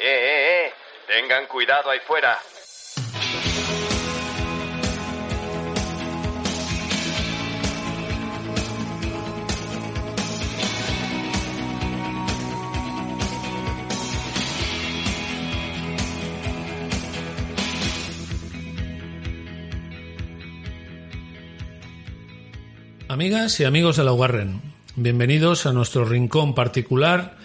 [0.00, 0.72] Eh, eh, eh.
[1.08, 2.38] Tengan cuidado ahí fuera.
[23.08, 24.60] Amigas y amigos de la Warren,
[24.94, 27.38] bienvenidos a nuestro rincón particular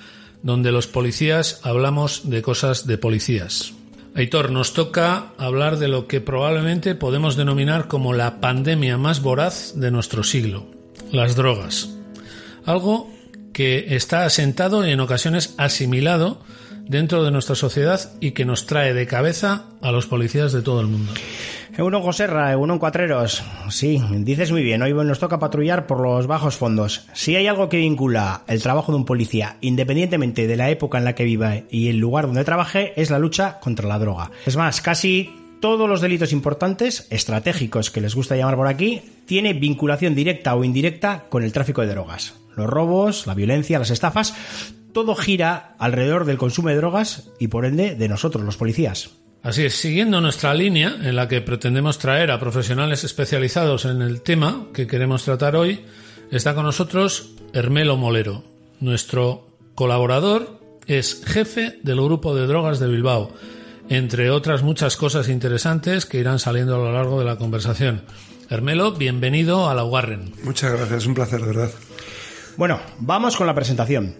[0.43, 3.73] donde los policías hablamos de cosas de policías.
[4.15, 9.73] Aitor, nos toca hablar de lo que probablemente podemos denominar como la pandemia más voraz
[9.75, 10.67] de nuestro siglo,
[11.11, 11.89] las drogas.
[12.65, 13.11] Algo
[13.53, 16.41] que está asentado y en ocasiones asimilado
[16.87, 20.81] dentro de nuestra sociedad y que nos trae de cabeza a los policías de todo
[20.81, 21.11] el mundo.
[21.79, 23.43] Uno Joserra, uno Cuatreros.
[23.69, 27.07] Sí, dices muy bien, hoy nos toca patrullar por los bajos fondos.
[27.13, 31.05] Si hay algo que vincula el trabajo de un policía, independientemente de la época en
[31.05, 34.29] la que viva y el lugar donde trabaje, es la lucha contra la droga.
[34.45, 39.53] Es más, casi todos los delitos importantes, estratégicos que les gusta llamar por aquí, tiene
[39.53, 42.35] vinculación directa o indirecta con el tráfico de drogas.
[42.55, 44.35] Los robos, la violencia, las estafas,
[44.93, 49.22] todo gira alrededor del consumo de drogas y por ende de nosotros, los policías.
[49.43, 54.21] Así es, siguiendo nuestra línea en la que pretendemos traer a profesionales especializados en el
[54.21, 55.83] tema que queremos tratar hoy,
[56.31, 58.45] está con nosotros Hermelo Molero.
[58.79, 63.33] Nuestro colaborador es jefe del grupo de drogas de Bilbao,
[63.89, 68.03] entre otras muchas cosas interesantes que irán saliendo a lo largo de la conversación.
[68.49, 70.31] Hermelo, bienvenido a la Warren.
[70.45, 71.71] Muchas gracias, un placer, de verdad.
[72.55, 74.15] Bueno, vamos con la presentación.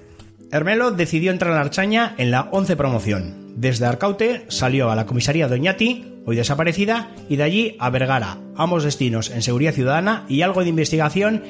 [0.51, 5.05] Hermelo decidió entrar en la Archaña en la 11 promoción, desde Arcaute salió a la
[5.05, 10.41] comisaría Doñati, hoy desaparecida, y de allí a Vergara, ambos destinos en seguridad ciudadana y
[10.41, 11.43] algo de investigación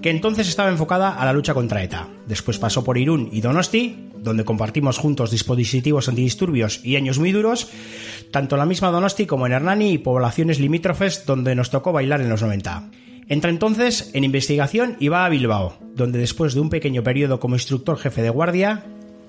[0.00, 2.08] que entonces estaba enfocada a la lucha contra ETA.
[2.26, 7.68] Después pasó por Irún y Donosti, donde compartimos juntos dispositivos antidisturbios y años muy duros,
[8.30, 12.20] tanto en la misma Donosti como en Hernani y poblaciones limítrofes donde nos tocó bailar
[12.20, 12.90] en los 90.
[13.28, 17.54] Entra entonces en investigación y va a Bilbao, donde después de un pequeño periodo como
[17.54, 18.84] instructor jefe de guardia,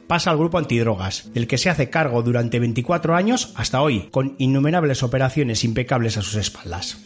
[0.08, 4.36] pasa al grupo antidrogas, del que se hace cargo durante 24 años hasta hoy, con
[4.38, 6.98] innumerables operaciones impecables a sus espaldas.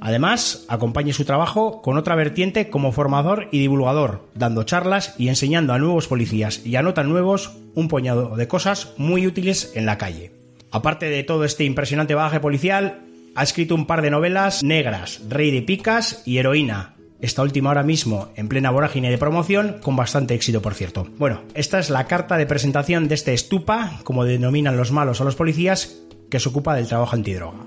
[0.00, 5.72] Además, acompaña su trabajo con otra vertiente como formador y divulgador, dando charlas y enseñando
[5.72, 9.96] a nuevos policías y a notas nuevos un puñado de cosas muy útiles en la
[9.96, 10.32] calle.
[10.70, 13.00] Aparte de todo este impresionante bagaje policial,
[13.34, 17.82] ha escrito un par de novelas negras, Rey de Picas y Heroína, esta última ahora
[17.82, 21.06] mismo en plena vorágine de promoción, con bastante éxito por cierto.
[21.18, 25.24] Bueno, esta es la carta de presentación de este estupa, como denominan los malos a
[25.24, 27.58] los policías, que se ocupa del trabajo antidroga.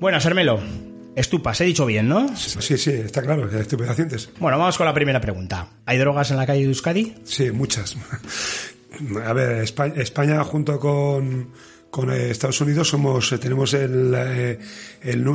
[0.00, 0.60] Bueno, Sermelo,
[1.16, 2.28] Estupas, he dicho bien, ¿no?
[2.36, 4.28] Sí, sí, está claro, estupefacientes.
[4.38, 5.68] Bueno, vamos con la primera pregunta.
[5.86, 7.14] ¿Hay drogas en la calle de Euskadi?
[7.24, 7.96] Sí, muchas.
[9.24, 11.52] A ver, España junto con
[11.96, 14.58] con eh, Estados Unidos somos eh, tenemos el, eh,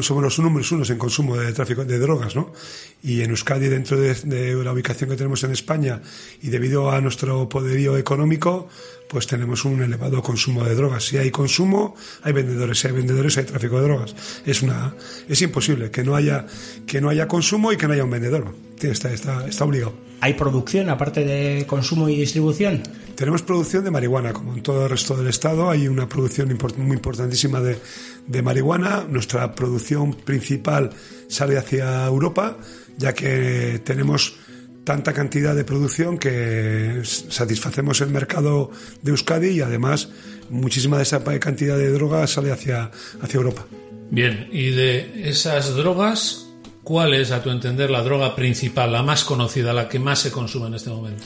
[0.01, 2.53] somos los números unos en consumo de tráfico de drogas, ¿no?
[3.01, 6.03] Y en Euskadi dentro de, de, la ubicación que tenemos en España
[6.39, 8.69] y debido a nuestro poderío económico,
[9.11, 11.03] pues tenemos un elevado consumo de drogas.
[11.03, 12.79] Si hay consumo, hay vendedores.
[12.79, 14.15] Si hay vendedores, hay tráfico de drogas.
[14.45, 14.95] Es una,
[15.27, 16.45] es imposible que no haya,
[16.87, 18.55] que no haya consumo y que no haya un vendedor.
[18.81, 19.93] Está, está, está obligado.
[20.21, 22.83] ¿Hay producción aparte de consumo y distribución?
[23.15, 25.69] Tenemos producción de marihuana, como en todo el resto del estado.
[25.69, 27.79] Hay una producción muy importantísima de,
[28.27, 29.03] de marihuana.
[29.09, 30.91] Nuestra producción principal
[31.27, 32.57] sale hacia Europa,
[32.97, 34.37] ya que tenemos
[34.83, 38.71] tanta cantidad de producción que satisfacemos el mercado
[39.01, 40.09] de Euskadi y además
[40.49, 42.91] muchísima de esa cantidad de drogas sale hacia,
[43.21, 43.65] hacia Europa.
[44.09, 46.49] Bien, y de esas drogas,
[46.83, 50.31] ¿cuál es, a tu entender, la droga principal, la más conocida, la que más se
[50.31, 51.23] consume en este momento?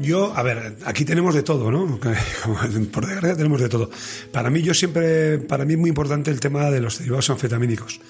[0.00, 2.00] Yo, a ver, aquí tenemos de todo, ¿no?
[2.92, 3.90] Por desgracia tenemos de todo.
[4.32, 8.00] Para mí, yo siempre, para mí es muy importante el tema de los derivados anfetamínicos,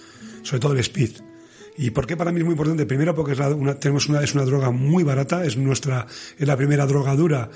[0.43, 1.34] sobre todo el speed
[1.77, 2.87] ¿Y por qué para mí es muy importante?
[2.87, 6.07] Primero porque es una, tenemos una, es una droga muy barata, es nuestra,
[6.39, 7.51] es la primera droga dura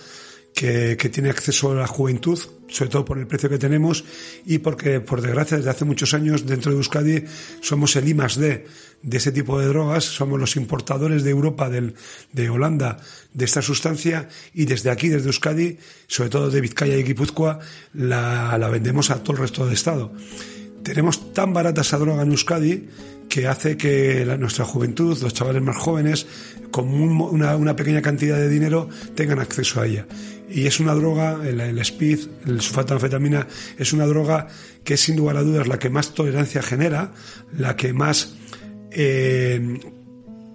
[0.54, 4.04] que, que, tiene acceso a la juventud, sobre todo por el precio que tenemos
[4.44, 7.24] y porque, por desgracia, desde hace muchos años dentro de Euskadi
[7.60, 8.66] somos el I D
[9.02, 11.94] de ese tipo de drogas, somos los importadores de Europa, del,
[12.32, 12.98] de Holanda,
[13.32, 15.78] de esta sustancia y desde aquí, desde Euskadi,
[16.08, 17.60] sobre todo de Vizcaya y Guipúzcoa,
[17.94, 20.12] la, la vendemos a todo el resto del Estado.
[20.82, 22.88] Tenemos tan barata esa droga en Euskadi
[23.28, 26.26] que hace que nuestra juventud, los chavales más jóvenes,
[26.70, 30.06] con una, pequeña cantidad de dinero, tengan acceso a ella.
[30.48, 33.46] Y es una droga, el, speed, el sulfato de anfetamina,
[33.76, 34.48] es una droga
[34.82, 37.12] que sin lugar a dudas la que más tolerancia genera,
[37.56, 38.34] la que más
[38.90, 39.78] eh,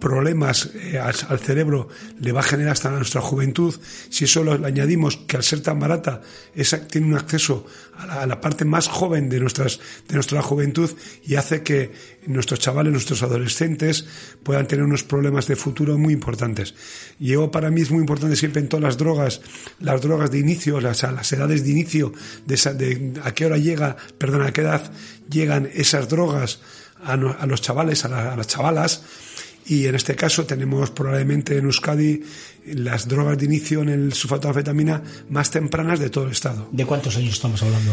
[0.03, 1.87] problemas eh, al, cerebro
[2.19, 3.73] le va a generar hasta nuestra juventud.
[4.09, 6.21] Si eso lo, le añadimos que al ser tan barata
[6.53, 7.65] esa, tiene un acceso
[7.97, 9.79] a la, parte más joven de, nuestras,
[10.09, 10.91] de nuestra juventud
[11.25, 11.93] y hace que
[12.27, 14.05] nuestros chavales, nuestros adolescentes
[14.43, 16.75] puedan tener unos problemas de futuro muy importantes.
[17.19, 19.39] Y yo para mí es muy importante siempre en todas las drogas,
[19.79, 22.11] las drogas de inicio, las, las edades de inicio,
[22.45, 24.91] de, esa, de a qué hora llega, perdón, a qué edad
[25.29, 26.59] llegan esas drogas
[27.05, 29.01] a los chavales, a, la- a las chavalas.
[29.65, 32.21] Y en este caso tenemos probablemente en Euskadi
[32.73, 36.67] las drogas de inicio en el sulfato de anfetamina más tempranas de todo el estado.
[36.71, 37.91] ¿De cuántos años estamos hablando?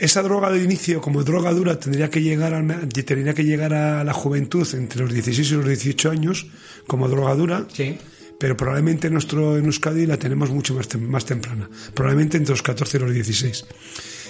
[0.00, 4.04] Esa droga de inicio como droga dura tendría que llegar al- tendría que llegar a
[4.04, 6.46] la juventud entre los 16 y los 18 años
[6.86, 7.66] como droga dura.
[7.72, 7.96] Sí.
[8.38, 12.62] Pero probablemente nuestro en Euskadi la tenemos mucho más, tem- más temprana, probablemente entre los
[12.62, 13.64] 14 y los 16.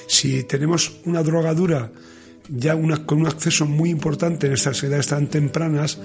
[0.07, 1.91] Si tenemos una droga dura
[2.49, 5.99] ya una, con un acceso muy importante en estas edades tan tempranas,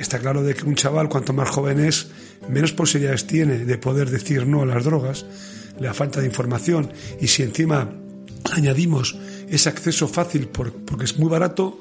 [0.00, 2.08] está claro de que un chaval cuanto más joven es,
[2.48, 5.26] menos posibilidades tiene de poder decir no a las drogas,
[5.78, 7.92] la falta de información y si encima
[8.52, 9.16] añadimos
[9.48, 11.80] ese acceso fácil por- porque es muy barato,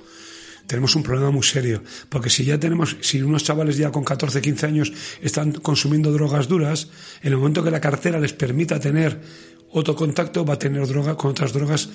[0.68, 1.82] tenemos un problema muy serio.
[2.10, 6.48] Porque si ya tenemos, si unos chavales ya con 14, 15 años están consumiendo drogas
[6.48, 6.90] duras,
[7.24, 9.20] en el momento que la cartera les permita tener
[9.72, 11.90] otro contacto, va a tener droga con otras drogas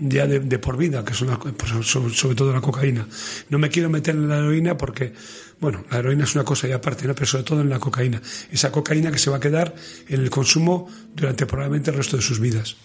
[0.00, 3.06] ya de, de por vida, que son la- pues, sobre, sobre todo la cocaína.
[3.48, 5.12] No me quiero meter en la heroína porque,
[5.60, 7.14] bueno, la heroína es una cosa y aparte, ¿no?
[7.14, 8.20] pero sobre todo en la cocaína.
[8.50, 9.74] Esa cocaína que se va a quedar
[10.08, 12.76] en el consumo durante probablemente el resto de sus vidas.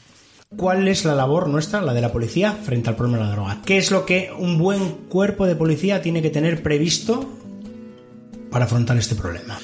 [0.56, 3.62] ¿Cuál es la labor nuestra, la de la policía, frente al problema de la droga?
[3.66, 7.30] ¿Qué es lo que un buen cuerpo de policía tiene que tener previsto
[8.52, 9.58] para afrontar este problema?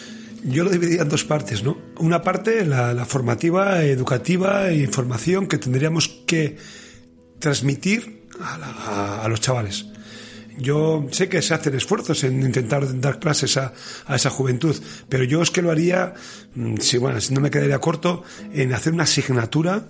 [0.43, 1.77] Yo lo dividiría en dos partes, ¿no?
[1.99, 6.57] Una parte, la, la formativa, educativa e información que tendríamos que
[7.41, 9.85] transmitir a, la- los chavales.
[10.57, 13.73] Yo sé que se hacen esfuerzos en intentar dar clases a,
[14.13, 14.75] esa juventud,
[15.09, 16.13] pero yo es que lo haría,
[16.55, 18.23] mm, si bueno, si no me quedaría corto,
[18.53, 19.87] en hacer una asignatura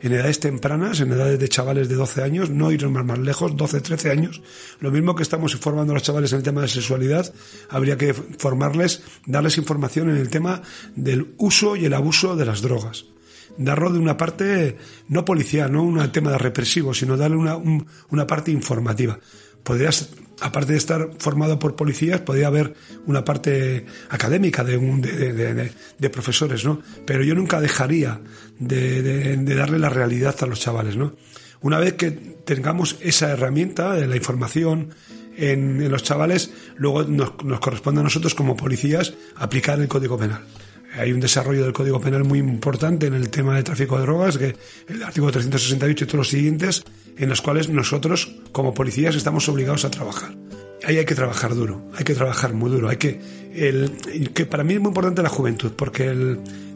[0.00, 3.56] en edades tempranas, en edades de chavales de 12 años, no ir más, más lejos,
[3.56, 4.40] 12, 13 años.
[4.78, 7.34] Lo mismo que estamos formando a los chavales en el tema de sexualidad,
[7.68, 10.62] habría que formarles, darles información en el tema
[10.94, 13.06] del uso y el abuso de las drogas.
[13.58, 14.76] Darlo de una parte
[15.08, 19.18] no policial, no un tema de represivo, sino darle una, un- una parte informativa.
[19.64, 20.10] Podrías,
[20.40, 22.74] aparte de estar formado por policías, podría haber
[23.06, 25.72] una parte académica de, un- de, de-
[26.10, 26.80] profesores, ¿no?
[27.04, 28.20] Pero yo nunca dejaría
[28.58, 31.14] de, darle la realidad a los chavales, ¿no?
[31.60, 34.90] Una vez que tengamos esa herramienta la información
[35.36, 40.42] en, los chavales, luego nos corresponde a nosotros como policías aplicar el Código Penal.
[40.98, 44.36] Hay un desarrollo del Código Penal muy importante en el tema de tráfico de drogas,
[44.38, 44.56] que
[44.88, 46.84] el artículo 368 y todos los siguientes,
[47.16, 50.34] en los cuales nosotros, como policías, estamos obligados a trabajar.
[50.84, 52.88] Ahí hay que trabajar duro, hay que trabajar muy duro.
[52.88, 53.20] Hay que,
[53.54, 56.14] el, que para mí es muy importante la juventud, porque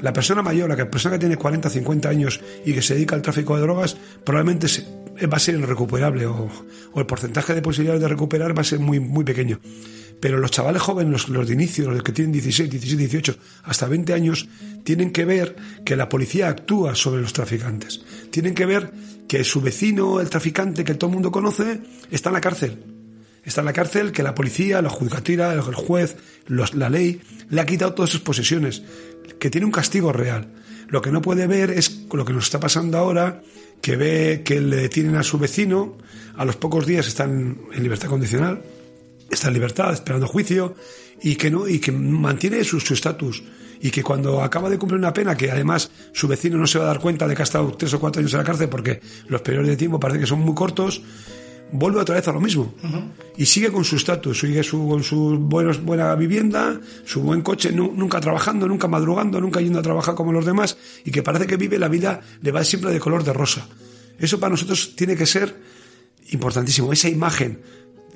[0.00, 3.22] la persona mayor, la persona que tiene 40, 50 años y que se dedica al
[3.22, 4.84] tráfico de drogas, probablemente se-
[5.26, 6.48] va a ser irrecuperable o,
[6.92, 9.60] o el porcentaje de posibilidades de recuperar va a ser muy, muy pequeño.
[10.22, 13.88] Pero los chavales jóvenes, los, los de inicio, los que tienen 16, 17, 18, hasta
[13.88, 14.46] 20 años,
[14.84, 18.04] tienen que ver que la policía actúa sobre los traficantes.
[18.30, 18.92] Tienen que ver
[19.26, 22.84] que su vecino, el traficante que todo el mundo conoce, está en la cárcel.
[23.42, 26.16] Está en la cárcel, que la policía, la judicatura, el juez,
[26.46, 27.20] la ley,
[27.50, 28.84] le ha quitado todas sus posesiones,
[29.40, 30.52] que tiene un castigo real.
[30.86, 33.42] Lo que no puede ver es lo que nos está pasando ahora,
[33.80, 35.98] que ve que le detienen a su vecino,
[36.36, 38.62] a los pocos días están en libertad condicional,
[39.34, 40.74] está en libertad, esperando juicio,
[41.22, 43.42] y que no, y que mantiene su su estatus.
[43.84, 46.84] y que cuando acaba de cumplir una pena, que además su vecino no se va
[46.84, 49.00] a dar cuenta de que ha estado tres o cuatro años en la cárcel porque
[49.26, 51.02] los periodos de tiempo parece que son muy cortos,
[51.72, 52.72] vuelve otra vez a lo mismo.
[53.36, 57.72] Y sigue con su estatus, sigue su, con su buenos, buena vivienda, su buen coche,
[57.72, 61.48] nu- nunca trabajando, nunca madrugando, nunca yendo a trabajar como los demás, y que parece
[61.48, 63.66] que vive la vida, le va siempre de color de rosa.
[64.16, 65.56] Eso para nosotros tiene que ser
[66.30, 67.60] importantísimo, esa imagen.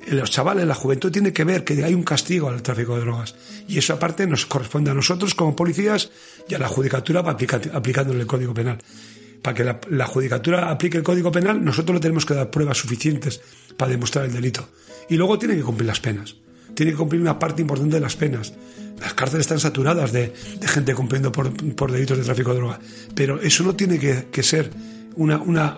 [0.09, 3.35] Los chavales, la juventud tiene que ver que hay un castigo al tráfico de drogas.
[3.67, 6.11] Y eso aparte nos corresponde a nosotros como policías
[6.47, 8.77] y a la judicatura para aplicar, aplicándole el Código Penal.
[9.41, 13.41] Para que la, judicatura aplique el Código Penal, nosotros le tenemos que dar pruebas suficientes
[13.75, 14.69] para demostrar el delito.
[15.09, 16.35] Y luego tiene que cumplir las penas.
[16.73, 18.53] Tiene que cumplir una parte importante de las penas.
[18.99, 20.33] Las cárceles están saturadas de,
[20.67, 22.79] gente cumpliendo por, por delitos de tráfico de droga.
[23.13, 24.71] Pero eso no tiene que, que ser
[25.15, 25.77] una, una,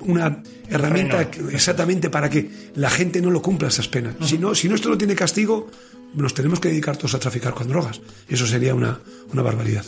[0.00, 4.14] una herramienta exactamente para que la gente no lo cumpla esas penas.
[4.24, 5.70] Si no, si no esto no tiene castigo,
[6.14, 8.00] nos tenemos que dedicar todos a traficar con drogas.
[8.28, 9.00] Eso sería una,
[9.32, 9.84] una barbaridad.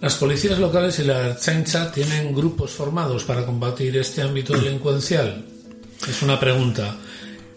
[0.00, 5.44] Las policías locales y la chancha tienen grupos formados para combatir este ámbito delincuencial.
[6.08, 6.96] Es una pregunta.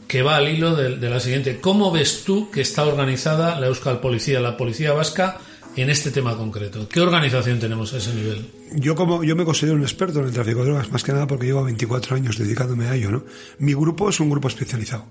[0.08, 1.60] que va al hilo de, de la siguiente.
[1.60, 5.40] ¿Cómo ves tú que está organizada la Euskal Policía, la Policía Vasca,
[5.76, 6.88] en este tema concreto?
[6.90, 8.46] ¿Qué organización tenemos a ese nivel?
[8.76, 11.28] Yo como yo me considero un experto en el tráfico de drogas, más que nada
[11.28, 13.24] porque llevo 24 años dedicándome a ello, ¿no?
[13.60, 15.06] Mi grupo es un grupo especializado.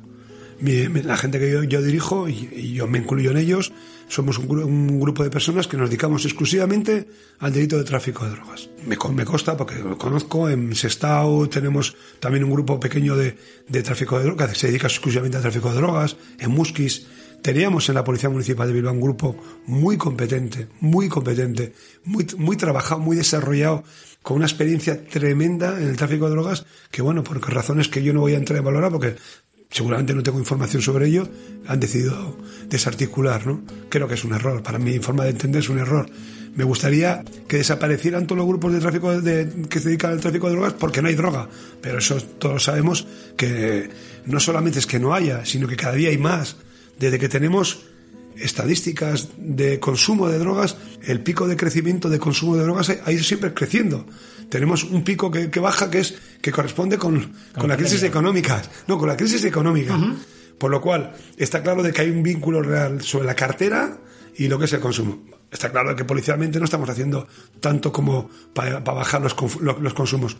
[0.60, 3.72] La gente que yo, dirijo, y, yo me incluyo en ellos,
[4.08, 7.06] somos un, gru- un grupo de personas que nos dedicamos exclusivamente
[7.38, 8.68] al delito de tráfico de drogas.
[8.84, 13.36] Me, me consta porque lo conozco, en Sestao tenemos también un grupo pequeño de,
[13.68, 17.06] de tráfico de drogas, que se dedica exclusivamente al tráfico de drogas, en Musquis.
[17.42, 21.72] Teníamos en la Policía Municipal de Bilbao un grupo muy competente, muy competente,
[22.04, 23.84] muy, muy trabajado, muy desarrollado,
[24.22, 28.12] con una experiencia tremenda en el tráfico de drogas, que bueno, por razones que yo
[28.12, 29.14] no voy a entrar a valorar, porque
[29.70, 31.28] seguramente no tengo información sobre ello,
[31.66, 32.36] han decidido
[32.68, 33.62] desarticular, ¿no?
[33.88, 36.10] Creo que es un error, para mi forma de entender es un error.
[36.54, 40.48] Me gustaría que desaparecieran todos los grupos de tráfico de- que se dedican al tráfico
[40.48, 41.48] de drogas porque no hay droga,
[41.80, 43.88] pero eso todos sabemos que
[44.26, 46.56] no solamente es que no haya, sino que cada día hay más.
[46.98, 47.86] Desde que tenemos
[48.36, 53.22] estadísticas de consumo de drogas, el pico de crecimiento de consumo de drogas ha ido
[53.22, 54.06] siempre creciendo.
[54.48, 58.62] Tenemos un pico que, que baja que es que corresponde con, con la crisis económica,
[58.86, 59.98] no, con la crisis económica.
[60.58, 63.98] Por lo cual, está claro de que hay un vínculo real sobre la cartera
[64.36, 65.24] y lo que es el consumo.
[65.50, 67.26] Está claro de que policialmente no estamos haciendo
[67.60, 70.36] tanto como para bajar los, los consumos.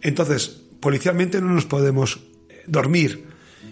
[0.00, 3.26] Entonces, policialmente no nos podemos eh, dormir.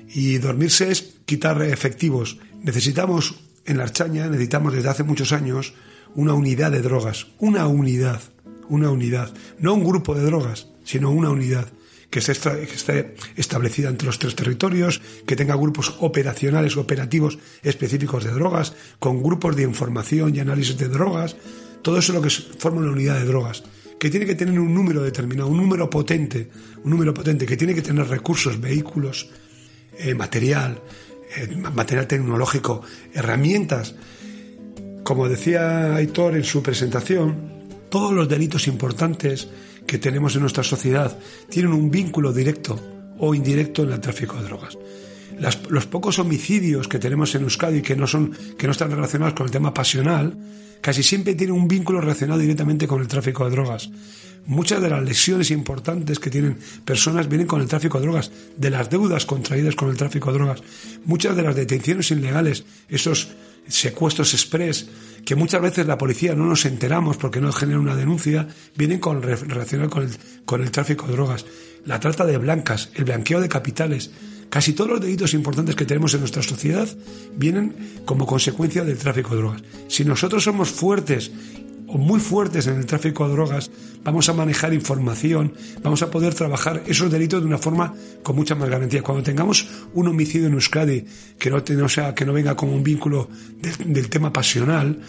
[0.08, 2.38] Y dormirse es quitar efectivos.
[2.62, 3.34] Necesitamos,
[3.64, 5.74] en la Archaña, necesitamos desde hace muchos años
[6.14, 7.28] una unidad de drogas.
[7.38, 8.20] Una unidad.
[8.68, 9.32] Una unidad.
[9.58, 11.68] No un grupo de drogas, sino una unidad
[12.10, 18.74] que esté, establecida entre los tres territorios, que tenga grupos operacionales, operativos específicos de drogas,
[18.98, 21.36] con grupos de información y análisis de drogas.
[21.80, 23.62] Todo eso es lo que forma una unidad de drogas
[24.02, 26.50] que tiene que tener un número determinado, un número potente,
[26.82, 29.30] un número potente, que tiene que tener recursos, vehículos,
[29.98, 30.80] eh, material,
[31.36, 32.82] eh, material tecnológico,
[33.12, 33.94] herramientas.
[35.04, 37.52] Como decía Aitor en su presentación,
[37.90, 39.48] todos los delitos importantes
[39.86, 41.18] que tenemos en nuestra sociedad
[41.48, 42.80] tienen un vínculo directo
[43.18, 44.78] o indirecto en el tráfico de drogas.
[45.68, 49.46] Los pocos homicidios que tenemos en Euskadi que no son que no están relacionados con
[49.46, 50.36] el tema pasional,
[50.80, 53.90] casi siempre tienen un vínculo relacionado directamente con el tráfico de drogas.
[54.46, 58.70] Muchas de las lesiones importantes que tienen personas vienen con el tráfico de drogas, de
[58.70, 60.62] las deudas contraídas con el tráfico de drogas,
[61.04, 63.28] muchas de las detenciones ilegales, esos
[63.68, 64.88] secuestros express,
[65.24, 69.92] que muchas veces la policía no nos enteramos porque no genera una denuncia, vienen relacionados
[69.92, 70.10] con el,
[70.44, 71.46] con el tráfico de drogas.
[71.84, 74.10] La trata de blancas, el blanqueo de capitales,
[74.50, 76.88] casi todos los delitos importantes que tenemos en nuestra sociedad
[77.36, 79.62] vienen como consecuencia del tráfico de drogas.
[79.88, 81.30] Si nosotros somos fuertes
[81.92, 83.70] o muy fuertes en el tráfico de drogas,
[84.02, 88.54] vamos a manejar información, vamos a poder trabajar esos delitos de una forma con mucha
[88.54, 89.02] más garantía.
[89.02, 91.04] Cuando tengamos un homicidio en Euskadi
[91.38, 93.28] que no, sea, que no venga como un vínculo
[93.60, 95.00] del, del tema pasional,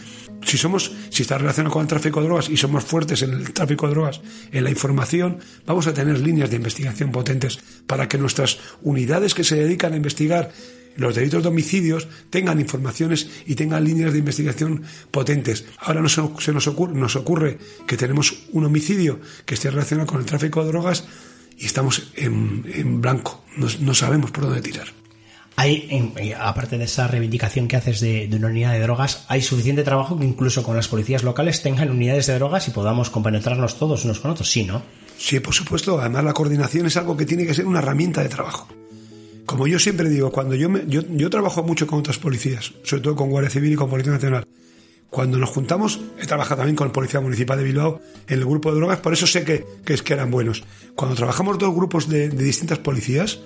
[0.45, 3.53] si somos, si está relacionado con el tráfico de drogas y somos fuertes en el
[3.53, 4.21] tráfico de drogas,
[4.51, 9.45] en la información, vamos a tener líneas de investigación potentes para que nuestras unidades que
[9.45, 10.51] se dedican a investigar
[10.95, 15.65] los delitos de homicidios tengan informaciones y tengan líneas de investigación potentes.
[15.79, 16.21] Ahora no se,
[16.51, 17.57] nos, ocurre, nos ocurre
[17.87, 21.05] que tenemos un homicidio que esté relacionado con el tráfico de drogas
[21.57, 24.87] y estamos en, en blanco, no, no sabemos por dónde tirar.
[25.55, 29.23] Hay, en- eh, aparte de esa reivindicación que haces de, de una unidad de drogas,
[29.27, 33.11] hay suficiente trabajo que incluso con las policías locales tengan unidades de drogas y podamos
[33.11, 34.49] compenetrarnos todos unos con otros.
[34.49, 34.81] Sí, ¿no?
[35.15, 35.99] Sí, por supuesto.
[36.01, 38.67] Además, la coordinación es algo que tiene que ser una herramienta de trabajo.
[39.45, 43.15] Como yo siempre digo, cuando yo, yo, yo trabajo mucho con otras policías, sobre todo
[43.15, 44.47] con Guardia Civil y con Policía Nacional.
[45.09, 48.77] Cuando nos juntamos, he trabajado también con Policía Municipal de Bilbao en el grupo de
[48.77, 50.63] drogas, por eso sé que, que, es, que eran buenos.
[50.95, 53.39] Cuando trabajamos dos grupos de, de distintas policías,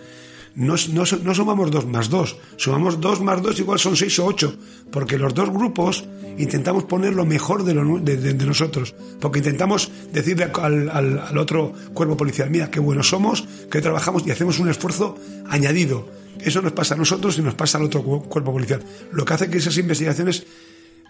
[0.57, 4.25] no, no, no, sumamos dos más dos, sumamos dos más dos igual son seis o
[4.25, 4.57] ocho,
[4.91, 6.03] porque los dos grupos
[6.39, 11.73] intentamos poner lo mejor de, lo, de, nosotros, porque intentamos decirle al, al, al, otro
[11.93, 15.15] cuerpo policial, mira, qué buenos somos, que trabajamos y hacemos un esfuerzo
[15.47, 16.09] añadido.
[16.39, 19.51] Eso nos pasa a nosotros y nos pasa al otro cuerpo policial, lo que hace
[19.51, 20.47] que esas investigaciones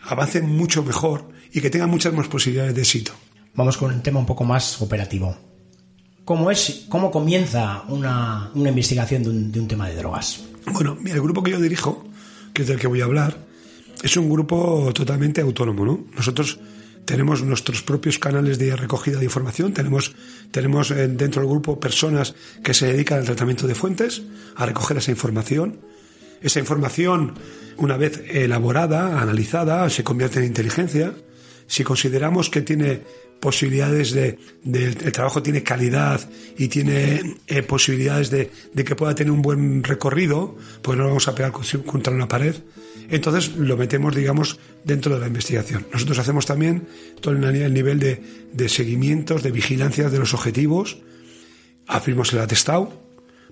[0.03, 3.13] avancen mucho mejor y que tengan muchas más posibilidades de éxito.
[3.55, 5.56] Vamos con un tema un poco más operativo.
[6.27, 10.43] ¿Cómo, es, cómo comienza una, una investigación de un, de un, tema de drogas?
[10.74, 12.05] Bueno, el grupo que yo dirijo,
[12.51, 13.38] que es del que voy a hablar,
[14.03, 16.03] es un grupo totalmente autónomo, ¿no?
[16.17, 16.60] Nosotros
[17.05, 20.17] tenemos nuestros propios canales de recogida de información, tenemos,
[20.51, 24.22] tenemos dentro del grupo personas que se dedican al tratamiento de fuentes,
[24.57, 25.79] a recoger esa información.
[26.41, 27.36] Esa información,
[27.77, 31.13] una vez elaborada, analizada, se convierte en inteligencia.
[31.67, 33.03] Si consideramos que tiene
[33.39, 36.27] posibilidades de, de- el trabajo tiene calidad
[36.58, 41.10] y tiene eh, posibilidades de, de que pueda tener un buen recorrido, pues no lo
[41.10, 42.56] vamos a pegar con- contra una pared.
[43.10, 45.88] Entonces lo metemos, digamos, dentro de la investigación.
[45.94, 46.88] Nosotros hacemos también
[47.22, 50.98] todo el, el nivel de, de seguimientos, de vigilancia de los objetivos,
[51.88, 53.01] abrimos el atestado,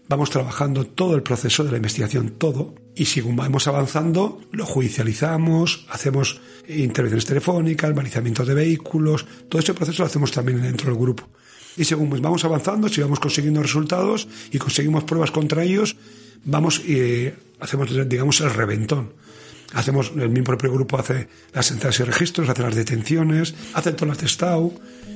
[0.09, 5.85] vamos trabajando todo el proceso de la investigación, todo, y según vamos avanzando, lo judicializamos,
[5.89, 11.27] hacemos intervenciones telefónicas, balizamientos de vehículos, todo ese proceso lo hacemos también dentro del grupo.
[11.77, 15.95] Y según vamos avanzando, si vamos consiguiendo resultados y conseguimos pruebas contra ellos,
[16.45, 19.13] vamos y hacemos, digamos, el reventón.
[19.73, 24.05] Hacemos, el mi propio grupo hace las entradas y registros, hace las detenciones, hace todo
[24.05, 24.71] el atestado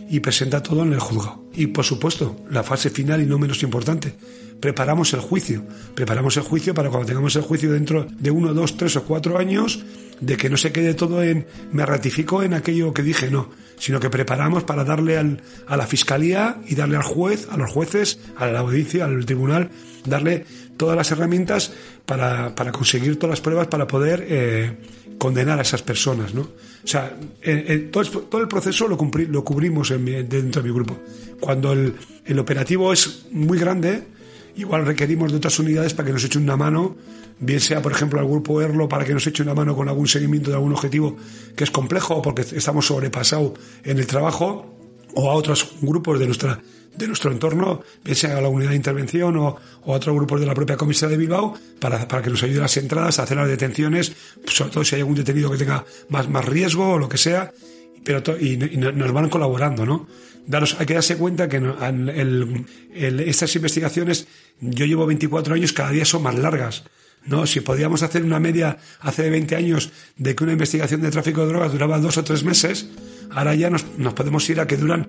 [0.10, 1.46] y presenta todo en el juzgado.
[1.54, 4.16] Y por supuesto, la fase final y no menos importante,
[4.60, 5.64] preparamos el juicio.
[5.96, 9.38] Preparamos el juicio para cuando tengamos el juicio dentro de uno, dos, tres o cuatro
[9.38, 9.84] años,
[10.20, 14.00] de que no se quede todo en me ratifico en aquello que dije, no, sino
[14.00, 18.20] que preparamos para darle al, a la fiscalía y darle al juez, a los jueces,
[18.36, 19.70] a la audiencia, al tribunal,
[20.06, 20.46] darle
[20.78, 21.72] todas las herramientas
[22.06, 24.78] para, para conseguir todas las pruebas para poder eh,
[25.18, 26.42] condenar a esas personas, ¿no?
[26.42, 30.12] O sea, eh, eh, todo, el, todo, el, proceso lo, cumpli, lo cubrimos en mi,
[30.24, 30.98] dentro de mi grupo.
[31.40, 31.94] Cuando el,
[32.26, 34.04] el operativo es muy grande,
[34.62, 36.96] igual requerimos de otras unidades para que nos echen una mano,
[37.40, 40.08] bien sea, por ejemplo, al grupo ERLO para que nos eche una mano con algún
[40.08, 41.18] seguimiento de algún objetivo
[41.56, 44.76] que es complejo o porque estamos sobrepasados en el trabajo,
[45.16, 46.62] o a otros grupos de nuestra
[46.96, 50.46] de nuestro entorno, bien sea a la unidad de intervención o, a otros grupos de
[50.46, 53.38] la propia comisaría de Bilbao, para, para que nos ayude a las entradas, a hacer
[53.38, 54.12] las detenciones,
[54.46, 57.54] sobre todo si hay algún detenido que tenga más, más riesgo o lo que sea,
[58.04, 60.08] pero to, y, nos van colaborando, ¿no?
[60.46, 62.66] Daros, hay que darse cuenta que no, el,
[63.20, 64.28] estas investigaciones,
[64.62, 66.84] yo llevo 24 años, cada día son más largas.
[67.26, 67.46] ¿no?
[67.46, 71.48] Si podíamos hacer una media hace 20 años de que una investigación de tráfico de
[71.48, 72.90] drogas duraba dos o tres meses,
[73.32, 75.08] ahora ya nos, nos podemos ir a que duran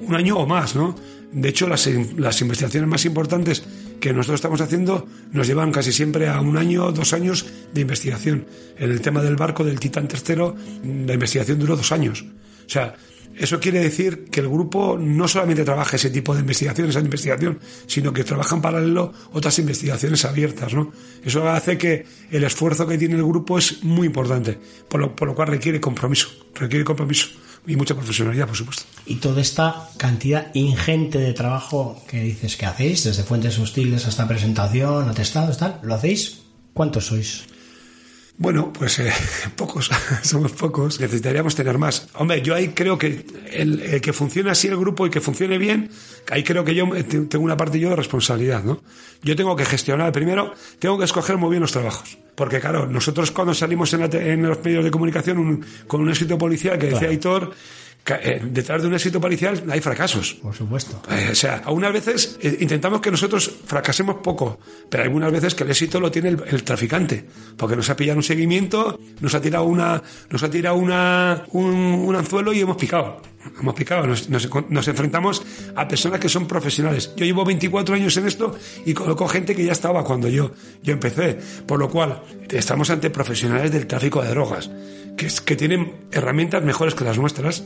[0.00, 0.94] un año o más, ¿no?
[1.32, 3.64] De hecho, las, las, investigaciones más importantes
[4.00, 8.46] que nosotros estamos haciendo nos llevan casi siempre a un año, dos años de investigación.
[8.76, 10.54] En el tema del barco del Titán Tercero,
[10.84, 12.22] la investigación duró dos años.
[12.66, 12.94] O sea,
[13.36, 17.58] eso quiere decir que el grupo no solamente trabaja ese tipo de investigación, esa investigación,
[17.86, 20.92] sino que trabaja en paralelo otras investigaciones abiertas, ¿no?
[21.24, 25.28] Eso hace que el esfuerzo que tiene el grupo es muy importante, por lo, por
[25.28, 27.28] lo cual requiere compromiso, requiere compromiso
[27.66, 28.84] y mucha profesionalidad, por supuesto.
[29.06, 34.26] Y toda esta cantidad ingente de trabajo que dices que hacéis, desde fuentes hostiles hasta
[34.26, 36.42] presentación, atestados, tal, ¿lo hacéis?
[36.74, 37.44] ¿Cuántos sois?
[38.42, 39.12] Bueno, pues eh,
[39.56, 39.88] pocos,
[40.22, 40.98] somos pocos.
[40.98, 42.08] Necesitaríamos tener más.
[42.14, 45.58] Hombre, yo ahí creo que el, el, que funcione así el grupo y que funcione
[45.58, 45.90] bien,
[46.28, 48.82] ahí creo que yo tengo una parte yo de responsabilidad, ¿no?
[49.22, 52.18] Yo tengo que gestionar, primero, tengo que escoger muy bien los trabajos.
[52.34, 56.10] Porque claro, nosotros cuando salimos en, la, en los medios de comunicación un, con un
[56.10, 57.12] éxito policial que decía claro.
[57.12, 57.54] Aitor,
[58.04, 60.34] detrás de un éxito policial hay fracasos.
[60.42, 61.00] Por supuesto.
[61.10, 65.62] Eh, o sea, algunas veces eh, intentamos que nosotros fracasemos poco, pero algunas veces que
[65.64, 67.24] el éxito lo tiene el, el, traficante,
[67.56, 71.74] porque nos ha pillado un seguimiento, nos ha tirado una, nos ha tirado una, un,
[71.74, 73.22] un anzuelo y hemos picado.
[73.60, 75.42] Hemos picado, nos, enfrentamos
[75.74, 77.12] a personas que son profesionales.
[77.16, 80.52] Yo llevo 24 años en esto y conozco gente que ya estaba cuando yo,
[80.82, 81.38] yo empecé.
[81.66, 84.70] Por lo cual, estamos ante profesionales del tráfico de drogas,
[85.16, 87.64] que, que tienen herramientas mejores que las nuestras,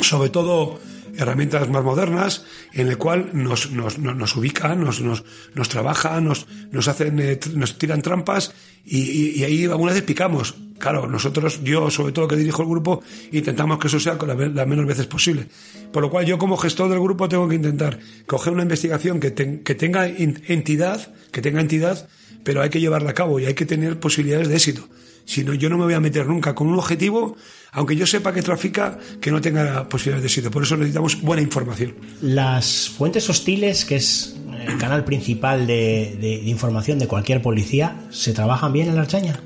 [0.00, 0.78] sobre todo
[1.18, 6.24] herramientas más modernas, en el cual nos, nos, nos, nos ubican, nos, nos, nos trabajan,
[6.24, 8.54] nos, nos hacen, eh, nos tiran trampas
[8.84, 10.54] y, y, ahí algunas veces picamos.
[10.78, 13.02] Claro, nosotros, yo sobre todo que dirijo el grupo,
[13.32, 15.46] intentamos que eso sea con las la menos veces posible.
[15.92, 19.32] Por lo cual yo como gestor del grupo tengo que intentar coger una investigación que,
[19.32, 22.08] ten, que tenga entidad, que tenga entidad,
[22.44, 24.88] pero hay que llevarla a cabo y hay que tener posibilidades de éxito.
[25.28, 27.36] Si no, yo no me voy a meter nunca con un objetivo,
[27.72, 30.50] aunque yo sepa que trafica, que no tenga posibilidades de éxito.
[30.50, 31.94] Por eso necesitamos buena información.
[32.22, 38.08] Las fuentes hostiles, que es el canal principal de, de, de información de cualquier policía,
[38.08, 39.38] ¿se trabajan bien en la Archaña?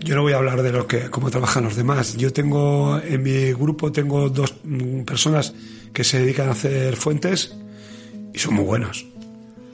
[0.00, 2.16] Yo no voy a hablar de lo que cómo trabajan los demás.
[2.16, 4.56] Yo tengo en mi grupo tengo dos
[5.06, 5.54] personas
[5.92, 7.54] que se dedican a hacer fuentes
[8.34, 9.06] y son muy buenos.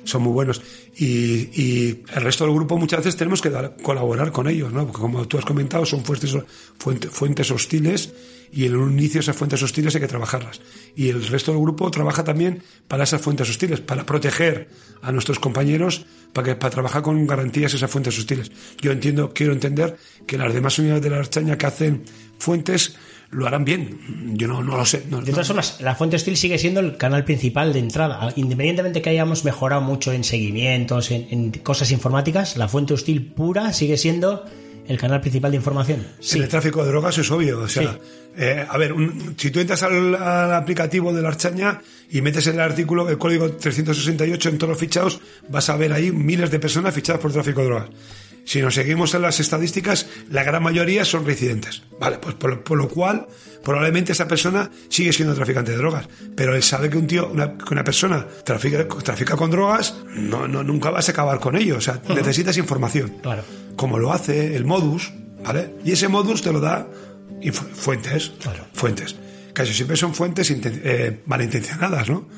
[0.04, 0.62] Son muy buenos.
[0.96, 3.50] Y, y el resto del grupo muchas veces tenemos que
[3.82, 4.86] colaborar con ellos, ¿no?
[4.86, 6.36] Porque como tú has comentado, son fuentes,
[6.78, 8.12] fuentes, fuentes hostiles
[8.52, 10.60] y en un inicio esas fuentes hostiles hay que trabajarlas.
[10.96, 14.68] Y el resto del grupo trabaja también para esas fuentes hostiles, para proteger
[15.02, 18.50] a nuestros compañeros, para, que, para trabajar con garantías esas fuentes hostiles.
[18.80, 22.04] Yo entiendo, quiero entender que las demás unidades de la Archaña que hacen
[22.38, 22.96] fuentes
[23.32, 23.98] lo harán bien.
[24.36, 25.04] Yo no, no lo sé.
[25.08, 28.32] No, de todas formas, la fuente hostil sigue siendo el canal principal de entrada.
[28.36, 33.72] Independientemente que hayamos mejorado mucho en seguimientos, en, en cosas informáticas, la fuente hostil pura
[33.72, 34.44] sigue siendo
[34.88, 36.04] el canal principal de información.
[36.18, 36.38] Sí.
[36.38, 37.60] En el tráfico de drogas es obvio.
[37.60, 37.98] O sea, Sí.
[38.38, 42.48] eh, a ver, un- si tú entras al, al aplicativo de la Archaña y metes
[42.48, 46.58] el artículo, el código 368 en todos los fichados, vas a ver ahí miles de
[46.58, 47.88] personas fichadas por tráfico de drogas.
[48.44, 51.83] Si nos seguimos en las estadísticas, la gran mayoría son reincidentes.
[52.00, 53.26] Vale, pues por, lo- por lo cual,
[53.62, 56.09] probablemente esa persona sigue siendo traficante de drogas.
[56.35, 60.48] Pero él sabe que un tío, una, que una persona trafica, trafica con drogas, no,
[60.48, 61.76] no, nunca vas a acabar con ello.
[61.76, 63.44] O sea, necesitas información Claro.
[63.76, 65.12] como lo hace el modus,
[65.44, 65.74] ¿vale?
[65.85, 66.88] Y ese modus te lo da
[67.74, 68.66] fuentes, Claro.
[68.72, 69.16] fuentes.
[69.53, 72.29] Casi siempre son fuentes eh, malintencionadas, ¿no?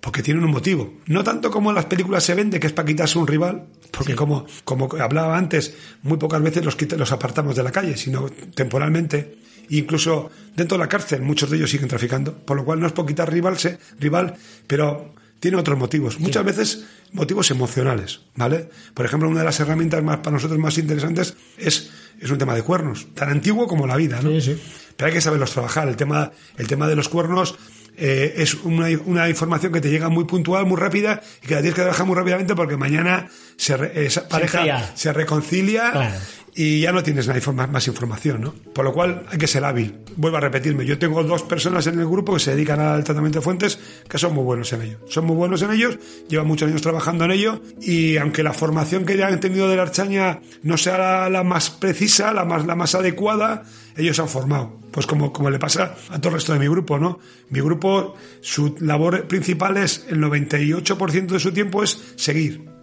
[0.00, 1.00] Porque tienen un motivo.
[1.06, 4.14] No tanto como en las películas se vende, que es para quitarse un rival, porque
[4.14, 9.38] como, como hablaba antes, muy pocas veces los, los apartamos de la calle, sino temporalmente.
[9.70, 12.92] Incluso dentro de la cárcel, muchos de ellos siguen traficando, por lo cual no es
[12.92, 14.34] por quitar rivalse, rival,
[14.66, 16.20] pero tiene otros motivos.
[16.20, 18.68] Muchas veces motivos emocionales, ¿vale?
[18.94, 22.54] Por ejemplo, una de las herramientas más para nosotros más interesantes es, es un tema
[22.54, 24.30] de cuernos, tan antiguo como la vida, ¿no?
[24.30, 24.62] Sí, sí.
[24.96, 25.88] Pero hay que saberlos trabajar.
[25.88, 27.56] El tema, el tema de los cuernos
[27.96, 31.60] eh, es una, una información que te llega muy puntual, muy rápida y que la
[31.60, 36.14] tienes que trabajar muy rápidamente porque mañana se re- esa pareja se reconcilia Claro.
[36.56, 38.54] y ya no tienes nada, informa- más información, ¿no?
[38.74, 39.94] Por lo cual hay que ser hábil.
[40.16, 43.38] Vuelvo a repetirme, yo tengo dos personas en el grupo que se dedican al tratamiento
[43.38, 43.78] de fuentes
[44.08, 44.98] que son muy buenos en ello.
[45.08, 49.04] Son muy buenos en ellos, llevan muchos años trabajando en ello y aunque la formación
[49.04, 52.66] que ya han tenido de la archaña no sea la, la más precisa, la más,
[52.66, 53.62] la más adecuada,
[53.96, 54.78] ellos han formado.
[54.90, 57.18] Pues como, como le pasa a todo el resto de mi grupo, ¿no?
[57.50, 62.74] Mi grupo, su labor principal es, el 98% de su tiempo es seguir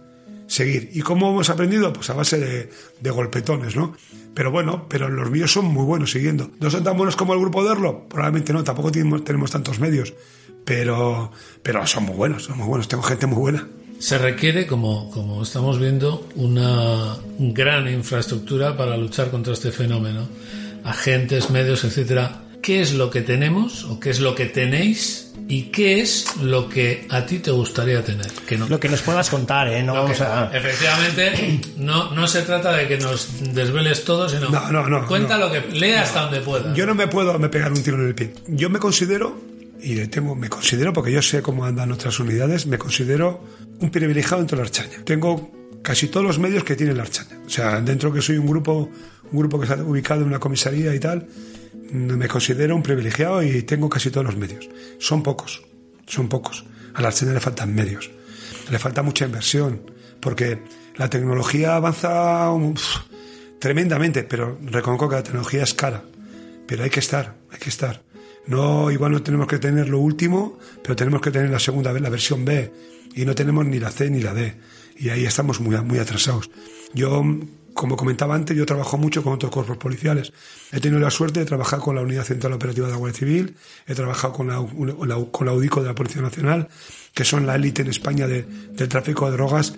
[0.52, 0.90] seguir.
[0.92, 1.92] ¿Y cómo hemos aprendido?
[1.92, 2.70] Pues a base de,
[3.00, 3.96] de golpetones, ¿no?
[4.34, 6.50] Pero bueno, pero los míos son muy buenos siguiendo.
[6.60, 8.06] ¿No son tan buenos como el grupo de Erlo?
[8.08, 10.12] Probablemente no, tampoco tenemos, tenemos tantos medios.
[10.64, 12.86] Pero, pero son muy buenos, son muy buenos.
[12.86, 13.66] Tengo gente muy buena.
[13.98, 20.28] Se requiere, como, como estamos viendo, una gran infraestructura para luchar contra este fenómeno.
[20.84, 22.38] Agentes, medios, etcétera.
[22.62, 26.68] ¿Qué es lo que tenemos o qué es lo que tenéis y qué es lo
[26.68, 28.30] que a ti te gustaría tener?
[28.46, 29.82] Que no, Lo que nos puedas contar, ¿eh?
[29.82, 30.48] No vamos a...
[30.56, 35.38] Efectivamente, no, no se trata de que nos desveles todo, sino No, no, no, cuenta
[35.38, 35.46] no.
[35.46, 36.72] lo que lee hasta donde pueda.
[36.74, 38.32] Yo no me puedo me pegar un tiro en el pie.
[38.46, 39.40] Yo me considero,
[39.82, 43.44] y tengo, me considero, porque yo sé cómo andan otras unidades, me considero
[43.80, 45.04] un privilegiado dentro de la Archaña.
[45.04, 45.50] Tengo
[45.82, 47.40] casi todos los medios que tiene la Archaña.
[47.44, 48.88] O sea, dentro que soy un grupo,
[49.38, 51.26] grupo que está ubicado en una comisaría y tal,
[51.92, 54.68] me considero un privilegiado y tengo casi todos los medios.
[54.98, 55.62] Son pocos,
[56.06, 56.64] son pocos.
[56.94, 58.10] A la Archaña le faltan medios.
[58.70, 59.82] Le falta mucha inversión,
[60.20, 60.58] porque
[60.96, 62.50] la tecnología avanza
[63.58, 66.02] tremendamente, pero reconozco que la tecnología es cara.
[66.66, 68.02] Pero hay que estar, hay que estar.
[68.46, 72.10] No, igual no tenemos que tener lo último, pero tenemos que tener la segunda la
[72.10, 72.72] versión B.
[73.14, 74.54] Y no tenemos ni la C ni la D.
[74.96, 76.50] Y ahí estamos muy, muy atrasados.
[76.94, 77.22] Yo,
[77.74, 80.32] como comentaba antes, yo trabajo mucho con otros cuerpos policiales.
[80.72, 83.56] He tenido la suerte de trabajar con la Unidad Central Operativa de la Guardia Civil,
[83.86, 84.64] he trabajado con la,
[85.30, 86.68] con la UDICO de la Policía Nacional,
[87.14, 89.74] que son la élite en España de- del tráfico de drogas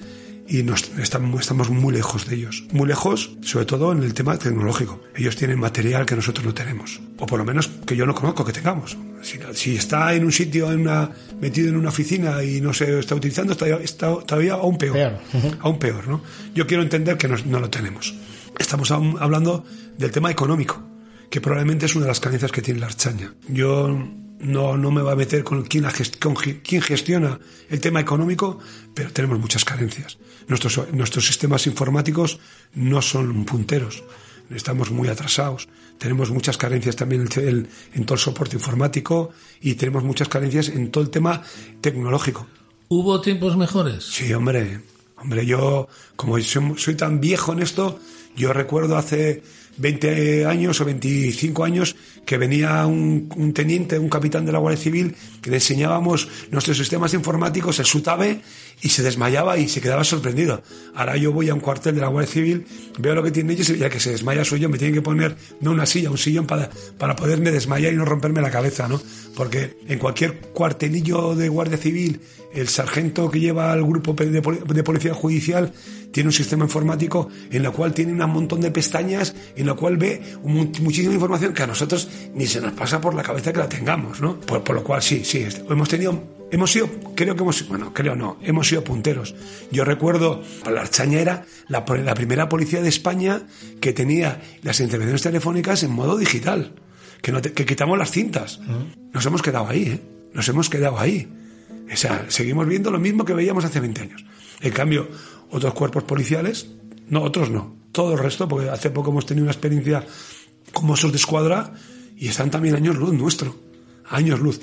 [0.47, 2.65] y nos, estamos, estamos muy lejos de ellos.
[2.73, 5.01] Muy lejos, sobre todo en el tema tecnológico.
[5.15, 7.01] Ellos tienen material que nosotros no tenemos.
[7.19, 8.97] O por lo menos que yo no conozco que tengamos.
[9.23, 12.99] Si, si está en un sitio, en una, metido en una oficina y no se
[12.99, 14.95] está utilizando, está, está todavía aún peor.
[14.95, 15.19] Peor.
[15.33, 15.57] Ujú.
[15.61, 16.23] Aún peor, ¿no?
[16.55, 18.15] Yo quiero entender que no, no lo tenemos.
[18.59, 19.65] Estamos aún hablando
[19.97, 20.83] del tema económico,
[21.31, 23.35] que probablemente es una de las carencias que tiene la Archaña.
[23.49, 23.99] Yo
[24.40, 27.38] no, no me voy a meter con quién, la gest- con gi- quién gestiona
[27.70, 28.59] el tema económico,
[28.94, 30.18] pero tenemos muchas carencias.
[30.49, 32.38] Nuestros, nuestros sistemas informáticos
[32.75, 34.03] no son punteros.
[34.51, 35.68] Estamos muy atrasados.
[35.99, 40.68] Tenemos muchas carencias también en, el- en todo el soporte informático y tenemos muchas carencias
[40.68, 41.42] en todo el tema
[41.81, 42.47] tecnológico.
[42.88, 44.05] ¿Hubo tiempos mejores?
[44.05, 44.81] Sí, hombre.
[45.16, 47.99] Hombre, yo, como soy, soy tan viejo en esto,
[48.37, 49.42] yo recuerdo hace
[49.77, 54.81] 20 años o 25 años que venía un, un teniente, un capitán de la Guardia
[54.83, 58.41] Civil, que le enseñábamos nuestros sistemas informáticos, el SUTABE,
[58.83, 60.63] y se desmayaba y se quedaba sorprendido.
[60.95, 62.67] Ahora yo voy a un cuartel de la Guardia Civil,
[62.99, 65.03] veo lo que tienen ellos y ya que se desmaya soy yo, me tienen que
[65.03, 68.89] poner, no una silla, un sillón para, para poderme desmayar y no romperme la cabeza,
[68.89, 69.01] ¿no?
[69.37, 72.21] Porque en cualquier cuartelillo de Guardia Civil,
[72.53, 75.73] el sargento que lleva al grupo de, poli- de policía judicial
[76.13, 79.97] tiene un sistema informático en el cual tiene un montón de pestañas, en la cual
[79.97, 83.59] ve un- muchísima información que a nosotros ni se nos pasa por la cabeza que
[83.59, 84.39] la tengamos, ¿no?
[84.41, 86.23] Por, por lo cual sí, sí, hemos tenido,
[86.55, 89.35] hemos sido, creo que hemos, bueno, creo no, hemos sido punteros.
[89.71, 93.43] Yo recuerdo, la Archaña era la, la primera policía de España
[93.81, 96.73] que tenía las intervenciones telefónicas en modo digital,
[97.23, 98.61] que, no te- que quitamos las cintas.
[99.12, 100.01] Nos hemos quedado ahí, ¿eh?
[100.33, 101.29] Nos hemos quedado ahí.
[101.93, 104.25] O sea, seguimos viendo lo mismo que veíamos hace 20 años.
[104.61, 105.09] En cambio,
[105.51, 106.69] otros cuerpos policiales,
[107.09, 107.77] no, otros no.
[107.93, 110.05] todo el resto, porque hace poco hemos tenido una experiencia
[110.73, 111.73] con Mossos de Escuadra
[112.17, 113.55] y están también años luz nuestro,
[114.09, 114.61] años luz.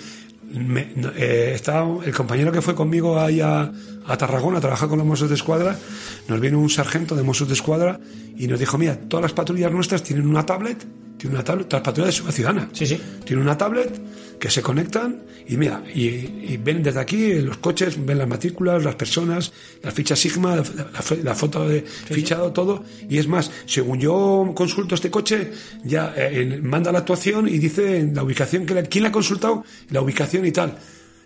[0.54, 1.60] Me- eh,
[2.06, 3.72] el compañero que fue conmigo ahí a,
[4.06, 5.78] a Tarragona a trabajar con los Mossos de Escuadra,
[6.28, 8.00] nos viene un sargento de Mossos de Escuadra
[8.38, 10.86] y nos dijo, mira, todas las patrullas nuestras tienen una tablet,
[11.22, 12.70] tienen una tablet, todas las patrullas de Ciudad Ciudadana.
[12.74, 13.00] Sí, sí.
[13.24, 14.02] Tienen una tablet
[14.40, 18.84] que se conectan y mira, y, y ven desde aquí los coches, ven las matrículas,
[18.84, 19.52] las personas,
[19.84, 22.84] las fichas Sigma, la, la- la foto de fichado, todo.
[23.10, 25.52] Y es más, según yo consulto este coche,
[25.84, 29.64] ya eh, manda la actuación y dice la ubicación, que la- quién la ha consultado,
[29.92, 30.78] la ubicación y tal.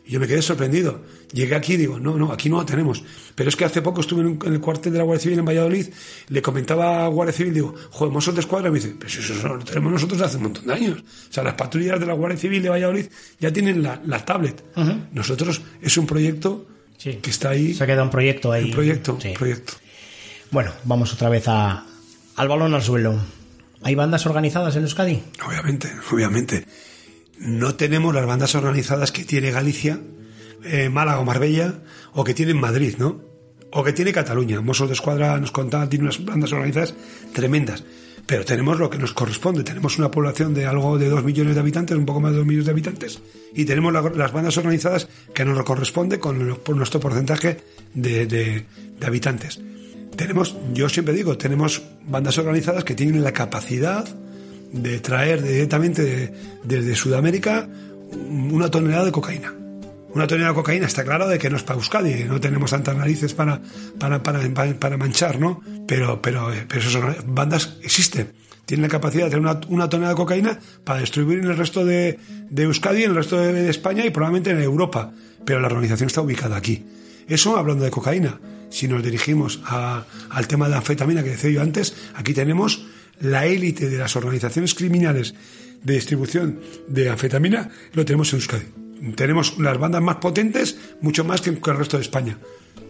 [0.07, 1.01] Y yo me quedé sorprendido.
[1.33, 3.03] Llegué aquí y digo, no, no, aquí no lo tenemos.
[3.33, 5.39] Pero es que hace poco estuve en, un- en el cuartel de la Guardia Civil
[5.39, 5.87] en Valladolid,
[6.29, 9.47] le comentaba a Guardia Civil, digo, joder, Mossos de Escuadra, y me dice, pues eso
[9.47, 10.99] lo tenemos nosotros hace un montón de años.
[10.99, 13.05] O sea, las patrullas de la Guardia Civil de Valladolid
[13.39, 14.63] ya tienen la, la tablet.
[15.11, 17.19] Nosotros es un proyecto Sí.
[17.21, 17.73] que está ahí.
[17.73, 18.65] Se queda un proyecto ahí.
[18.65, 19.33] un proyecto, Sí.
[19.37, 19.73] proyecto.
[20.51, 21.83] Bueno, vamos otra vez a,
[22.35, 23.19] al balón al suelo.
[23.81, 25.21] ¿Hay bandas organizadas en Euskadi?
[25.45, 26.65] Obviamente, obviamente.
[27.39, 29.99] No tenemos las bandas organizadas que tiene Galicia,
[30.63, 31.81] eh, Málaga o Marbella,
[32.13, 33.21] o que tiene Madrid, ¿no?
[33.71, 34.61] O que tiene Cataluña.
[34.61, 36.93] Mossos de Escuadra nos contaba, tiene unas bandas organizadas
[37.33, 37.83] tremendas.
[38.25, 39.63] Pero tenemos lo que nos corresponde.
[39.63, 42.45] Tenemos una población de algo de dos millones de habitantes, un poco más de dos
[42.47, 43.21] millones de habitantes,
[43.53, 47.57] y tenemos la- las bandas organizadas que nos corresponde con lo- nuestro porcentaje
[47.93, 48.65] de
[49.05, 49.59] habitantes.
[50.15, 54.07] Tenemos, yo siempre digo, tenemos bandas organizadas que tienen la capacidad
[54.75, 56.33] de traer directamente de-
[56.63, 57.67] desde Sudamérica
[58.29, 59.53] una tonelada de cocaína.
[60.13, 62.95] Una tonelada de cocaína está claro de que no es para Euskadi, no tenemos tantas
[62.95, 63.61] narices para,
[63.99, 64.39] para, para,
[64.79, 65.61] para manchar, ¿no?
[65.87, 68.31] Pero, pero, eh, pero esas bandas existen.
[68.65, 71.83] Tienen la capacidad de tener una, una tonelada de cocaína para distribuir en el resto
[71.85, 72.17] de,
[72.49, 75.11] de Euskadi, en el resto de, España y probablemente en Europa.
[75.45, 76.85] Pero la organización está ubicada aquí.
[77.27, 78.39] Eso hablando de cocaína.
[78.69, 82.85] Si nos dirigimos al tema de la anfetamina que decía yo antes, aquí tenemos
[83.19, 85.33] la élite de las organizaciones criminales
[85.83, 88.65] de distribución de anfetamina, lo tenemos en Euskadi.
[89.15, 92.37] Tenemos las bandas más potentes, mucho más que el resto de España.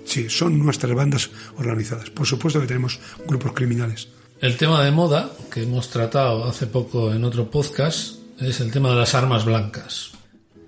[0.06, 2.10] Sí, son nuestras bandas organizadas.
[2.10, 4.08] Por supuesto que tenemos grupos criminales.
[4.40, 8.90] El tema de moda que hemos tratado hace poco en otro podcast es el tema
[8.92, 10.12] de las armas blancas.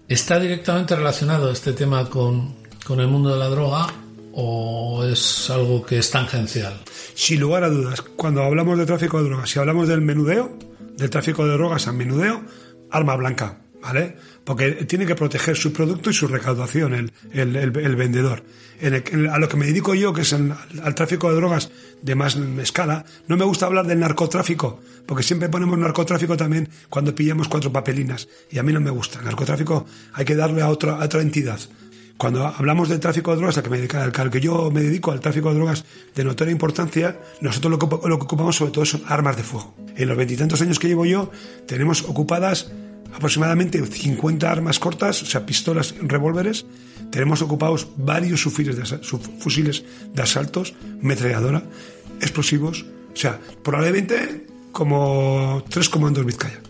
[0.07, 3.87] ¿Está directamente relacionado este tema con, con el mundo de la droga
[4.33, 6.79] o es algo que es tangencial?
[7.19, 10.55] Sin lugar a dudas, cuando hablamos de tráfico de drogas, si hablamos del menudeo,
[10.97, 12.43] del tráfico de drogas al menudeo,
[12.91, 14.15] arma blanca, ¿vale?
[14.43, 18.43] Porque tiene que proteger su producto y su recaudación el, el- el- el vendedor.
[19.31, 21.71] A lo que me dedico yo, que es al tráfico de drogas
[22.03, 27.15] de más escala, no me gusta hablar del narcotráfico, porque siempre ponemos narcotráfico también cuando
[27.15, 29.17] pillamos cuatro papelinas, y a mí no me gusta.
[29.17, 31.59] El narcotráfico hay que darle a otra, a otra entidad.
[32.17, 35.19] Cuando hablamos del tráfico de drogas, al que, me al que yo me dedico, al
[35.19, 39.43] tráfico de drogas de notoria importancia, nosotros lo que, ocupamos sobre todo son armas de
[39.43, 39.75] fuego.
[39.95, 41.29] En los veintitantos años que llevo yo,
[41.67, 42.71] tenemos ocupadas
[43.13, 46.65] aproximadamente 50 armas cortas, o sea, pistolas, revólveres.
[47.11, 51.63] Tenemos ocupados varios fusiles de asaltos, metralladora,
[52.19, 52.85] explosivos.
[53.13, 56.66] O sea, probablemente como tres comandos Vizcaya.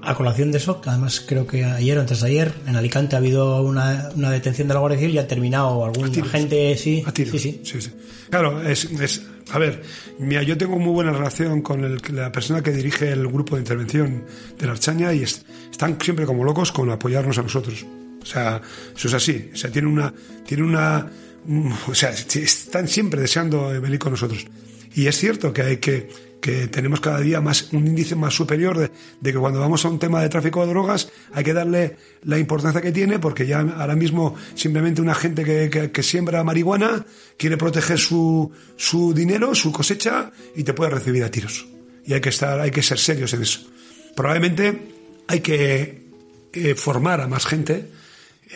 [0.00, 3.16] A colación de eso, que además creo que ayer o antes de ayer en Alicante
[3.16, 7.02] ha habido una, una detención de la Guardia Civil y ha terminado algún agente, sí,
[7.38, 7.80] sí, sí.
[7.80, 7.90] sí.
[8.30, 9.82] Claro, es, es- a ver,
[10.18, 13.62] mira, yo tengo muy buena relación con el- la persona que dirige el grupo de
[13.62, 14.24] intervención
[14.58, 17.84] de la Archaña y es- están siempre como locos con apoyarnos a nosotros.
[18.22, 18.60] O sea,
[18.96, 19.50] eso es así.
[19.52, 20.12] O sea, tiene una,
[20.46, 21.10] tiene una,
[21.46, 24.46] un- o sea, están siempre deseando venir con nosotros.
[24.94, 26.08] Y es cierto que hay que,
[26.40, 29.98] que tenemos cada día más un índice más superior de, que cuando vamos a un
[29.98, 33.96] tema de tráfico de drogas hay que darle la importancia que tiene porque ya ahora
[33.96, 37.04] mismo simplemente una gente que, que- siembra marihuana
[37.36, 41.66] quiere proteger su, su dinero, su cosecha y te puede recibir a tiros.
[42.06, 43.60] Y hay que estar, hay que ser serios en eso.
[44.16, 44.92] Probablemente
[45.26, 46.06] hay que
[46.52, 47.90] eh, formar a más gente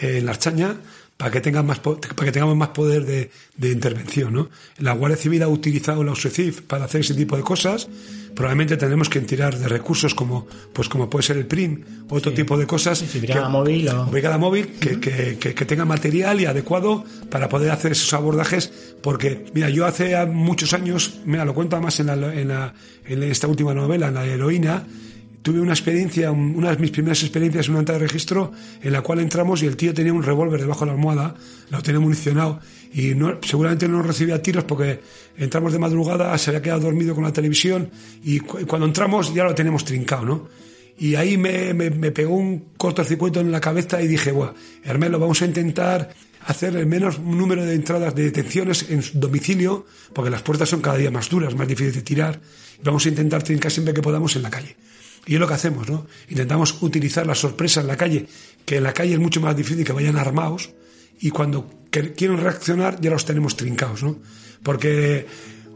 [0.00, 0.76] eh, en la Archaña
[1.22, 4.50] para que tengan más para que tengamos más poder de, de intervención, ¿no?
[4.78, 7.88] La Guardia Civil ha utilizado la USECIF para hacer ese tipo de cosas.
[8.34, 12.58] Probablemente tendremos que tirar de recursos como pues como puede ser el PRIM, otro tipo
[12.58, 12.98] de cosas.
[12.98, 17.48] sí, brigada móvil o- brigada móvil que, que, que- que tenga material y adecuado para
[17.48, 18.72] poder hacer esos abordajes.
[19.00, 22.74] Porque, mira, yo hace muchos años, mira, lo cuento además en, la, en, la-
[23.06, 24.82] en esta última novela, en la heroína,
[25.42, 28.92] tuve una experiencia, un- una de mis primeras experiencias en una anta de registro en
[28.92, 31.34] la cual entramos y el tío tenía un revólver debajo de la almohada,
[31.70, 32.60] lo tenía municionado
[32.94, 33.12] y
[33.46, 35.00] seguramente no recibía tiros porque
[35.36, 37.90] entramos de madrugada, se había quedado dormido con la televisión
[38.22, 40.48] y cu- cuando entramos ya lo tenemos trincado, ¿no?
[40.98, 41.72] Y ahí me
[42.12, 46.14] pegó un cortocircuito en la cabeza y dije, bueno, Hermelo, vamos a intentar
[46.46, 50.80] hacer el menos número de entradas de detenciones en su domicilio, porque las puertas son
[50.82, 52.40] cada día más duras, más difíciles de tirar.
[52.78, 54.76] Y vamos a intentar trincar siempre que podamos en la calle.
[55.26, 56.06] Y es lo que hacemos, ¿no?
[56.28, 58.26] Intentamos utilizar la sorpresa en la calle,
[58.64, 60.70] que en la calle es mucho más difícil que vayan armados,
[61.20, 64.18] y cuando quieren reaccionar ya los tenemos trincados, ¿no?
[64.62, 65.26] Porque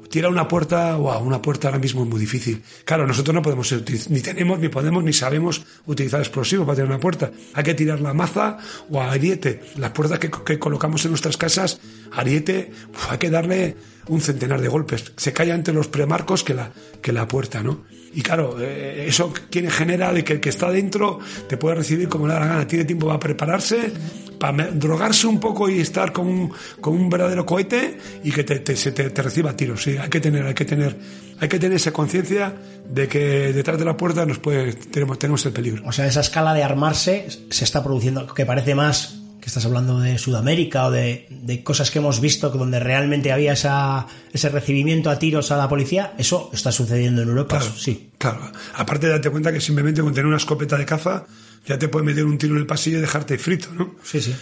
[0.08, 2.62] tirar una puerta, wow, una puerta ahora mismo es muy difícil.
[2.84, 3.72] Claro, nosotros no podemos
[4.08, 7.30] ni tenemos, ni podemos, ni sabemos utilizar explosivos para tirar una puerta.
[7.54, 8.58] Hay que tirar la maza
[8.90, 9.62] o a ariete.
[9.76, 11.80] Las puertas que, colocamos en nuestras casas,
[12.12, 12.70] ariete,
[13.08, 13.76] hay que darle
[14.08, 15.12] un centenar de golpes.
[15.16, 16.70] Se cae ante los premarcos que la,
[17.02, 17.84] que la puerta, ¿no?
[18.14, 22.08] Y claro, eh, eso quiere genera de que el que está dentro te puede recibir
[22.08, 22.66] como le da la gana.
[22.66, 23.92] Tiene tiempo para prepararse,
[24.38, 28.74] para drogarse un poco y estar con un, un verdadero cohete y que te, te,
[28.74, 29.82] te, reciba tiros.
[29.82, 30.96] Sí, hay que tener, hay que tener,
[31.38, 32.54] hay que tener esa conciencia
[32.88, 35.82] de que detrás de la puerta nos puede, tenemos, tenemos el peligro.
[35.86, 39.15] O sea, esa escala de armarse se está produciendo, que parece más
[39.46, 43.52] que estás hablando de Sudamérica o de, de, cosas que hemos visto donde realmente había
[43.52, 47.60] esa, ese recibimiento a tiros a la policía, eso está sucediendo en Europa.
[47.60, 48.10] Claro, sí.
[48.18, 48.50] Claro.
[48.74, 51.26] Aparte, date cuenta que simplemente con tener una escopeta de caza
[51.64, 53.94] ya te puede meter un tiro en el pasillo y dejarte frito, ¿no?
[54.02, 54.34] Sí, sí.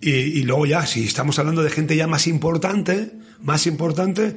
[0.00, 4.36] Y, y luego ya, si estamos hablando de gente ya más importante, más importante,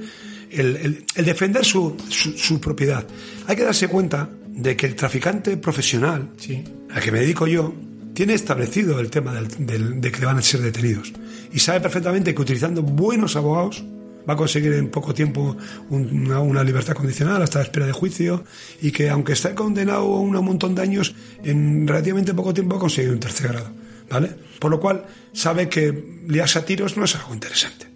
[0.51, 3.07] el, el, el defender su, su, su, propiedad.
[3.47, 6.61] Hay que darse cuenta de que el traficante profesional, sí.
[6.91, 7.73] al que me dedico yo,
[8.13, 11.13] tiene establecido el tema del, del, de que van a ser detenidos
[11.51, 13.83] y sabe perfectamente que utilizando buenos abogados
[14.29, 15.57] va a conseguir en poco tiempo
[15.89, 18.43] una, una, libertad condicional hasta la espera de juicio
[18.81, 22.77] y que aunque esté condenado a un montón de años, en relativamente poco tiempo va
[22.77, 23.71] a conseguir un tercer grado,
[24.09, 24.29] ¿vale?
[24.59, 27.87] Por lo cual sabe que liarse a tiros no es algo interesante,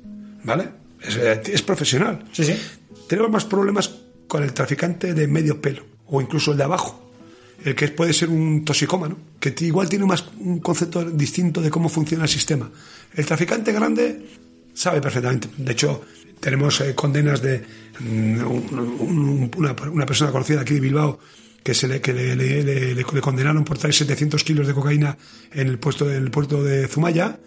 [0.43, 0.69] ¿vale?
[1.02, 2.23] Es, es profesional.
[2.32, 2.56] Sí, sí.
[3.08, 3.93] Tenemos más problemas
[4.28, 7.02] con el traficante de medio pelo o incluso el de abajo
[7.63, 11.89] el que puede ser un toxicómano, que igual tiene más un concepto distinto de cómo
[11.89, 12.69] funciona el sistema.
[13.13, 14.21] El traficante grande
[14.73, 15.49] sabe perfectamente.
[15.58, 16.04] De hecho,
[16.39, 17.63] tenemos eh, condenas de
[17.99, 21.19] mm, un, una, una, persona conocida aquí de Bilbao
[21.63, 25.17] que se le, que le, condenaron por traer 700 kilos de cocaína
[25.54, 27.39] en el, puesto, en el puerto de Zumaya,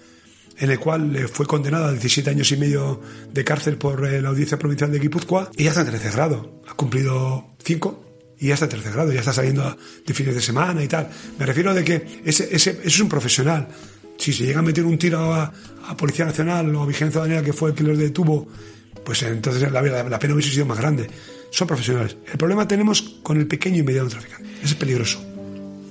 [0.56, 4.30] en el cual fue condenada a 17 años y medio de cárcel por eh, la
[4.30, 6.62] Audiencia Provincial de Guipúzcoa y ya está en tercer grado.
[6.66, 8.05] Ha cumplido 5
[8.38, 11.08] y ya está en tercer grado, ya está saliendo de fines de semana y tal.
[11.38, 13.68] Me refiero de que ese, ese, ese es un profesional.
[14.18, 15.52] Si se llega a meter un tiro a,
[15.96, 18.48] Policía Nacional o a Vigilancia Ciudadana, que fue el que los detuvo,
[19.04, 21.08] pues entonces la, la, la pena hubiese sido más grande.
[21.50, 22.16] Son profesionales.
[22.30, 24.48] El problema tenemos con el pequeño y mediano traficante.
[24.62, 25.35] Es peligroso.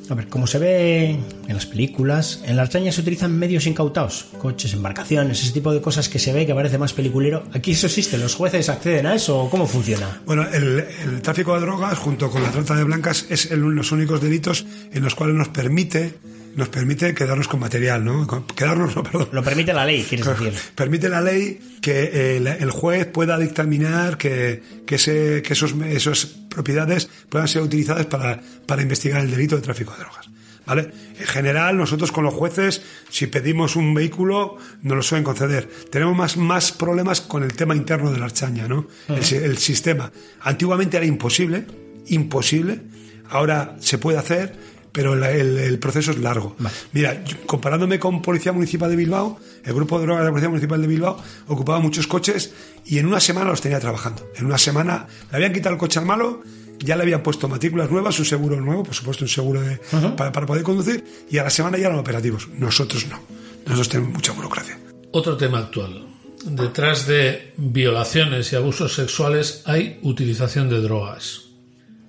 [0.09, 4.27] A ver, como se ve en las películas, en la Archaña se utilizan medios incautados,
[4.39, 7.43] coches, embarcaciones, ese tipo de cosas que se ve que parece más peliculero.
[7.53, 8.17] ¿Aquí eso existe?
[8.17, 9.47] ¿Los jueces acceden a eso?
[9.49, 10.21] ¿Cómo funciona?
[10.25, 13.91] Bueno, el, el tráfico de drogas junto con la trata de blancas es el, los
[13.91, 16.13] únicos delitos en los cuales nos permite
[16.55, 18.25] nos permite quedarnos con material, ¿no?
[18.55, 19.29] Quedarnos, no, perdón.
[19.31, 20.53] Lo permite la ley, quieres decir.
[20.75, 26.25] Permite la ley que el, el juez pueda dictaminar que, que, ese, que esos, esas
[26.25, 30.29] propiedades puedan ser utilizadas para, para investigar el delito de tráfico de drogas.
[30.65, 30.89] ¿Vale?
[31.19, 35.69] En general, nosotros con los jueces, si pedimos un vehículo, nos lo suelen conceder.
[35.91, 38.87] Tenemos más, más problemas con el tema interno de la archaña, ¿no?
[39.07, 39.33] Uh -huh.
[39.35, 40.11] el, el sistema.
[40.41, 41.67] Antiguamente era imposible,
[42.07, 42.81] imposible.
[43.29, 44.55] Ahora se puede hacer,
[44.95, 46.55] pero el, el, el, proceso es largo.
[46.57, 46.73] Vale.
[46.93, 50.81] Mira, comparándome con Policía Municipal de Bilbao, el grupo de drogas de la Policía Municipal
[50.81, 52.53] de Bilbao ocupaba muchos coches
[52.85, 54.25] y en una semana los tenía trabajando.
[54.37, 56.41] En una semana le habían quitado el coche al malo,
[56.79, 59.97] ya le habían puesto matrículas nuevas, un seguro nuevo, por supuesto un seguro de, uh
[59.97, 60.15] -huh.
[60.15, 62.47] para, para, poder conducir, y a la semana ya eran operativos.
[62.57, 63.19] Nosotros no.
[63.65, 64.79] Nosotros tenemos mucha burocracia.
[65.11, 66.05] Otro tema actual.
[66.45, 71.44] Detrás de violaciones y abusos sexuales hay utilización de drogas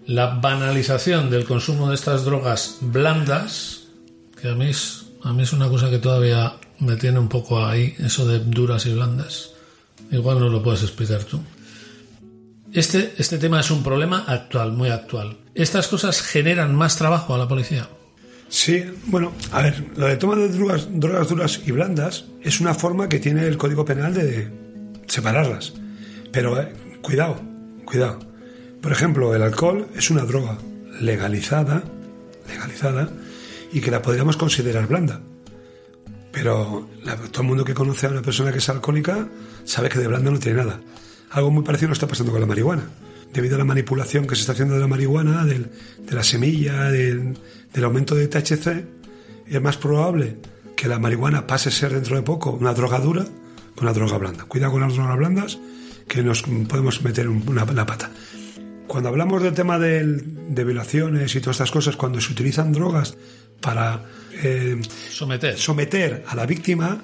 [0.06, 3.88] la banalización del consumo de estas drogas blandas,
[4.40, 7.64] que a mí es, a mí es una cosa que todavía me tiene un poco
[7.64, 9.50] ahí, eso de duras y blandas.
[10.10, 11.40] Igual no lo puedes explicar tú.
[12.72, 15.38] Este, este tema es un problema actual, muy actual.
[15.54, 17.88] ¿Estas cosas generan más trabajo a la policía?
[18.48, 22.74] Sí, bueno, a ver, lo de toma de drogas, drogas duras y blandas es una
[22.74, 24.52] forma que tiene el Código Penal de
[25.08, 25.72] separarlas.
[26.30, 27.40] Pero eh, cuidado,
[27.84, 28.35] cuidado
[28.80, 30.58] por ejemplo, el alcohol es una droga
[31.00, 31.82] legalizada,
[32.48, 33.10] legalizada,
[33.72, 35.20] y que la podríamos considerar blanda.
[36.32, 39.28] Pero la, todo el mundo que conoce a una persona que es alcohólica
[39.64, 40.80] sabe que de blanda no tiene nada.
[41.30, 42.84] Algo muy parecido está pasando con la marihuana.
[43.32, 45.68] Debido a la manipulación que se está haciendo de la marihuana, de
[46.10, 47.36] la semilla, del,
[47.72, 48.84] del aumento de THC,
[49.48, 50.36] es más probable
[50.76, 54.18] que la marihuana pase a ser dentro de poco una droga dura que una droga
[54.18, 54.44] blanda.
[54.44, 55.58] Cuidado con las drogas blandas,
[56.08, 58.10] que nos podemos meter una, una pata.
[58.86, 63.16] Cuando hablamos del tema de, de, violaciones y todas estas cosas, cuando se utilizan drogas
[63.60, 64.02] para
[64.42, 64.80] eh,
[65.10, 65.56] someter.
[65.58, 67.02] someter a la víctima,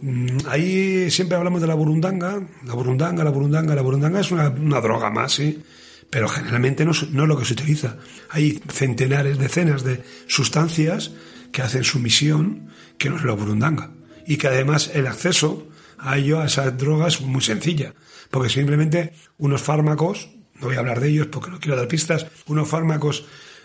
[0.00, 4.48] Mm, Ahí siempre hablamos de la burundanga, la burundanga, la burundanga, la burundanga es una,
[4.48, 5.60] una droga más, sí,
[6.08, 7.96] pero generalmente no, es- no es lo que se utiliza.
[8.30, 11.10] Hay centenares, decenas de sustancias
[11.50, 13.90] que hacen su misión, que no es la burundanga,
[14.24, 15.66] y que además el acceso
[15.98, 17.92] a ello, a esas drogas, es muy sencilla,
[18.30, 20.30] porque simplemente unos fármacos,
[20.60, 23.24] no voy a hablar de ellos porque no quiero dar pistas, unos fármacos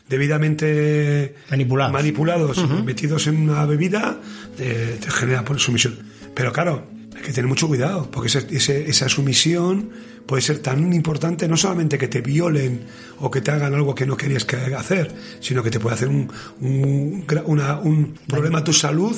[0.10, 1.94] debidamente Manipulados.
[1.94, 4.20] manipulados, metidos en una bebida,
[4.58, 5.98] te, te genera por sumisión.
[6.36, 9.91] Pero claro, hay que tener mucho cuidado, porque ese- ese- esa sumisión
[10.26, 12.82] puede ser tan importante, no solamente que te violen
[13.20, 16.08] o que te hagan algo que no querías que hacer, sino que te puede hacer
[16.08, 16.32] un,
[16.62, 19.16] un, una- un problema a tu salud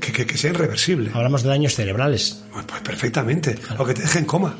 [0.00, 1.10] que, que- que sea irreversible.
[1.14, 2.42] Hablamos de daños cerebrales.
[2.52, 3.56] Pues, pues perfectamente.
[3.78, 4.54] O que te dejen coma.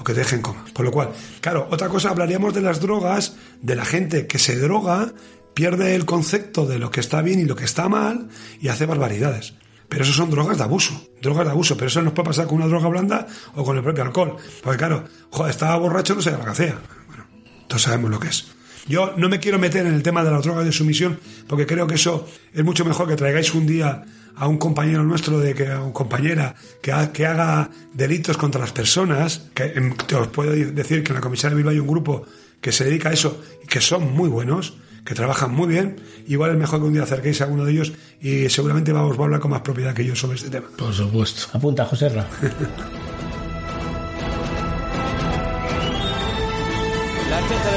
[0.00, 0.64] O que te dejen coma.
[0.72, 1.10] Por lo cual,
[1.42, 5.12] claro, otra cosa hablaríamos de las drogas, de la gente que se droga,
[5.52, 8.28] pierde el concepto de lo que está bien y lo que está mal
[8.62, 9.54] y hace barbaridades.
[9.90, 12.56] Pero eso son drogas de abuso, drogas de abuso, pero eso nos puede pasar con
[12.56, 13.26] una droga blanda
[13.56, 14.36] o con el propio alcohol.
[14.62, 16.78] Porque claro, joder, estaba borracho, no sé lo que hacía.
[17.08, 17.26] Bueno,
[17.68, 18.59] todos sabemos lo que es.
[18.88, 21.86] Yo no me quiero meter en el tema de las drogas de sumisión, porque creo
[21.86, 24.04] que eso es mucho mejor que traigáis un día
[24.36, 28.60] a un compañero nuestro, de que a un compañera que, ha- que haga delitos contra
[28.60, 31.78] las personas, que em, te os puedo decir que en la comisaría de Bilbao hay
[31.78, 32.24] un grupo
[32.60, 34.74] que se dedica a eso y que son muy buenos,
[35.04, 35.96] que trabajan muy bien.
[36.26, 39.22] Igual es mejor que un día acerquéis a uno de ellos y seguramente vamos a
[39.22, 40.66] hablar con más propiedad que yo sobre este tema.
[40.76, 41.48] Por supuesto.
[41.56, 42.26] Apunta, José Ra.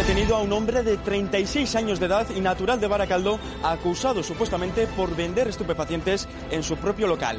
[0.08, 4.86] detenido a un hombre de 36 años de edad y natural de Baracaldo, acusado supuestamente
[4.86, 7.38] por vender estupefacientes en su propio local.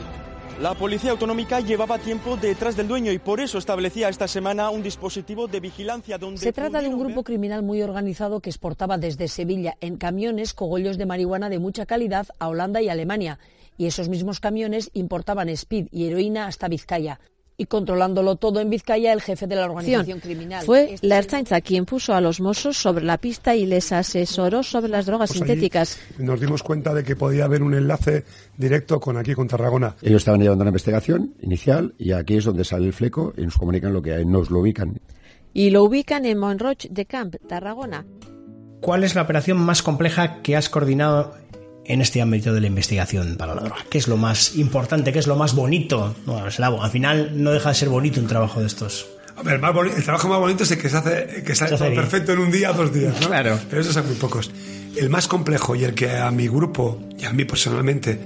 [0.63, 4.83] La policía autonómica llevaba tiempo detrás del dueño y por eso establecía esta semana un
[4.83, 8.97] dispositivo de vigilancia donde Se trata de un grupo ver- criminal muy organizado que exportaba
[8.97, 13.39] desde Sevilla en camiones cogollos de marihuana de mucha calidad a Holanda y Alemania.
[13.77, 17.21] Y esos mismos camiones importaban speed y heroína hasta Vizcaya.
[17.57, 20.65] Y controlándolo todo en Vizcaya, el jefe de la organización criminal.
[20.65, 24.63] Fue Este la Ertzaintza quien puso a los Mossos sobre la pista y les asesoró
[24.63, 25.99] sobre las drogas Pues sintéticas.
[26.19, 28.25] Nos dimos cuenta de que podía haber un enlace
[28.57, 29.95] directo con aquí, con Tarragona.
[30.03, 33.57] Ellos estaban llevando una investigación inicial y aquí es donde sale el fleco y nos
[33.57, 35.01] comunican lo que hay, nos lo ubican.
[35.53, 38.05] Y lo ubican en Monroch de Camp, Tarragona.
[38.81, 41.35] ¿Cuál es la operación más compleja que has coordinado
[41.87, 43.85] en este ámbito de la investigación para la droga?
[43.91, 45.13] ¿Qué es lo más importante?
[45.13, 46.15] ¿Qué es lo más bonito?
[46.27, 49.07] No, es la- al final no deja de ser bonito un trabajo de estos.
[49.37, 51.77] Hombre, el, más boni- el trabajo más bonito es el que se hace, que sale
[51.77, 53.27] todo perfecto en un día o dos días, ¿no?
[53.27, 53.59] Claro.
[53.69, 54.51] Pero esos son muy pocos.
[54.97, 58.19] El más complejo y el que a mi grupo y a mí personalmente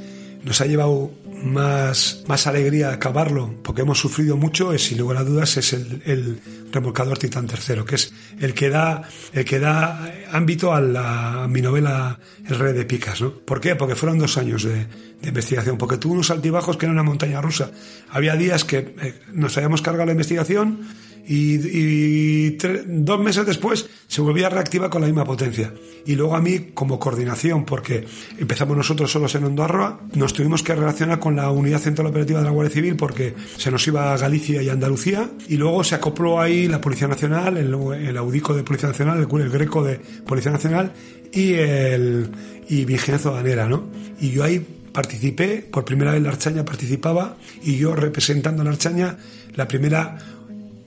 [0.44, 1.10] nos ha llevado
[1.42, 6.02] más, más alegría acabarlo, porque hemos sufrido mucho, es sin lugar a dudas, es el,
[6.04, 6.40] el
[6.72, 11.48] remolcador Titán III, que es el que da, el que da ámbito a, la, a
[11.48, 13.32] mi novela El Rey de Picas, ¿no?
[13.32, 13.76] ¿Por qué?
[13.76, 14.86] Porque fueron dos años de,
[15.20, 17.70] de investigación, porque tuvo unos altibajos que era una montaña rusa.
[18.10, 20.86] Había días que eh, nos habíamos cargado la investigación
[21.28, 25.72] y, y dos meses después se volvía a reactivar con la misma potencia.
[26.06, 28.06] Y luego a mí, como coordinación, porque
[28.38, 32.46] empezamos nosotros solos en Ondarroa, nos tuvimos que relacionar con la Unidad Central Operativa de
[32.46, 36.40] la Guardia Civil porque se nos iba a Galicia y Andalucía, y luego se acopló
[36.40, 40.92] ahí la Policía Nacional, el, Audico de Policía Nacional, el, el Greco de Policía Nacional
[41.30, 42.30] y el
[42.68, 43.84] y Vigilancia Aduanera, ¿no?
[44.20, 48.72] Y yo ahí participé, por primera vez la Archaña participaba, y yo representando a la
[48.72, 49.16] Archaña,
[49.54, 50.18] la primera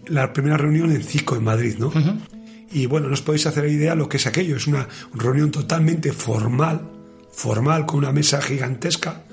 [0.08, 1.91] la primera reunión en CICO en Madrid, ¿no?
[2.74, 4.56] Y bueno, no os podéis hacer idea lo que es aquello.
[4.56, 6.89] Es una reunión totalmente formal,
[7.34, 9.24] formal, con una mesa gigantesca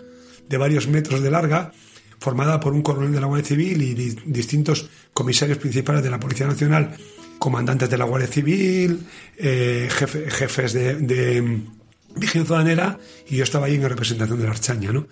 [0.49, 1.73] de varios metros de larga,
[2.19, 6.19] formada por un coronel de la Guardia Civil y di- distintos comisarios principales de la
[6.19, 6.97] Policía Nacional,
[7.39, 9.07] comandantes de la Guardia Civil,
[9.37, 11.61] eh, jefe- jefes de, de
[12.15, 12.99] vigilancia aduanera,
[13.29, 15.07] y yo estaba ahí en representación de la Archaña, ¿no?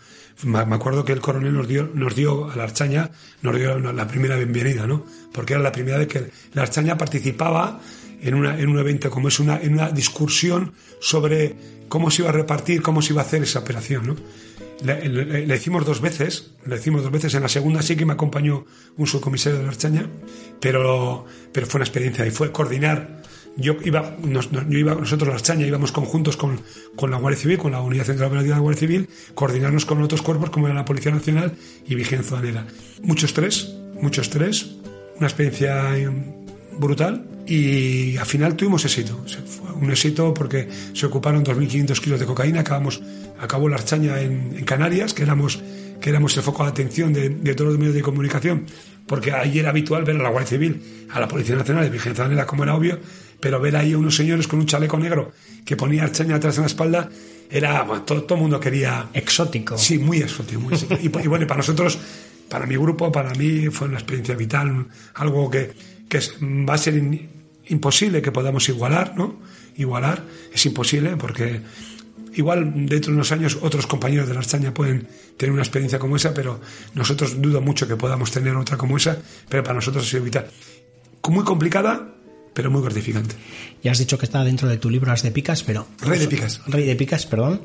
[0.44, 3.10] Me acuerdo que el coronel nos dio, nos dio a la Archaña,
[3.42, 5.04] nos dio la primera bienvenida, ¿no?
[5.32, 7.80] Porque era la primera vez que la Archaña participaba
[8.20, 11.56] en, una, en un evento como es una, en una discusión sobre
[11.88, 14.16] cómo se iba a repartir, cómo se iba a hacer esa operación, ¿no?
[14.82, 17.34] La hicimos dos veces, la hicimos dos veces.
[17.34, 18.66] En la segunda sí que me acompañó
[18.98, 20.06] un subcomisario de la Archaña,
[20.60, 23.22] pero, pero fue una experiencia y fue coordinar.
[23.56, 26.60] Yo iba, nos- yo iba, nosotros la Archaña íbamos conjuntos con,
[26.94, 30.02] con la Guardia Civil, con la Unidad Central Operativa de la Guardia Civil, coordinarnos con
[30.02, 31.52] otros cuerpos como era la Policía Nacional
[31.86, 32.66] y Vigilancia Aduanera.
[33.02, 34.76] Mucho estrés, mucho estrés,
[35.16, 36.10] una experiencia eh,
[36.78, 39.24] brutal y al final tuvimos éxito.
[39.46, 43.00] Fue un éxito porque se ocuparon 2.500 kilos de cocaína, acabamos,
[43.40, 45.62] acabó la Archaña en, en Canarias, que éramos,
[46.00, 48.66] que éramos el foco de atención de, de todos los medios de comunicación,
[49.06, 52.24] porque ahí era habitual ver a la Guardia Civil, a la Policía Nacional, de Vigilancia
[52.24, 52.98] Aduanera, como era obvio,
[53.40, 55.32] pero ver ahí a unos señores con un chaleco negro
[55.64, 57.10] que ponía Archaña atrás en la espalda,
[57.50, 59.78] era, bueno, todo, el mundo quería Exótico.
[59.78, 60.60] Sí, muy exótico.
[60.60, 61.00] Muy exótico.
[61.20, 61.98] Y, y bueno, para nosotros,
[62.48, 65.72] para mi grupo, para mí fue una experiencia vital, algo que,
[66.08, 67.28] que es- va a ser in-
[67.68, 69.36] imposible que podamos igualar, ¿no?
[69.76, 70.22] Igualar
[70.52, 71.60] es imposible porque
[72.34, 75.06] igual dentro de unos años otros compañeros de la Archaña pueden
[75.36, 76.60] tener una experiencia como esa, pero
[76.94, 79.18] nosotros dudo mucho que podamos tener otra como esa,
[79.48, 80.46] pero para nosotros ha sido vital.
[81.28, 82.14] Muy complicada,
[82.56, 83.34] pero muy gratificante.
[83.82, 85.86] Ya has dicho que está dentro de tu libro As de Picas, pero...
[86.00, 86.62] Rey de Picas.
[86.66, 87.60] Rey de Picas, perdón.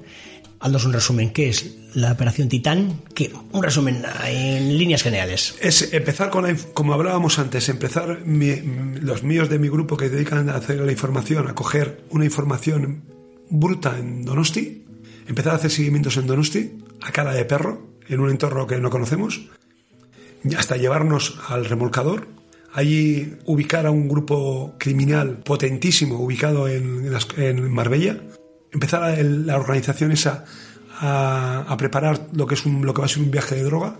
[0.60, 1.32] Haznos un resumen.
[1.32, 3.02] ¿Qué es la Operación Titán?
[3.16, 3.32] ¿Qué?
[3.54, 5.56] Un resumen en líneas generales.
[5.62, 8.62] Es empezar con la, como hablábamos antes, empezar mi-
[9.02, 13.04] los míos de mi grupo que dedican a hacer la información, a coger una información
[13.50, 14.84] bruta en Donosti,
[15.26, 18.90] empezar a hacer seguimientos en Donosti, a cara de perro, en un entorno que no
[18.90, 19.48] conocemos,
[20.58, 22.28] hasta llevarnos al remolcador,
[22.74, 28.18] allí ubicar a un grupo criminal potentísimo ubicado en, en Marbella,
[28.72, 30.46] empezar la organización esa
[31.00, 33.64] a, a preparar lo que es un, lo que va a ser un viaje de
[33.64, 33.96] droga,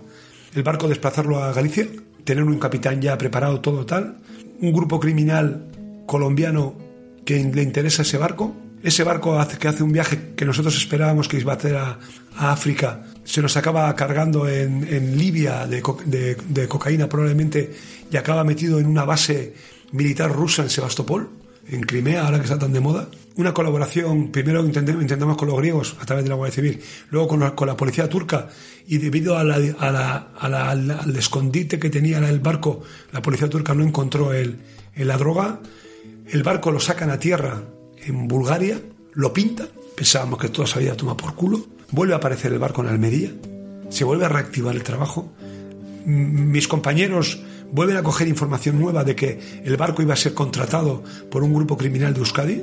[0.54, 1.86] el barco desplazarlo a Galicia,
[2.24, 4.18] tener un capitán ya preparado todo tal,
[4.60, 5.66] un grupo criminal
[6.06, 6.74] colombiano
[7.24, 11.28] que le interesa ese barco, ese barco hace, que hace un viaje que nosotros esperábamos
[11.28, 11.98] que iba a hacer a,
[12.36, 17.72] a África, se nos acaba cargando en, en Libia de, co- de- de cocaína probablemente
[18.12, 19.54] y acaba metido en una base
[19.92, 21.30] militar rusa en Sebastopol,
[21.68, 23.08] en Crimea, ahora que está tan de moda.
[23.36, 27.40] Una colaboración, primero intentamos con los griegos a través de la Guardia Civil, luego con
[27.40, 28.48] la, con la policía turca
[28.86, 32.82] y debido a la- al, escondite que tenía el barco,
[33.12, 34.58] la policía turca no encontró el,
[34.96, 35.60] la droga,
[36.30, 37.62] el barco lo sacan a tierra
[38.04, 38.78] en Bulgaria,
[39.14, 42.82] lo pintan, pensábamos que todo se había tomado por culo, vuelve a aparecer el barco
[42.82, 43.30] en Almería,
[43.88, 45.32] se vuelve a reactivar el trabajo,
[46.04, 47.40] mis compañeros
[47.72, 51.52] vuelven a coger información nueva de que el barco iba a ser contratado por un
[51.52, 52.62] grupo criminal de Euskadi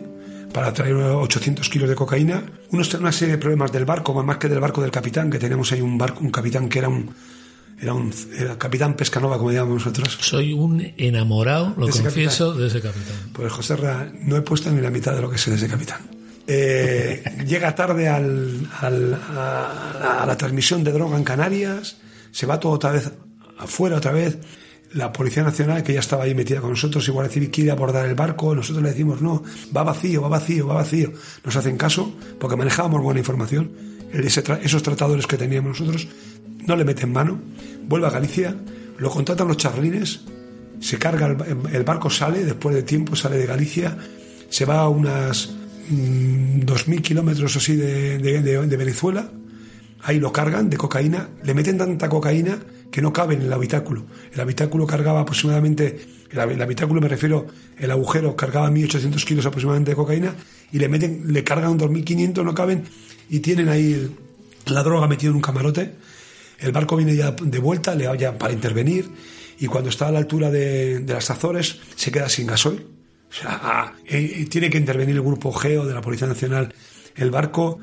[0.54, 4.48] para traer 800 kilos de cocaína, Unos- una serie de problemas del barco, más que
[4.50, 7.10] del barco del capitán, que teníamos ahí un barco, un capitán que era un
[7.82, 10.18] era un era capitán Pescanova, como llamamos nosotros.
[10.22, 13.16] Soy un enamorado, lo De confieso, de ese capitán.
[13.32, 15.68] Pues José Ra, no he puesto ni la mitad de lo que sé de ese
[15.70, 16.00] capitán.
[16.46, 21.98] Eh, llega tarde al- al- a, a la transmisión de droga en Canarias,
[22.32, 23.12] se va todo otra vez
[23.58, 24.38] afuera, otra vez.
[24.94, 28.16] La Policía Nacional, que ya estaba ahí metida con nosotros, igual Civil quiere abordar el
[28.16, 29.44] barco, nosotros le decimos no,
[29.76, 31.12] va vacío, va vacío, va vacío.
[31.44, 33.72] Nos hacen caso porque manejábamos buena información.
[34.12, 36.08] Esos tratadores que teníamos nosotros
[36.66, 37.40] no le meten mano,
[37.88, 38.56] vuelve a Galicia,
[38.98, 40.22] lo contratan los charlines,
[40.80, 43.98] se carga el, el barco sale después de tiempo sale de Galicia
[44.50, 45.50] se va a unas
[45.90, 49.30] mm, 2.000 kilómetros así de Venezuela
[50.04, 52.58] ahí lo cargan de cocaína le meten tanta cocaína
[52.92, 56.00] que no cabe en el habitáculo el habitáculo cargaba aproximadamente
[56.32, 60.36] el, hab- el habitáculo me refiero el agujero cargaba 1.800 kilos aproximadamente de cocaína
[60.72, 62.84] y le meten le cargan 2.500 no caben
[63.30, 64.16] y tienen ahí
[64.66, 65.94] la droga metida en un camarote
[66.60, 69.10] el barco viene ya de vuelta, le ya para intervenir,
[69.60, 72.86] y cuando está a la altura de, de las Azores se queda sin gasoil.
[73.30, 76.74] O sea, ah, eh, tiene que intervenir el grupo GEO de la Policía Nacional.
[77.16, 77.80] El barco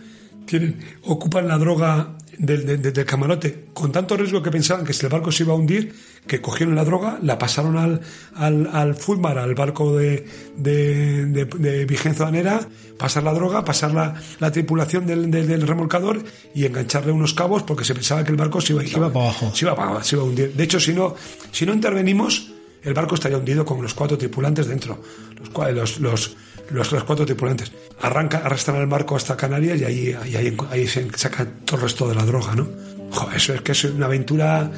[0.46, 5.04] tienen, ocupan la droga del, del- del camarote con tanto riesgo que pensaban que si
[5.06, 5.94] el barco se iba a hundir,
[6.26, 8.00] que cogieron la droga, la pasaron al,
[8.34, 10.26] al, al Fulmar, al barco de,
[10.56, 12.60] de, de, de Vigenza Danera,
[12.98, 16.22] pasar la droga, pasar la, la tripulación del, del, del remolcador
[16.54, 19.26] y engancharle unos cabos porque se pensaba que el barco se iba, Se iba para
[19.26, 19.52] abajo.
[19.54, 20.52] se iba para se iba a hundir.
[20.54, 21.14] De hecho, si no,
[21.52, 25.00] si no intervenimos, el barco estaría hundido con los cuatro tripulantes dentro.
[25.38, 26.36] Los, los, los,
[26.70, 27.72] los, los cuatro tripulantes.
[28.00, 31.82] Arranca, arrastran el barco hasta Canarias y ahí, ahí, ahí, ahí se saca todo el
[31.82, 32.68] resto de la droga, ¿no?
[33.10, 34.70] Jo, eso es que es una aventura.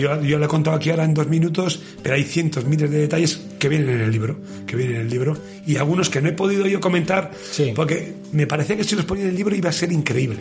[0.00, 2.98] Yo, yo le he contado aquí ahora en dos minutos, pero hay cientos, miles de
[2.98, 5.36] detalles que vienen en el libro, que vienen en el libro,
[5.66, 7.72] y algunos que no he podido yo comentar, Sí.
[7.76, 10.38] porque me parecía que si los ponía en el libro iba a ser increíble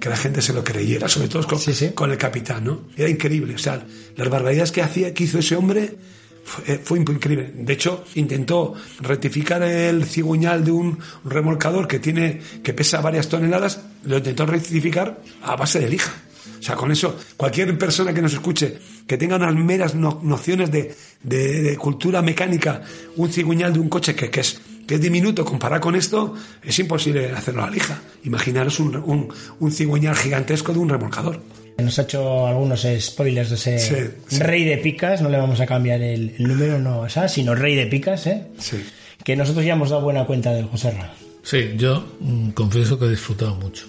[0.00, 1.90] que la gente se lo creyera, sobre todo con, Sí, sí.
[1.94, 2.82] con el capitán, ¿no?
[2.96, 3.84] Era increíble, o sea,
[4.16, 5.96] las barbaridades que hacía, que hizo ese hombre
[6.44, 7.52] fue, fue increíble.
[7.56, 13.80] De hecho, intentó rectificar el cigüeñal de un remolcador que tiene, que pesa varias toneladas,
[14.04, 16.12] lo intentó rectificar a base de lija.
[16.58, 20.70] O sea, con eso, cualquier persona que nos escuche, que tenga unas meras no- nociones
[20.70, 22.82] de, cultura mecánica,
[23.16, 27.32] un cigüeñal de un coche que, es que es diminuto comparado con esto, es imposible
[27.32, 28.00] hacerlo a la lija.
[28.24, 29.28] Imaginaros un, un,
[29.60, 31.40] un cigüeñal gigantesco de un remolcador.
[31.78, 33.94] Nos ha hecho algunos spoilers de ese Sí,
[34.28, 34.38] sí.
[34.38, 37.54] Rey de Picas, no le vamos a cambiar el, el número, no, o sea, sino
[37.54, 38.46] Rey de Picas, ¿eh?
[38.58, 38.84] Sí.
[39.24, 41.12] Que nosotros ya hemos dado buena cuenta del José Ra.
[41.42, 43.86] Sí, yo mm, confieso que he disfrutado mucho.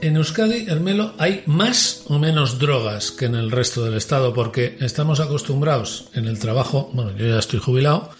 [0.00, 4.78] En Euskadi, Hermelo, hay más o menos drogas que en el resto del estado, porque
[4.80, 8.10] estamos acostumbrados en el trabajo, bueno, yo ya estoy jubilado,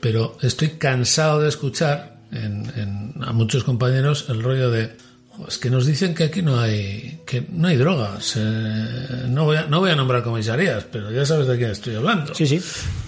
[0.00, 4.90] pero estoy cansado de escuchar en- en- a muchos compañeros el rollo de,
[5.46, 8.34] Es que nos dicen que aquí no hay que no hay drogas.
[8.36, 11.94] Eh, no, voy a, no voy a nombrar comisarías, pero ya sabes de quién estoy
[11.94, 12.34] hablando.
[12.34, 12.60] Sí, sí.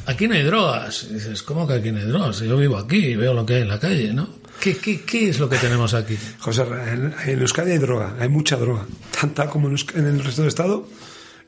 [0.06, 1.08] Aquí no hay drogas.
[1.10, 2.38] Y dices, ¿cómo que aquí no hay drogas?
[2.40, 4.28] Yo vivo aquí y veo lo que hay en la calle, ¿no?
[4.60, 6.16] ¿Qué, qué, qué es lo que tenemos aquí?
[6.38, 8.86] José, en, en Euskadi hay droga, hay mucha droga.
[9.18, 10.86] Tanta como en, en el resto del Estado.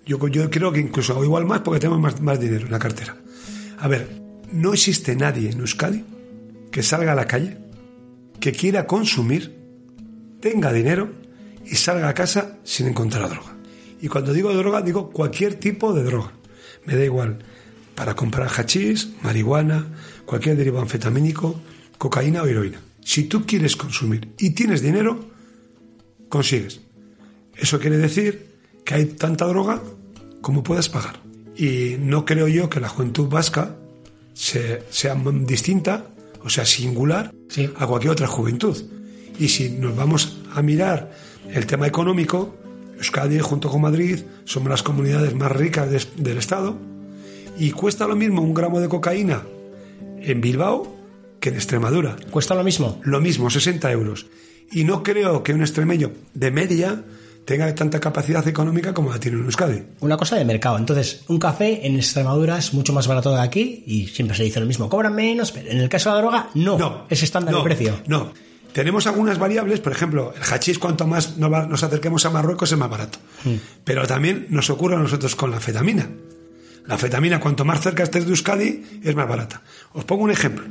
[0.05, 2.79] Yo, yo creo que incluso hago igual más porque tenemos más, más dinero en la
[2.79, 3.17] cartera.
[3.79, 4.09] A ver,
[4.51, 6.05] no existe nadie en Euskadi
[6.73, 7.59] que salga a la calle,
[8.41, 9.62] que quiera consumir,
[10.43, 11.09] tenga dinero
[11.65, 13.57] y salga a casa sin encontrar droga.
[14.03, 16.33] Y cuando digo droga, digo cualquier tipo de droga.
[16.85, 17.39] Me da igual.
[17.95, 19.87] Para comprar hachís, marihuana,
[20.27, 21.61] cualquier derivado anfetamínico,
[21.99, 22.81] cocaína o heroína.
[23.01, 25.25] Si tú quieres consumir y tienes dinero,
[26.29, 26.81] consigues.
[27.57, 28.47] Eso quiere decir
[28.85, 29.81] que hay tanta droga
[30.41, 31.21] como puedas pagar.
[31.57, 33.77] Y no creo yo que la juventud vasca
[34.35, 35.15] se- sea
[35.47, 36.07] distinta,
[36.43, 37.71] o sea, singular, Sí.
[37.77, 38.77] a cualquier otra juventud.
[39.43, 41.11] Y si nos vamos a mirar
[41.53, 42.55] el tema económico,
[42.97, 46.77] Euskadi junto con Madrid somos las comunidades más ricas del Estado
[47.59, 49.43] y cuesta lo mismo un gramo de cocaína
[50.21, 50.95] en Bilbao
[51.41, 52.15] que en Extremadura.
[52.31, 53.01] ¿Cuesta lo mismo?
[53.03, 54.27] Lo mismo, 60 euros.
[54.71, 57.03] Y no creo que un extremeño de media
[57.45, 59.83] tenga tanta capacidad económica como la tiene en Euskadi.
[59.99, 60.79] Una cosa de mercado.
[60.79, 64.61] Entonces, un café en Extremadura es mucho más barato de aquí y siempre se dice
[64.61, 64.89] lo mismo.
[64.89, 66.79] Cobran menos, pero en el caso de la droga, no.
[66.79, 67.07] No.
[67.11, 68.01] Es estándar no, de precio.
[68.07, 68.31] No.
[68.73, 72.89] Tenemos algunas variables, por ejemplo, el hachís cuanto más nos, acerquemos a Marruecos es más
[72.91, 73.19] barato.
[73.45, 73.55] Hmm.
[73.85, 76.09] Pero también nos ocurre a nosotros con la fetamina.
[76.87, 79.63] La fetamina, cuanto más cerca estés de Euskadi, es más barata.
[79.93, 80.65] Os pongo un ejemplo.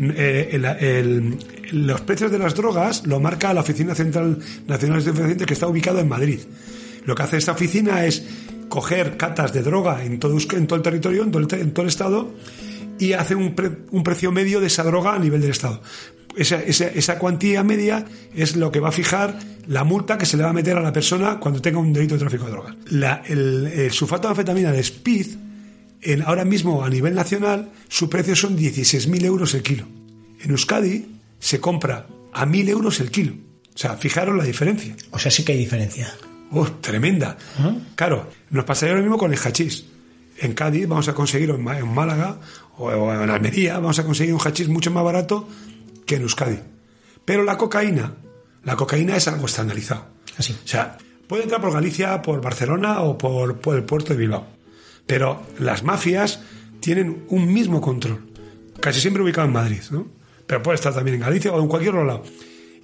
[0.00, 1.38] Eh, el- el-
[1.86, 5.66] los precios de las drogas lo marca la Oficina Central Nacional de Estupefacientes que está
[5.66, 6.40] ubicado en Madrid.
[7.04, 8.22] Lo que hace esta oficina es
[8.68, 11.60] coger catas de droga en todo, Eusk- en todo el territorio, en todo el, te-
[11.60, 12.30] en todo el Estado,
[12.98, 15.80] y hace un, pre- un precio medio de esa droga a nivel del Estado.
[16.38, 20.36] Esa, esa, esa cuantía media es lo que va a fijar la multa que se
[20.36, 22.74] le va a meter a la persona cuando tenga un delito de tráfico de drogas.
[22.90, 25.26] La- el, el sulfato de anfetamina de Speed,
[26.02, 29.84] en- ahora mismo a nivel nacional, su precio son 16.000 euros el kilo.
[30.40, 31.06] En Euskadi
[31.40, 33.32] se compra a 1.000 euros el kilo.
[33.74, 34.94] O sea, fijaros la diferencia.
[35.10, 36.12] O sea, sí que hay diferencia.
[36.52, 37.36] Oh, tremenda.
[37.96, 39.84] Claro, nos pasaría lo mismo con el hachís.
[40.40, 41.62] En Cádiz vamos a conseguir, en
[41.94, 42.38] Málaga
[42.76, 45.48] o en Almería, vamos a conseguir un hachís mucho más barato
[46.08, 46.58] que en Euskadi.
[47.24, 48.14] Pero la cocaína,
[48.64, 50.06] la cocaína es algo estandarizado.
[50.36, 50.52] Así.
[50.52, 50.96] O sea,
[51.28, 54.46] puede entrar por Galicia, por Barcelona o por, por el puerto de Bilbao.
[55.06, 56.40] Pero las mafias
[56.80, 58.20] tienen un mismo control.
[58.80, 60.08] Casi siempre ubicado en Madrid, ¿no?
[60.46, 62.22] Pero puede estar también en Galicia o en cualquier otro lado.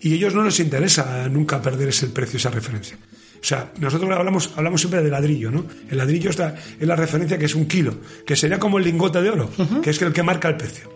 [0.00, 2.96] Y a ellos no les interesa nunca perder ese precio, esa referencia.
[2.96, 5.64] O sea, nosotros hablamos, hablamos siempre de ladrillo, ¿no?
[5.90, 7.94] El ladrillo está, es la referencia que es un kilo,
[8.26, 9.50] que sería como el lingote de oro,
[9.82, 10.90] que es el que marca el precio.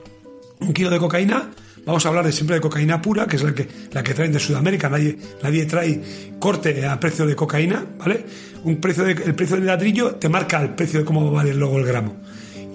[0.61, 1.51] Un kilo de cocaína,
[1.89, 4.30] vamos a hablar de siempre de cocaína pura, que es la que, la que traen
[4.30, 6.01] de Sudamérica, nadie, nadie trae
[6.39, 8.24] corte a precio de cocaína, ¿vale?
[8.64, 11.86] Un precio el precio del ladrillo te marca el precio de cómo vale luego el
[11.86, 12.16] gramo.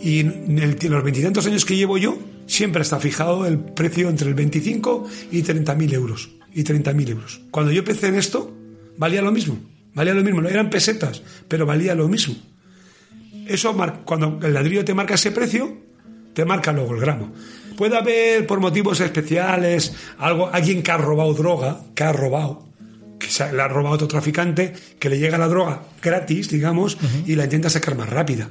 [0.01, 4.27] Y en, el- los veintitantos años que llevo yo, siempre está fijado el precio entre
[4.29, 6.31] el 25 y 30 mil euros.
[6.53, 7.39] Y 30 mil euros.
[7.51, 8.51] Cuando yo empecé en esto,
[8.97, 9.59] valía lo mismo.
[9.93, 10.41] Valía lo mismo.
[10.41, 12.35] No eran pesetas, pero valía lo mismo.
[13.47, 15.77] Eso, cuando el ladrillo te marca ese precio,
[16.33, 17.31] te marca luego el gramo.
[17.77, 22.65] Puede haber, por motivos especiales, algo, alguien que ha robado droga, que ha robado,
[23.19, 27.35] que se le ha robado otro traficante, que le llega la droga gratis, digamos, y
[27.35, 28.49] la intenta sacar más rápida.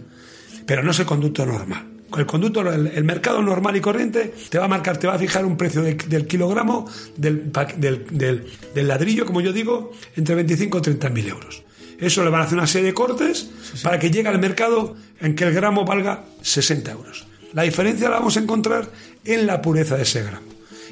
[0.67, 1.89] Pero no es el conducto normal.
[2.17, 5.19] El conducto, el, el mercado normal y corriente, te va a marcar, te va a
[5.19, 9.93] fijar un precio de- del kilogramo del, pa- del, del- del ladrillo, como yo digo,
[10.15, 11.63] entre 25 y 30 mil euros.
[11.99, 13.49] Eso le van a hacer una serie de cortes
[13.83, 17.27] para que llegue al mercado en que el gramo valga 60 euros.
[17.53, 18.89] La diferencia la vamos a encontrar
[19.25, 20.47] en la pureza de ese gramo.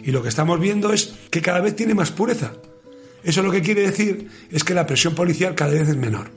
[0.05, 2.53] Y lo que estamos viendo es que cada vez tiene más pureza.
[3.23, 6.31] Eso lo que quiere decir es que la presión policial cada vez es menor.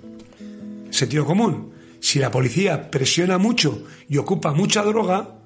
[0.91, 1.71] Sentido común.
[1.99, 5.39] Si la policía presiona mucho y ocupa mucha droga,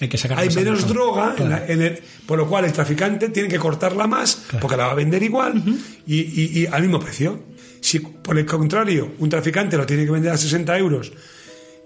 [0.00, 0.18] Hay que
[0.56, 1.50] menos droga, en Claro.
[1.50, 4.90] la- en el- por lo cual el traficante tiene que cortarla más porque la va
[4.92, 5.62] a vender igual
[6.04, 7.44] y, y- y al mismo precio.
[7.80, 11.12] Si por el contrario un traficante lo tiene que vender a 60 euros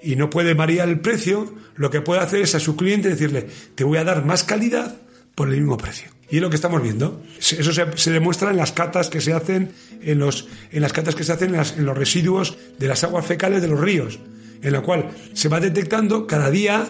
[0.03, 3.46] y no puede variar el precio, lo que puede hacer es a su cliente decirle,
[3.74, 4.96] te voy a dar más calidad
[5.34, 6.11] por el mismo precio.
[6.30, 7.22] Y es lo que estamos viendo.
[7.38, 9.70] Eso se, se demuestra en las catas que se hacen,
[10.03, 13.03] en, los, en las catas que se hacen en, las- en los residuos de las
[13.05, 14.18] aguas fecales de los ríos,
[14.62, 16.86] en la cual se va detectando cada día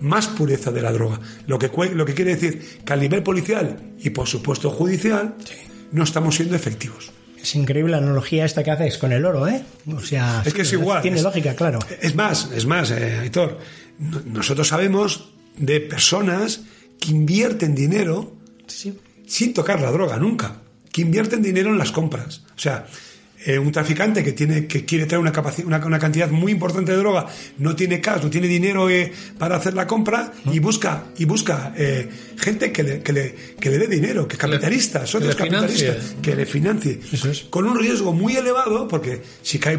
[0.00, 1.20] más pureza de la droga.
[1.46, 5.36] Lo que, lo que quiere decir que a nivel policial y por supuesto judicial
[5.92, 7.12] no estamos siendo efectivos.
[7.42, 9.62] Es increíble la analogía esta que haces con el oro, ¿eh?
[9.96, 11.00] O sea, Es que es igual.
[11.02, 11.78] Tiene Es- lógica, claro.
[12.00, 13.58] Es más, es más, eh, Aitor.
[13.98, 16.62] no- Nosotros sabemos de personas
[17.00, 18.36] que invierten dinero
[18.66, 18.98] Sí.
[19.26, 20.56] sin tocar la droga nunca.
[20.92, 22.42] que invierten dinero en las compras.
[22.56, 22.84] O sea,
[23.46, 25.32] eh, un traficante que tiene que quiere traer una,
[25.64, 27.26] una, una cantidad muy importante de droga
[27.58, 31.72] no tiene cash, no tiene dinero eh, para hacer la compra y busca y busca
[31.76, 36.16] eh, gente que le, que, le, que le dé dinero, que capitalistas, que socios capitalistas,
[36.22, 37.00] que le financie.
[37.12, 37.40] Eso es.
[37.50, 39.78] Con un riesgo muy elevado, porque si cae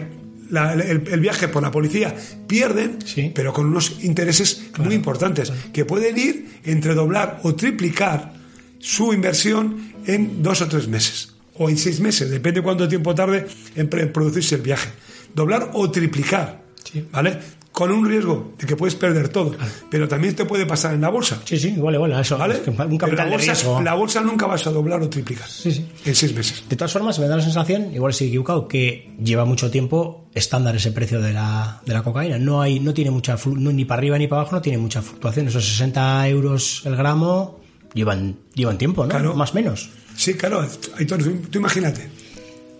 [0.49, 2.15] la- el, el viaje por la policía,
[2.47, 3.31] pierden, Sí.
[3.33, 8.33] pero con unos intereses muy importantes, que pueden ir entre doblar o triplicar
[8.79, 11.30] su inversión en dos o tres meses,
[11.63, 14.89] o en seis meses, depende cuánto tiempo tarde en producirse el viaje.
[15.33, 17.05] Doblar o triplicar, Sí.
[17.11, 17.37] ¿vale?
[17.71, 19.55] Con un riesgo de que puedes perder todo,
[19.89, 21.39] pero también te puede pasar en la bolsa.
[21.45, 22.37] Sí, sí, igual, igual, eso.
[22.37, 22.55] ¿Vale?
[22.55, 23.81] es que un capital la, de bolsa, riesgo.
[23.81, 25.85] la bolsa nunca vas a doblar o triplicar Sí, sí.
[26.03, 26.63] en seis meses.
[26.67, 30.75] De todas formas, me da la sensación, igual estoy equivocado, que lleva mucho tiempo estándar
[30.75, 32.37] ese precio de la, de la cocaína.
[32.39, 35.01] No hay, no tiene mucha, no, ni para arriba ni para abajo, no tiene mucha
[35.01, 35.47] fluctuación.
[35.47, 37.61] Esos 60 euros el gramo
[37.93, 39.09] llevan, llevan tiempo, ¿no?
[39.09, 39.33] Claro.
[39.33, 39.89] Más o menos.
[40.15, 40.65] Sí, claro,
[40.97, 42.07] Aitor, tú, tú imagínate,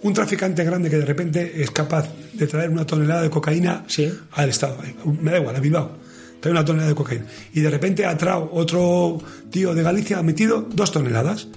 [0.03, 4.11] un traficante grande que de repente es capaz de traer una tonelada de cocaína Sí.
[4.31, 5.97] al Estado, me da igual, a Bilbao,
[6.39, 9.19] trae una tonelada de cocaína, y de repente ha traído otro
[9.49, 11.47] tío de Galicia, ha metido dos toneladas.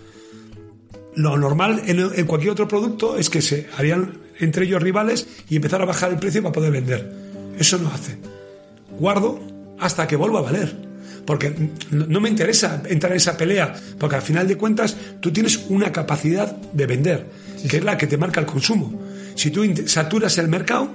[1.16, 5.56] Lo normal en, en cualquier otro producto es que se harían entre ellos rivales y
[5.56, 7.12] empezar a bajar el precio para poder vender.
[7.56, 8.16] Eso no hace.
[8.98, 9.40] Guardo
[9.78, 10.76] hasta que vuelva a valer.
[11.26, 11.54] Porque
[11.90, 15.90] no me interesa entrar en esa pelea, porque al final de cuentas tú tienes una
[15.92, 17.26] capacidad de vender,
[17.68, 19.00] que es la que te marca el consumo.
[19.34, 20.90] Si tú saturas el mercado,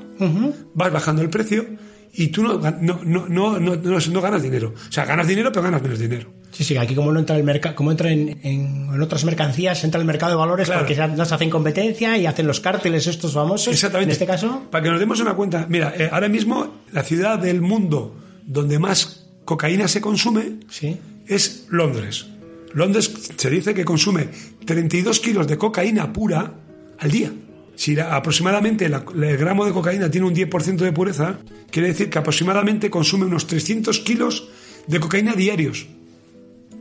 [0.73, 1.65] vas bajando el precio
[2.13, 4.73] y tú no, no, no, no, ganas dinero.
[4.88, 6.32] O sea, ganas dinero, pero ganas menos dinero.
[6.51, 9.84] Sí, sí, aquí como no entra el mercado, como entra en, en, en otras mercancías,
[9.84, 10.82] entra el mercado de valores Claro.
[10.82, 13.71] porque ya no se hacen competencia y hacen los cárteles estos famosos.
[13.73, 14.09] Exactamente.
[14.09, 17.38] En este caso, Para que nos demos una cuenta, mira, eh, ahora mismo la ciudad
[17.38, 18.15] del mundo
[18.45, 19.18] donde más
[19.49, 20.95] cocaína se consume sí.
[21.27, 22.27] es Londres.
[22.73, 24.27] Londres se dice que consume
[24.63, 26.53] 32 kilos de cocaína pura
[26.99, 27.31] al día.
[27.75, 31.39] Si la- aproximadamente la- el gramo de cocaína tiene un 10% de pureza,
[31.71, 34.49] quiere decir que aproximadamente consume unos 300 kilos
[34.85, 35.87] de cocaína diarios.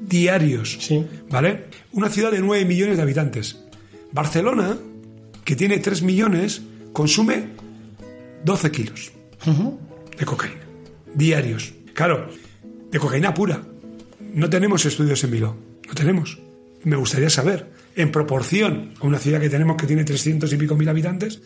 [0.01, 0.77] Diarios.
[0.81, 1.07] Sí.
[1.31, 1.65] ¿Vale?
[1.93, 3.57] Una ciudad de 9 millones de habitantes.
[4.13, 4.77] Barcelona,
[5.45, 6.61] que tiene 3 millones,
[6.93, 7.47] consume
[8.45, 9.11] 12 kilos
[10.19, 10.61] de cocaína.
[11.15, 11.73] Diarios.
[11.95, 12.29] Claro,
[12.91, 13.63] de cocaína pura.
[14.35, 15.57] No tenemos estudios en Bilbao.
[15.87, 16.39] No tenemos.
[16.85, 20.77] Me gustaría saber, en proporción a una ciudad que tenemos que tiene 300 y pico
[20.77, 21.41] mil habitantes,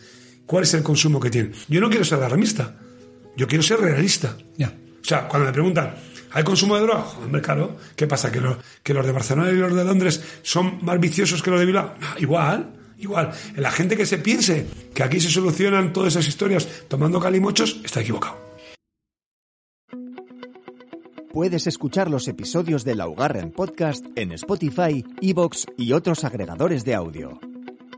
[0.45, 1.51] cuál es el consumo que tiene.
[1.67, 2.75] Yo no quiero ser alarmista.
[3.35, 4.37] Yo quiero ser realista.
[4.57, 4.67] Ya.
[5.01, 5.95] O sea, cuando me preguntan,
[6.31, 7.05] ¿hay consumo de droga?
[7.23, 7.77] Hombre, claro.
[7.95, 8.31] ¿Qué pasa?
[8.31, 11.59] ¿Que, lo- ¿Que los de Barcelona y los de Londres son más viciosos que los
[11.59, 11.95] de Bilbao?
[11.99, 12.69] No, igual,
[12.99, 13.31] igual.
[13.55, 18.01] La gente que se piense que aquí se solucionan todas esas historias tomando calimochos está
[18.01, 18.42] equivocado.
[21.33, 27.39] Puedes escuchar los episodios de Laugarren Podcast en Spotify, Evox y otros agregadores de audio.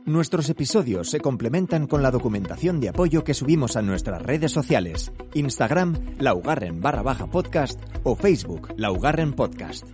[0.06, 5.12] Nuestros episodios se complementan con la documentación de apoyo que subimos a nuestras redes sociales,
[5.34, 9.86] Instagram, laugarren barra baja podcast o Facebook, laugarren podcast.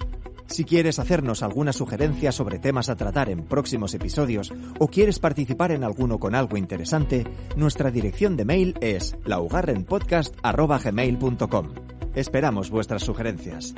[0.46, 5.72] Si quieres hacernos alguna sugerencia sobre temas a tratar en próximos episodios o quieres participar
[5.72, 7.26] en alguno con algo interesante,
[7.56, 12.01] nuestra dirección de mail es laugarrenpodcast.gmail.com.
[12.16, 13.74] Esperamos vuestras sugerencias.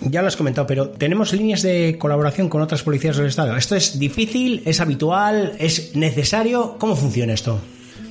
[0.00, 3.56] Ya lo has comentado, pero tenemos líneas de colaboración con otras policías del Estado.
[3.56, 4.62] ¿Esto es difícil?
[4.66, 5.54] ¿Es habitual?
[5.58, 6.76] ¿Es necesario?
[6.78, 7.60] ¿Cómo funciona esto?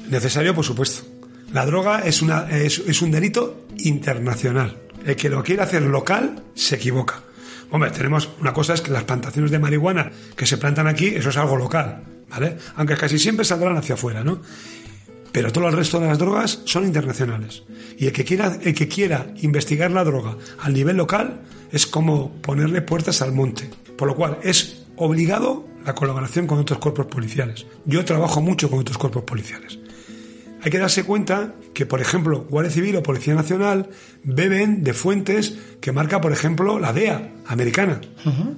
[0.10, 1.04] Necesario, por supuesto.
[1.52, 4.78] La droga es, una, es, es un delito internacional.
[5.06, 7.22] El que lo quiere hacer local se equivoca.
[7.70, 11.30] Hombre, tenemos una cosa es que las plantaciones de marihuana que se plantan aquí, eso
[11.30, 12.58] es algo local, ¿vale?
[12.76, 14.42] Aunque casi siempre saldrán hacia afuera, ¿no?
[15.34, 17.64] Pero todo el resto de las drogas son internacionales.
[17.98, 22.32] Y el que quiera, el que quiera investigar la droga al nivel local es como
[22.42, 23.70] ponerle puertas al monte.
[23.98, 27.66] Por lo cual es obligado la colaboración con otros cuerpos policiales.
[27.86, 29.80] Yo trabajo mucho con otros cuerpos policiales.
[30.62, 33.90] Hay que darse cuenta que, por ejemplo, Guardia Civil o Policía Nacional
[34.24, 38.00] beben de fuentes que marca, por ejemplo, la DEA americana.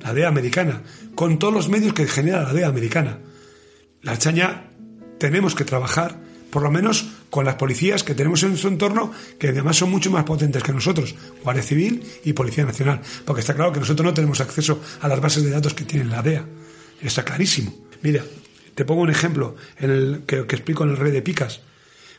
[0.02, 0.84] La DEA americana.
[1.16, 3.20] Con todos los medios que genera la DEA americana.
[4.04, 4.70] La chaña
[5.18, 6.20] tenemos que trabajar,
[6.56, 10.10] por lo menos con las policías que tenemos en nuestro entorno, que además son mucho
[10.10, 13.02] más potentes que nosotros, Guardia Civil y Policía Nacional.
[13.26, 16.06] Porque está claro que nosotros no tenemos acceso a las bases de datos que tiene
[16.06, 16.46] la DEA.
[17.02, 17.74] Está clarísimo.
[18.04, 18.24] Mira,
[18.74, 21.60] te pongo un ejemplo en el, que, explico en el Rey de Picas.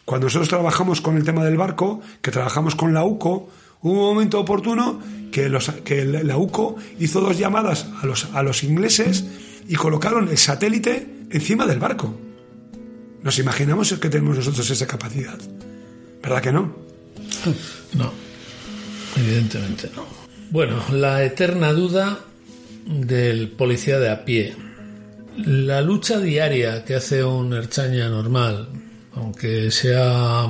[0.05, 3.49] Cuando nosotros trabajamos con el tema del barco, que trabajamos con la UCO,
[3.81, 5.01] hubo un momento oportuno
[5.33, 5.51] que,
[5.83, 9.25] que la UCO hizo dos llamadas a los, a los ingleses
[9.67, 12.26] y colocaron el satélite encima del barco.
[13.27, 15.37] ¿Nos imaginamos que tenemos nosotros esa capacidad?
[16.23, 16.77] ¿Verdad que no?
[17.95, 18.13] No,
[19.17, 20.07] evidentemente no.
[20.53, 22.21] Bueno, la eterna duda
[22.87, 24.55] del policía de a pie.
[25.39, 28.69] La lucha diaria que hace un Erchaña normal,
[29.17, 30.47] aunque sea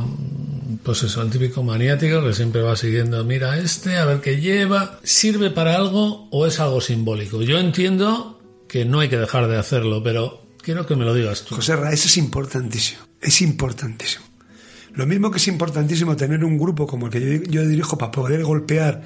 [0.83, 5.01] pues eso, el típico maniático que siempre va siguiendo, mira este, a ver qué lleva,
[5.03, 7.41] ¿sirve para algo o es algo simbólico?
[7.41, 11.45] Yo entiendo que no hay que dejar de hacerlo, pero quiero que me lo digas
[11.45, 11.55] tú.
[11.55, 14.25] José Ra, eso es importantísimo, es importantísimo.
[14.95, 18.43] Lo mismo que es importantísimo tener un grupo como el que yo, dirijo para poder
[18.43, 19.01] golpear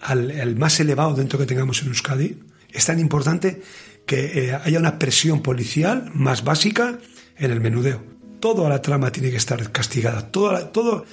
[0.00, 2.38] al, más elevado dentro que tengamos en Euskadi,
[2.72, 3.60] es tan importante
[4.06, 6.98] que eh, haya una presión policial más básica
[7.36, 8.02] en el menudeo.
[8.40, 11.04] Toda la trama tiene que estar castigada, todo,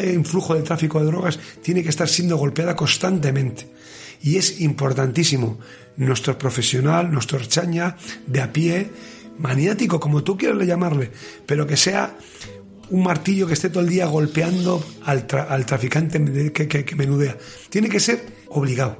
[0.00, 3.70] el influjo del tráfico de drogas tiene que estar siendo golpeada constantemente.
[4.22, 5.58] Y es importantísimo
[5.96, 7.96] nuestro profesional, nuestro archaña
[8.26, 8.90] de a pie,
[9.38, 11.10] maniático, como tú quieras llamarle,
[11.46, 12.16] pero que sea
[12.90, 17.36] un martillo que esté todo el día golpeando al, tra al traficante que, que, menudea.
[17.70, 18.98] Tiene que ser obligado.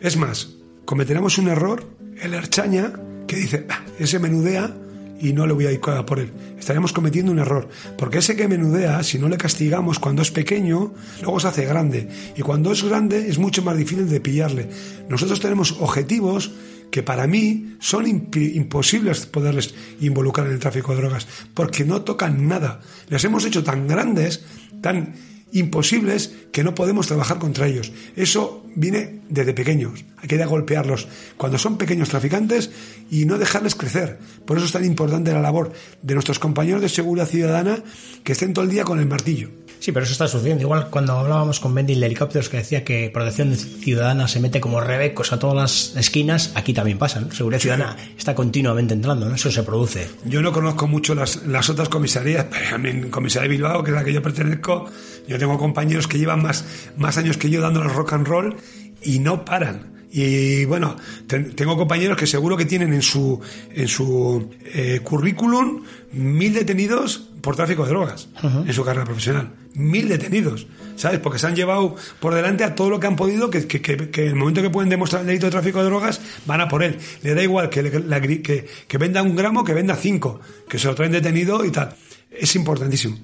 [0.00, 0.54] Es más,
[0.84, 1.84] cometeremos un error,
[2.20, 2.92] el archaña,
[3.26, 4.72] que dice, ah, ese menudea
[5.20, 6.30] y no le voy a ir por él.
[6.58, 10.92] Estaremos cometiendo un error, porque ese que menudea, si no le castigamos cuando es pequeño,
[11.22, 12.08] luego se hace grande.
[12.36, 14.68] Y cuando es grande es mucho más difícil de pillarle.
[15.08, 16.52] Nosotros tenemos objetivos
[16.94, 22.02] que para mí son imp imposibles poderles involucrar en el tráfico de drogas, porque no
[22.02, 22.82] tocan nada.
[23.08, 24.44] Les hemos hecho tan grandes,
[24.80, 25.12] tan
[25.50, 27.90] imposibles que no podemos trabajar contra ellos.
[28.14, 30.04] Eso viene desde pequeños.
[30.18, 32.70] Hay que golpearlos cuando son pequeños traficantes
[33.10, 34.20] y no dejarles crecer.
[34.46, 37.82] Por eso es tan importante la labor de nuestros compañeros de seguridad ciudadana
[38.22, 39.50] que estén todo el día con el martillo.
[39.78, 40.62] Sí, pero eso está sucediendo.
[40.62, 44.80] Igual cuando hablábamos con Bendy de helicópteros que decía que protección ciudadana se mete como
[44.80, 47.20] rebecos a todas las esquinas, aquí también pasa.
[47.20, 47.30] ¿no?
[47.32, 49.34] Seguridad ciudadana está continuamente entrando, ¿no?
[49.34, 50.08] eso se produce.
[50.24, 53.96] Yo no conozco mucho las, las otras comisarías, pero en comisaría de Bilbao, que es
[53.96, 54.90] la que yo pertenezco,
[55.28, 56.64] yo tengo compañeros que llevan más,
[56.96, 58.56] más años que yo dándoles rock and roll
[59.02, 59.93] y no paran.
[60.16, 60.94] Y bueno,
[61.26, 63.40] tengo compañeros que seguro que tienen en su,
[63.74, 68.66] en su eh, currículum mil detenidos por tráfico de drogas uh -huh.
[68.68, 69.50] en su carrera profesional.
[69.74, 71.18] Mil detenidos, ¿sabes?
[71.18, 74.08] Porque se han llevado por delante a todo lo que han podido, que, que, que,
[74.10, 76.84] que el momento que pueden demostrar el delito de tráfico de drogas, van a por
[76.84, 76.96] él.
[77.24, 80.38] Le da igual que, la, que, que venda un gramo, que venda cinco,
[80.68, 81.92] que se lo traen detenido y tal.
[82.30, 83.18] Es importantísimo.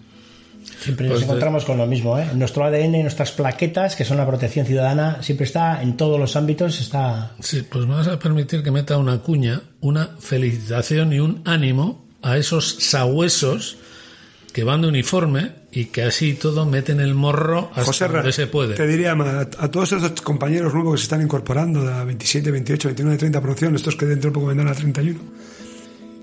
[0.80, 1.66] Siempre nos pues encontramos de...
[1.66, 2.28] con lo mismo, ¿eh?
[2.34, 6.80] Nuestro ADN, nuestras plaquetas, que son la protección ciudadana, siempre está en todos los ámbitos,
[6.80, 7.32] está...
[7.40, 12.06] Sí, pues me vas a permitir que meta una cuña, una felicitación y un ánimo
[12.22, 13.76] a esos sabuesos
[14.52, 18.46] que van de uniforme y que así todo meten el morro hasta José donde se
[18.46, 18.74] puede.
[18.74, 22.50] Te diría a, a, todos esos compañeros nuevos que se están incorporando de la 27,
[22.50, 25.20] 28, 29, 30 promoción, estos que dentro de poco vendrán a 31,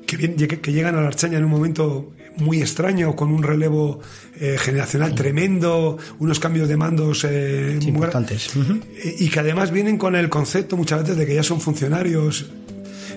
[0.08, 4.00] que, bien, que, llegan a la Archaña en un momento muy extraño, con un relevo
[4.40, 8.56] eh, generacional tremendo, unos cambios de mandos eh, sí, muy importantes.
[8.56, 8.82] Uh -huh.
[9.20, 12.46] y que además vienen con el concepto muchas veces de que ya son funcionarios.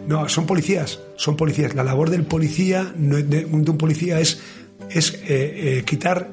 [0.09, 1.75] No, son policías, son policías.
[1.75, 4.41] La labor del policía, de, de un policía es,
[4.91, 6.31] es eh, eh, quitar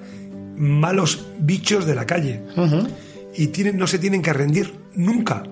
[0.58, 2.42] malos bichos de la calle.
[2.56, 2.88] Uh -huh.
[3.36, 5.44] Y tienen, no se tienen que rendir, nunca,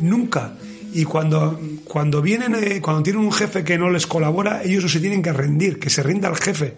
[0.00, 0.52] nunca.
[0.92, 4.88] Y cuando, cuando vienen, eh, cuando tienen un jefe que no les colabora, ellos no
[4.88, 6.76] se tienen que rendir, que se rinda al jefe.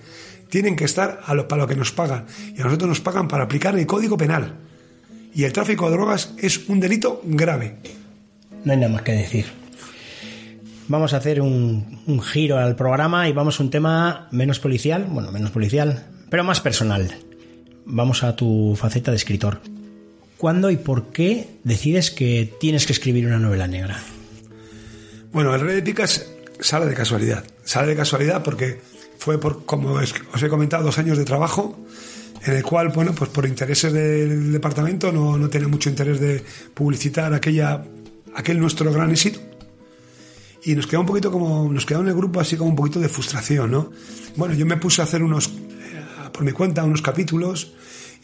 [0.49, 2.27] Tienen que estar a lo, para lo que nos pagan.
[2.57, 4.55] Y a nosotros nos pagan para aplicar el código penal.
[5.35, 7.77] Y el tráfico de drogas es un delito grave.
[8.65, 9.47] No hay nada más que decir.
[10.89, 15.07] Vamos a hacer un, un giro al programa y vamos a un tema menos policial,
[15.09, 17.17] bueno, menos policial, pero más personal.
[17.85, 19.61] Vamos a tu faceta de escritor.
[20.41, 24.01] ¿Cuándo y por qué decides que tienes que escribir una novela negra?
[25.35, 27.45] Bueno, El Rey de Picas sale de casualidad.
[27.63, 28.81] Sale de casualidad porque
[29.19, 31.79] fue por, como os he comentado, dos años de trabajo
[32.43, 36.43] en el cual, bueno, pues por intereses del departamento no, no tenía mucho interés de
[36.73, 37.85] publicitar aquella,
[38.35, 39.41] aquel nuestro gran éxito.
[40.65, 42.99] Y nos quedó un poquito como, nos quedó en el grupo así como un poquito
[42.99, 43.93] de frustración, ¿no?
[44.37, 45.51] Bueno, yo me puse a hacer unos, eh,
[46.33, 47.75] por mi cuenta, unos capítulos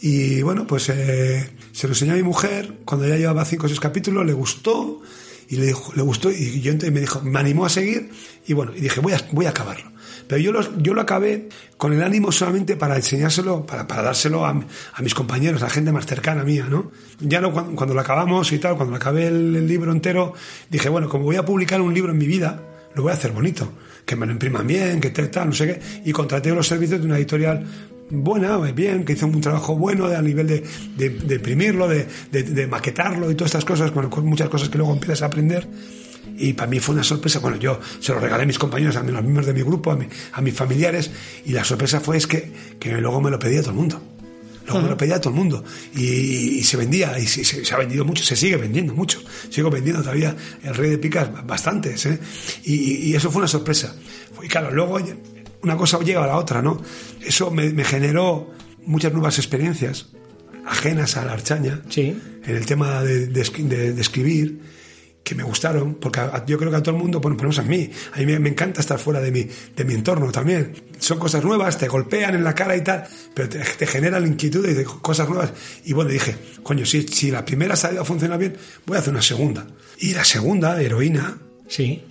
[0.01, 3.69] y bueno, pues eh, se lo enseñó a mi mujer cuando ya llevaba cinco o
[3.69, 5.01] seis capítulos, le gustó
[5.49, 8.11] y le, dijo, le gustó y yo entonces me dijo, me animó a seguir
[8.47, 9.93] y bueno, y dije, voy a, voy a acabarlo.
[10.27, 14.45] Pero yo lo, yo lo acabé con el ánimo solamente para enseñárselo, para, para dárselo
[14.45, 16.91] a, a, mis compañeros, a la gente más cercana mía, ¿no?
[17.21, 20.35] Ya no cuando, cuando lo acabamos y tal, cuando acabé el libro entero,
[20.69, 22.61] dije, bueno, como voy a publicar un libro en mi vida,
[22.95, 23.71] lo voy a hacer bonito,
[24.07, 27.07] que me lo impriman bien, que tal, no sé qué, y contraté los servicios de
[27.07, 27.67] una editorial
[28.09, 30.65] buena, bien, que hizo un trabajo bueno a nivel de,
[30.97, 35.23] de, imprimirlo, de, de, maquetarlo y todas estas cosas, bueno, muchas cosas que luego empiezas
[35.23, 35.69] a aprender.
[36.39, 37.39] Y para mí fue una sorpresa.
[37.39, 39.97] Bueno, yo se lo regalé a mis compañeros, a los miembros de mi grupo, a,
[39.97, 41.11] mi, a mis familiares,
[41.45, 44.03] y la sorpresa fue es que, que luego me lo pedía todo el mundo.
[44.67, 45.65] Luego me lo pedía todo el mundo.
[45.95, 46.05] Y,
[46.59, 49.21] y se vendía, y se, se- se ha vendido mucho, se sigue vendiendo mucho.
[49.51, 52.19] Sigo vendiendo todavía el Rey de Picas bastantes, ¿eh?
[52.65, 52.75] Y,
[53.11, 53.95] y- eso fue una sorpresa.
[54.43, 54.99] Y claro, luego
[55.63, 56.83] una cosa lleva a la otra, ¿no?
[57.25, 58.51] Eso me, me generó
[58.85, 60.09] muchas nuevas experiencias
[60.67, 62.17] ajenas a la archaña Sí.
[62.45, 64.61] en el tema de, de de- de escribir
[65.27, 67.51] que me gustaron, porque a- yo creo que a todo el mundo, bueno, por lo
[67.51, 69.43] menos a mí, a mí me, me encanta estar fuera de mi,
[69.75, 70.73] de mi entorno también.
[71.01, 73.05] Son cosas nuevas, te golpean en la cara y tal,
[73.35, 75.53] pero te, te generan inquietudes de cosas nuevas.
[75.85, 78.57] Y bueno, dije, coño, si, si la primera ha salido a funcionar bien,
[78.87, 79.67] voy a hacer una segunda.
[79.99, 82.05] Y la segunda, Heroína, Sí.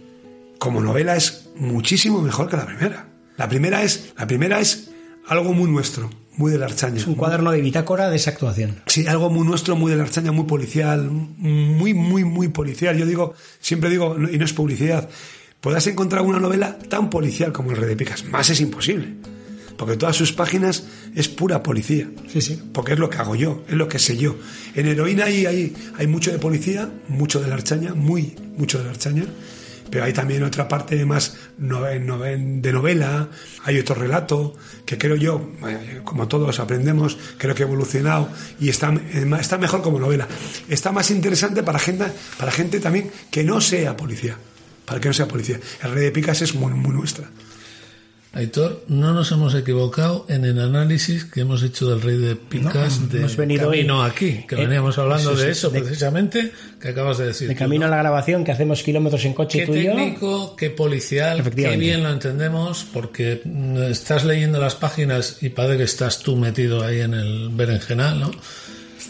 [0.60, 3.08] como novela es muchísimo mejor que la primera.
[3.38, 4.90] La primera es, la primera es
[5.28, 6.98] algo muy nuestro, muy de la archaña.
[6.98, 8.82] Es un cuaderno de bitácora de esa actuación.
[8.88, 12.98] Sí, algo muy nuestro, muy de la archaña, muy policial, muy, muy, muy policial.
[12.98, 15.10] Yo digo, siempre digo, y no es publicidad,
[15.62, 18.26] podrás encontrar una novela tan policial como El Rey de Picas.
[18.26, 19.16] Más es imposible.
[19.78, 22.10] Porque todas sus páginas es pura policía.
[22.32, 22.62] Sí, sí.
[22.72, 24.38] Porque es lo que hago yo, es lo que sé yo.
[24.74, 28.86] En Heroína hay, hay, hay mucho de policía, mucho de la archaña, muy, mucho de
[28.86, 29.26] la archaña.
[29.90, 33.30] Pero hay también otra parte más de novela,
[33.64, 34.56] hay otro relato
[34.86, 38.30] que creo yo, eh, como todos aprendemos, creo que ha evolucionado
[38.60, 40.28] y está, eh, está mejor como novela.
[40.68, 42.06] Está más interesante para gente,
[42.38, 44.38] para gente también que no sea policía.
[44.86, 45.60] Para que no sea policía.
[45.82, 47.30] El Rey de Picas es muy, muy nuestra.
[48.36, 53.00] Aitor, no nos hemos equivocado en el análisis que hemos hecho del Rey de Picas
[53.00, 54.10] No, de hemos venido camino hoy.
[54.10, 57.48] aquí, que Eh, veníamos hablando eso de eso de- precisamente que acabas de decir.
[57.48, 57.94] De tú, camino ¿no?
[57.94, 59.94] a la grabación, que hacemos kilómetros en coche Qué tú y yo.
[59.96, 65.78] técnico, qué policial, qué bien lo entendemos, porque mm, estás leyendo las páginas y parece
[65.78, 68.32] que estás tú metido ahí en el berenjenal, ¿no?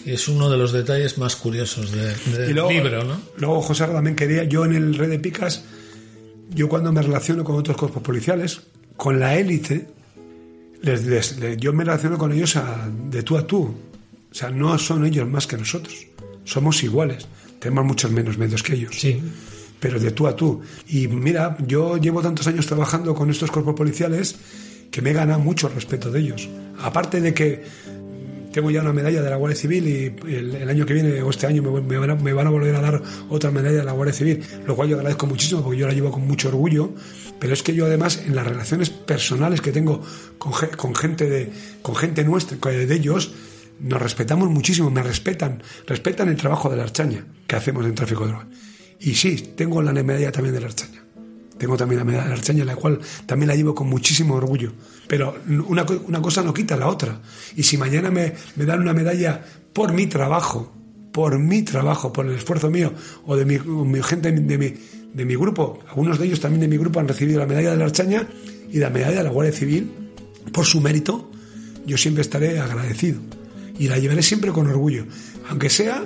[0.05, 3.19] Y es uno de los detalles más curiosos de- del luego, libro, ¿no?
[3.37, 5.63] Luego, José también quería, yo en el Red de Picas,
[6.51, 8.59] yo cuando me relaciono con otros cuerpos policiales,
[8.97, 9.87] con la élite,
[10.81, 13.61] les- les- les- yo me relaciono con ellos a- de tú a tú.
[14.31, 16.07] O sea, no son ellos más que nosotros.
[16.43, 17.27] Somos iguales.
[17.59, 18.95] Tenemos muchos menos medios que ellos.
[18.99, 19.21] Sí.
[19.79, 20.61] Pero de tú a tú.
[20.87, 24.35] Y mira, yo llevo tantos años trabajando con estos cuerpos policiales
[24.91, 26.47] que me gana mucho respeto de ellos.
[26.81, 27.63] Aparte de que
[28.53, 31.29] tengo ya una medalla de la Guardia Civil y el, el año que viene o
[31.29, 33.83] este año me, me van a, me van a volver a dar otra medalla de
[33.83, 36.93] la Guardia Civil, lo cual yo agradezco muchísimo porque yo la llevo con mucho orgullo.
[37.39, 40.01] Pero es que yo además en las relaciones personales que tengo
[40.37, 43.33] con, ge- con gente de con gente nuestra, de ellos,
[43.79, 48.23] nos respetamos muchísimo, me respetan, respetan el trabajo de la archaña que hacemos en tráfico
[48.25, 48.47] de drogas.
[48.99, 51.03] Y sí, tengo la medalla también de la archaña.
[51.57, 54.71] Tengo también la medalla de la archaña, la cual también la llevo con muchísimo orgullo.
[55.07, 55.35] Pero
[55.67, 57.21] una, una cosa no quita la otra.
[57.55, 60.73] Y si mañana me, me dan una medalla por mi trabajo,
[61.11, 62.93] por mi trabajo, por el esfuerzo mío
[63.25, 64.73] o de mi gente de mi,
[65.15, 67.77] de mi grupo, algunos de ellos también de mi grupo han recibido la medalla de
[67.77, 68.27] la archaña
[68.71, 69.89] y la medalla de la Guardia Civil
[70.51, 71.31] por su mérito,
[71.85, 73.19] yo siempre estaré agradecido.
[73.79, 75.05] Y la llevaré siempre con orgullo.
[75.49, 76.03] Aunque sea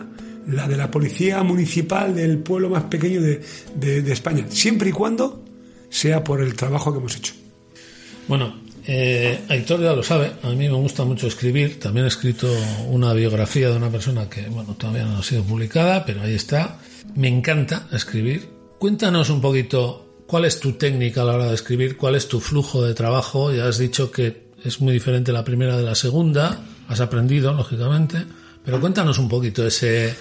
[0.47, 3.41] la de la policía municipal del pueblo más pequeño de,
[3.75, 4.45] de- España.
[4.49, 5.43] Siempre y cuando
[5.89, 7.33] sea por el trabajo que hemos hecho.
[8.27, 8.55] Bueno,
[8.85, 12.47] eh, Aitor ya lo sabe, a mí me gusta mucho escribir, también he escrito
[12.89, 16.79] una biografía de una persona que, bueno, todavía no ha sido publicada, pero ahí está.
[17.15, 18.58] Me encanta escribir.
[18.79, 22.39] Cuéntanos un poquito cuál es tu técnica a la hora de escribir, cuál es tu
[22.39, 23.51] flujo de trabajo.
[23.51, 28.25] Ya has dicho que es muy diferente la primera de la segunda, has aprendido, lógicamente,
[28.63, 30.15] pero cuéntanos un poquito ese...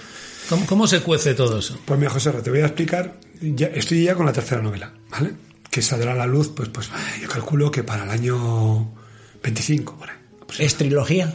[0.49, 1.79] ¿Cómo, cómo se cuece todo eso?
[1.85, 3.17] Pues mira, José, te voy a explicar.
[3.39, 5.35] Ya, estoy ya con la tercera novela, ¿vale?
[5.71, 6.89] Que saldrá a la luz, pues, pues
[7.21, 8.93] yo calculo que para el año
[9.41, 10.17] 25, por ahí.
[10.57, 11.33] ¿Es trilogía?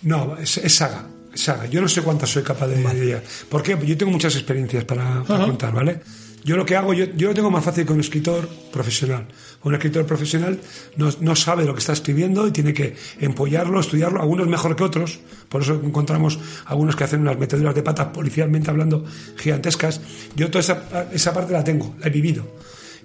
[0.00, 1.66] No, es, es saga, es saga.
[1.66, 3.24] Yo no sé cuántas soy capaz de, de llegar.
[3.50, 3.78] ¿Por qué?
[3.84, 6.00] Yo tengo muchas experiencias para, para contar, ¿vale?
[6.44, 9.26] Yo lo que hago, yo, yo lo tengo más fácil que un escritor profesional.
[9.62, 10.60] Un escritor profesional
[10.96, 14.84] no, no sabe lo que está escribiendo y tiene que empollarlo, estudiarlo, algunos mejor que
[14.84, 15.20] otros.
[15.48, 19.04] Por eso encontramos algunos que hacen unas meteduras de patas policialmente hablando
[19.38, 20.02] gigantescas.
[20.36, 22.44] Yo toda esa, esa parte la tengo, la he vivido.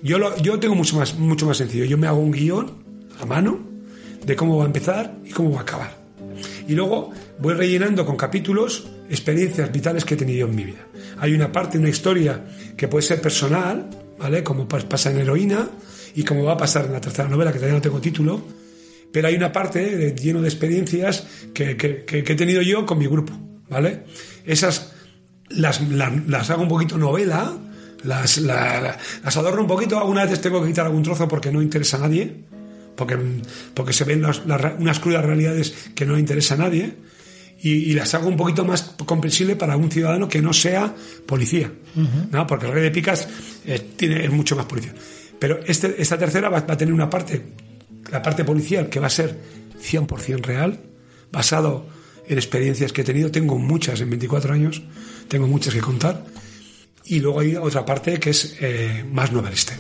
[0.03, 1.85] Yo lo, yo tengo mucho más, mucho más sencillo.
[1.85, 2.73] Yo me hago un guion
[3.21, 3.59] a mano
[4.25, 5.97] de cómo va a empezar y cómo va a acabar.
[6.67, 10.85] Y luego voy rellenando con capítulos experiencias vitales que he tenido en mi vida.
[11.17, 12.45] Hay una parte, una historia
[12.79, 14.41] que puede ser personal, ¿vale?
[14.41, 15.67] Como pas- pasa en Heroína
[16.15, 18.41] y como va a pasar en la tercera novela, que todavía no tengo título.
[19.11, 23.05] Pero hay una parte de- lleno de experiencias que, que- he tenido yo con mi
[23.07, 23.33] grupo,
[23.69, 24.03] ¿vale?
[24.45, 24.93] Esas
[25.49, 27.51] las, las, las hago un poquito novela,
[28.05, 31.51] las, la- la- las adorno un poquito, algunas veces tengo que quitar algún trozo porque
[31.51, 32.45] no interesa a nadie,
[32.95, 33.17] porque,
[33.73, 36.93] porque se ven las- las unas crudas realidades que no interesa a nadie,
[37.61, 40.93] y, y las hago un poquito más comprensible para un ciudadano que no sea
[41.25, 41.71] policía,
[42.31, 42.47] ¿no?
[42.47, 43.27] porque el rey de picas
[43.65, 44.93] eh, tiene, es mucho más policía.
[45.39, 47.41] Pero este, esta tercera va, va a tener una parte,
[48.11, 49.37] la parte policial, que va a ser
[49.81, 50.79] 100% real,
[51.31, 51.87] basado
[52.27, 53.31] en experiencias que he tenido.
[53.31, 54.81] Tengo muchas en 24 años,
[55.27, 56.25] tengo muchas que contar.
[57.05, 59.77] Y luego hay otra parte que es eh, más novelista.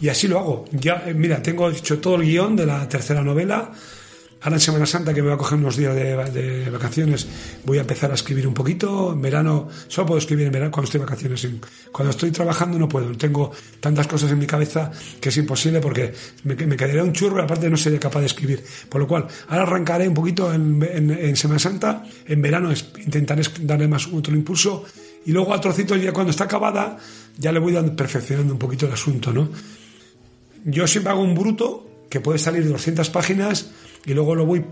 [0.00, 0.64] Y así lo hago.
[0.72, 3.70] Ya, eh, mira, tengo hecho todo el guion de la tercera novela.
[4.44, 7.26] Ahora en Semana Santa, que me voy a coger unos días de, vacaciones,
[7.64, 9.14] voy a empezar a escribir un poquito.
[9.14, 11.48] En verano, solo puedo escribir en verano cuando estoy de vacaciones.
[11.90, 13.16] Cuando estoy trabajando no puedo.
[13.16, 17.38] Tengo tantas cosas en mi cabeza que es imposible porque me, me quedaría un churro
[17.38, 18.62] y aparte no sería capaz de escribir.
[18.90, 22.04] Por lo cual, ahora arrancaré un poquito en, Semana Santa.
[22.26, 24.84] En verano es- intentaré darle más otro impulso.
[25.24, 26.98] Y luego a trocitos, ya cuando está acabada,
[27.38, 29.48] ya le voy dando, perfeccionando un poquito el asunto, ¿no?
[30.66, 33.70] Yo siempre hago un bruto que puede salir de 200 páginas
[34.06, 34.64] y luego lo voy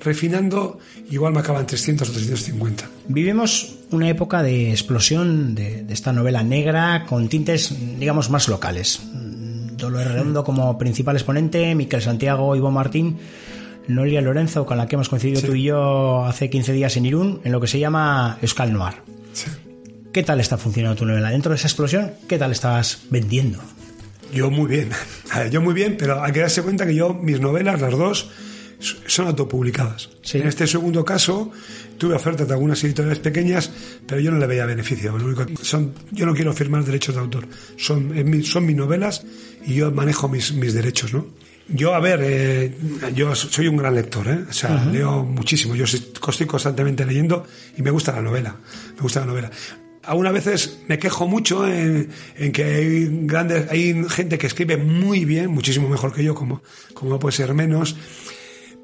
[0.00, 0.78] refinando,
[1.10, 2.88] igual me acaban 300 o 350.
[3.08, 9.00] Vivimos una época de explosión de, de esta novela negra con tintes, digamos, más locales.
[9.12, 13.18] Mm, Dolores Redondo como principal exponente, Miquel Santiago, Ivo Martín,
[13.88, 17.40] Noelia Lorenzo, con la que hemos coincidido tú y yo hace 15 días en Irún,
[17.44, 18.94] en lo que se llama Euskal Noir.
[20.12, 21.30] ¿Qué tal está funcionando tu novela?
[21.30, 23.58] Dentro de esa explosión, ¿qué tal estás vendiendo?
[24.32, 24.90] Yo muy bien,
[25.50, 28.30] yo muy bien, pero hay que darse cuenta que yo, mis novelas, las dos,
[28.80, 30.10] son autopublicadas.
[30.32, 31.50] En este segundo caso,
[31.98, 33.70] tuve ofertas de algunas editoriales pequeñas,
[34.06, 35.16] pero yo no le veía beneficio.
[35.16, 37.46] Lo único son, yo no quiero firmar derechos de autor.
[37.76, 38.12] Son,
[38.44, 39.24] son mis novelas
[39.66, 41.26] y yo manejo mis, mis derechos, ¿no?
[41.66, 42.76] Yo, a ver, eh,
[43.14, 44.44] yo soy un gran lector, ¿eh?
[44.48, 44.90] O sea, Ujú.
[44.90, 45.74] leo muchísimo.
[45.74, 47.46] Yo estoy constantemente leyendo
[47.76, 48.56] y me gusta la novela.
[48.96, 49.50] Me gusta la novela.
[50.02, 54.76] Aún a veces me quejo mucho en, en que hay grandes, hay gente que escribe
[54.76, 56.62] muy bien, muchísimo mejor que yo, como,
[56.92, 57.96] como no puede ser menos,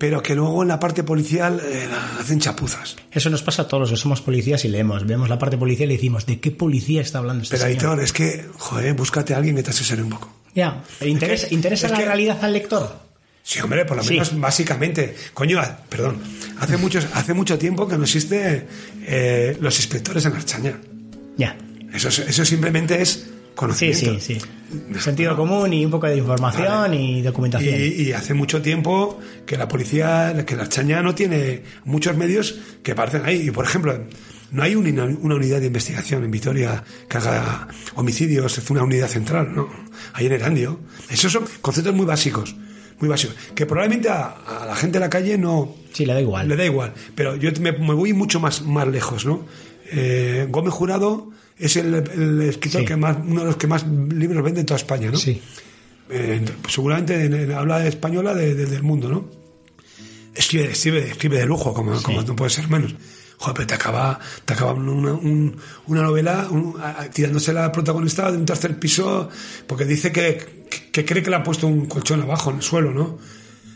[0.00, 1.86] pero que luego en la parte policial eh,
[2.18, 2.96] hacen chapuzas.
[3.12, 5.06] Eso nos pasa a todos los que somos policías y leemos.
[5.06, 7.76] Vemos la parte policial y decimos, ¿de qué policía está hablando este Pero señor?
[7.98, 10.32] editor, es que, joder, búscate a alguien que te asesore un poco.
[10.54, 12.98] Ya, ¿interesa, que- ¿interesa es la que- realidad al lector?
[13.42, 14.14] Sí, hombre, por lo Sí.
[14.14, 15.14] menos básicamente.
[15.34, 16.16] Coño, perdón.
[16.60, 18.66] Hace, muchos, hace mucho tiempo que no existe
[19.06, 20.80] eh, los inspectores en Archaña.
[21.36, 21.56] Ya.
[21.92, 24.20] Eso, es- eso simplemente es Sí, conocimiento.
[24.20, 25.00] sí, sí.
[25.00, 27.74] Sentido común y un poco de información y documentación.
[27.74, 32.56] Y, y hace mucho tiempo que la policía, que la Archaña no tiene muchos medios
[32.82, 33.48] que aparecen ahí.
[33.48, 33.98] Y por ejemplo,
[34.52, 39.08] no hay una, una unidad de investigación en Vitoria que haga homicidios, es una unidad
[39.08, 39.68] central, ¿no?
[40.12, 40.80] Hay en Erandio.
[41.08, 42.54] Esos son conceptos muy básicos,
[43.00, 45.74] muy básicos, que probablemente a, a la gente de la calle no...
[45.92, 46.48] Sí, le da igual.
[46.48, 49.46] Le da igual, pero yo me, me voy mucho más, más lejos, ¿no?
[49.92, 51.30] Eh, Gómez Jurado
[51.60, 52.86] es el, el escritor Sí.
[52.86, 55.18] que más, uno de los que más libros vende en toda España, ¿no?
[55.18, 55.40] Sí.
[56.10, 59.28] Eh, seguramente en- en habla española de- de- del mundo, ¿no?
[60.34, 62.94] Escribe, escribe, escribe de lujo, como, como no puede ser menos.
[63.38, 65.56] Joder, pero te acaba, te acaba una, un-
[65.86, 69.28] una novela un- a- a- tirándose la protagonista de un tercer piso
[69.66, 72.62] porque dice que, que, que cree que le ha puesto un colchón abajo en el
[72.62, 73.18] suelo, ¿no?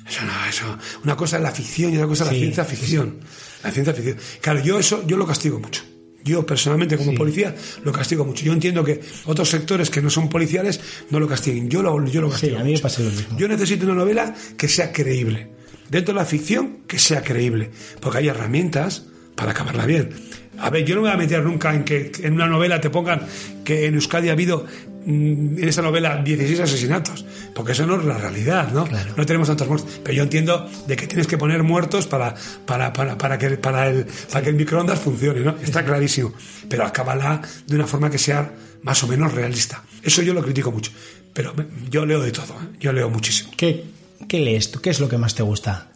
[0.07, 0.78] Eso no, eso.
[1.03, 3.16] Una cosa es la ficción y otra cosa es la Sí, ciencia ficción.
[3.62, 4.18] La ciencia ficción.
[4.43, 5.82] Claro, yo eso, yo lo castigo mucho.
[6.25, 7.55] Yo personalmente como policía
[7.85, 8.45] lo castigo mucho.
[8.45, 11.68] Yo entiendo que otros sectores que no son policiales no lo castiguen.
[11.68, 12.59] Yo lo, yo lo Sí, castigo.
[12.59, 13.37] a mí me pasa lo mismo.
[13.39, 15.49] Yo necesito una novela que sea creíble.
[15.91, 17.70] Dentro de la ficción, que sea creíble.
[18.01, 19.05] Porque hay herramientas
[19.35, 20.11] para acabarla bien.
[20.59, 22.89] A ver, yo no me voy a meter nunca en que en una novela te
[22.89, 23.20] pongan
[23.64, 24.64] que en Euskadi ha habido
[25.07, 27.25] en esa novela 16 asesinatos.
[27.55, 28.87] Porque eso no es la realidad, ¿no?
[29.17, 30.01] No tenemos tantos muertos.
[30.03, 32.35] Pero yo entiendo de que tienes que poner muertos para,
[32.67, 35.57] para, para, para, que, para, el, para que el microondas funcione, ¿no?
[35.63, 36.33] Está clarísimo.
[36.69, 38.51] Pero acábala de una forma que sea
[38.83, 39.83] más o menos realista.
[40.03, 40.91] Eso yo lo critico mucho.
[41.33, 41.55] Pero
[41.91, 42.77] yo leo de todo, ¿eh?
[42.81, 43.51] yo leo muchísimo.
[43.57, 43.85] ¿Qué,
[44.29, 44.81] ¿Qué lees tú?
[44.81, 45.89] ¿Qué es lo que más te gusta?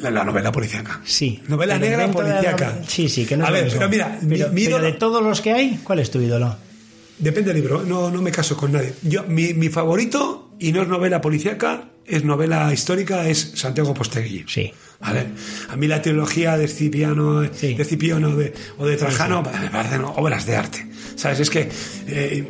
[0.00, 1.00] La, la novela policíaca.
[1.04, 1.42] Sí.
[1.48, 2.78] Novela negra la policíaca.
[2.88, 5.22] Sí, sí, que no es A ver, pero mira, mi- Pero- mi ídolo- de todos
[5.22, 6.56] los que hay, ¿cuál es tu ídolo?
[7.22, 8.92] Depende del libro, no, no me caso con nadie.
[9.02, 14.44] Yo, mi, mi favorito, y no es novela policíaca, es novela histórica, es Santiago Posteguillo.
[14.48, 14.72] Sí.
[15.00, 15.26] ¿Vale?
[15.68, 20.46] A mí la trilogía de Cipiano, de Cipiano de- o de Trajano me parecen obras
[20.46, 20.86] de arte.
[21.16, 21.40] ¿Sabes?
[21.40, 21.68] Es que
[22.08, 22.48] eh,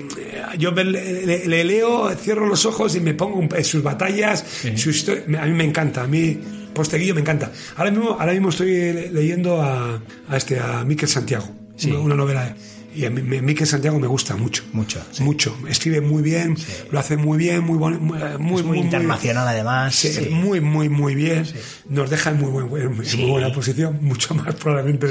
[0.58, 0.84] yo le,
[1.26, 4.44] le- le leo, cierro los ojos y me pongo un- sus batallas,
[4.76, 5.24] su historia.
[5.42, 6.38] A mí me encanta, a mí
[6.74, 7.52] Posteguillo me encanta.
[7.76, 11.46] Ahora mismo, ahora mismo estoy le- leyendo a, a este, a Miquel Santiago,
[11.84, 12.54] una, una novela de-
[12.94, 14.62] y a mí me- Miquel Santiago me gusta mucho.
[14.72, 15.04] Mucho.
[15.20, 15.56] Mucho.
[15.68, 16.56] Escribe muy bien,
[16.90, 17.98] lo hace muy bien, muy muy,
[18.38, 19.94] muy, Es muy internacional, además.
[19.94, 21.44] Sí, muy, muy, muy bien.
[21.88, 22.68] Nos deja en muy, buen-
[23.28, 25.06] buena posición, mucho más probablemente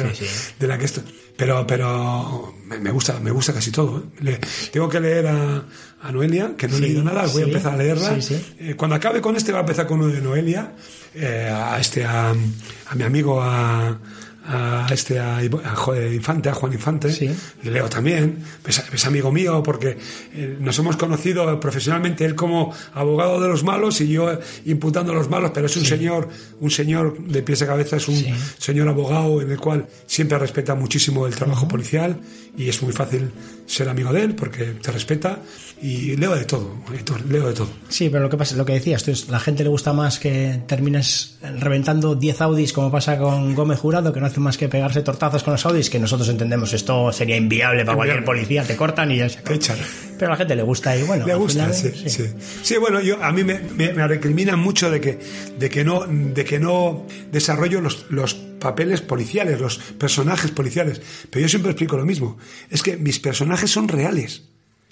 [0.60, 1.02] de, la que esto.
[1.38, 4.00] Pero, pero me, gusta, me gusta casi todo.
[4.00, 4.04] ¿eh?
[4.22, 4.40] Le-
[4.72, 5.64] tengo que leer a,
[6.04, 8.18] a Noelia, que no he leído nada, voy a empezar a leerla.
[8.60, 10.74] Eh, cuando acabe con este, voy a empezar con uno de Noelia,
[11.16, 13.98] eh, a este, a, a mi amigo, a,
[14.46, 17.30] a este a, a Jo- Infante, a Juan Infante, Sí.
[17.64, 19.98] le leo también, es, es amigo mío porque
[20.34, 25.12] eh, nos hemos conocido profesionalmente, él como abogado de los malos y yo eh, imputando
[25.12, 26.28] a los malos, pero es un señor,
[26.60, 28.24] un señor de pies a cabeza, es un
[28.58, 32.20] señor abogado en el cual siempre respeta muchísimo el trabajo policial
[32.58, 33.30] y es muy fácil
[33.68, 35.40] ser amigo de él porque te respeta
[35.82, 37.70] y leo de todo, Héctor, leo de todo.
[37.90, 40.20] Sí, pero lo que pasa, lo que decías, tú, es, la gente le gusta más
[40.20, 44.70] que termines reventando 10 Audis como pasa con Gómez Jurado, que no hace más que
[44.70, 48.40] pegarse tortazos con los Audis, que nosotros entendemos esto sería inviable para cualquier Inviable.
[48.42, 49.42] policía, te cortan y ya se.
[49.42, 49.78] Te echan.
[50.20, 52.26] Pero a la gente le gusta y bueno, Le gusta, final, sí, sí.
[52.62, 55.20] Sí, bueno, yo, a mí me, me- me recriminan mucho de que,
[55.58, 61.02] de que no, de que no desarrollo los, los papeles policiales, los personajes policiales.
[61.32, 62.38] Pero yo siempre explico lo mismo.
[62.70, 64.44] Es que mis personajes son reales,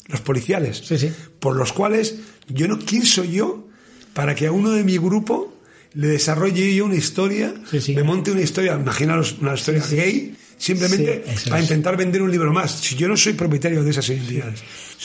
[0.10, 0.82] los policiales.
[0.84, 1.12] Sí, sí.
[1.40, 2.16] Por los cuales
[2.48, 3.68] yo no, ¿quién soy yo
[4.14, 5.54] para que a uno de mi grupo
[5.94, 11.24] le desarrolle yo una historia, Sí, me monte una historia, imaginaros una historia gay, simplemente
[11.48, 12.72] para intentar vender un libro más.
[12.72, 14.62] Si yo no soy propietario de esas identidades,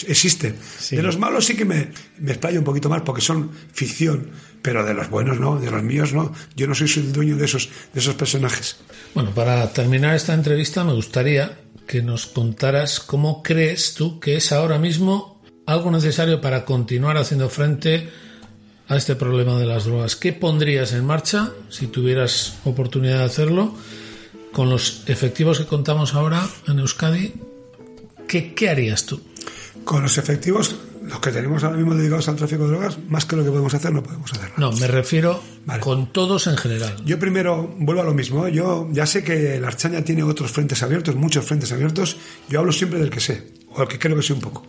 [0.06, 0.56] existen.
[0.90, 4.30] De los malos sí que me, me explayo un poquito más porque son ficción,
[4.64, 6.32] pero de los buenos no, de los míos no.
[6.56, 8.78] Yo no soy el dueño de esos, de esos personajes.
[9.12, 14.52] Bueno, para terminar esta entrevista me gustaría que nos contaras cómo crees tú que es
[14.52, 18.08] ahora mismo algo necesario para continuar haciendo frente
[18.88, 20.16] a este problema de las drogas.
[20.16, 23.74] ¿Qué pondrías en marcha si tuvieras oportunidad de hacerlo
[24.50, 27.34] con los efectivos que contamos ahora en Euskadi?
[28.26, 29.20] ¿Qué, qué harías tú?
[29.84, 30.74] Con los efectivos,
[31.06, 33.72] los que tenemos ahora mismo dedicados al tráfico de drogas, más que lo que podemos
[33.74, 34.54] hacer, no podemos hacerlo.
[34.56, 35.80] No, me refiero Vale.
[35.80, 36.96] con todos en general.
[37.04, 38.46] Yo primero vuelvo a lo mismo.
[38.46, 38.52] ¿eh?
[38.52, 42.16] Yo ya sé que la Archaña tiene otros frentes abiertos, muchos frentes abiertos.
[42.48, 44.66] Yo hablo siempre del que sé, o el que creo que sé un poco.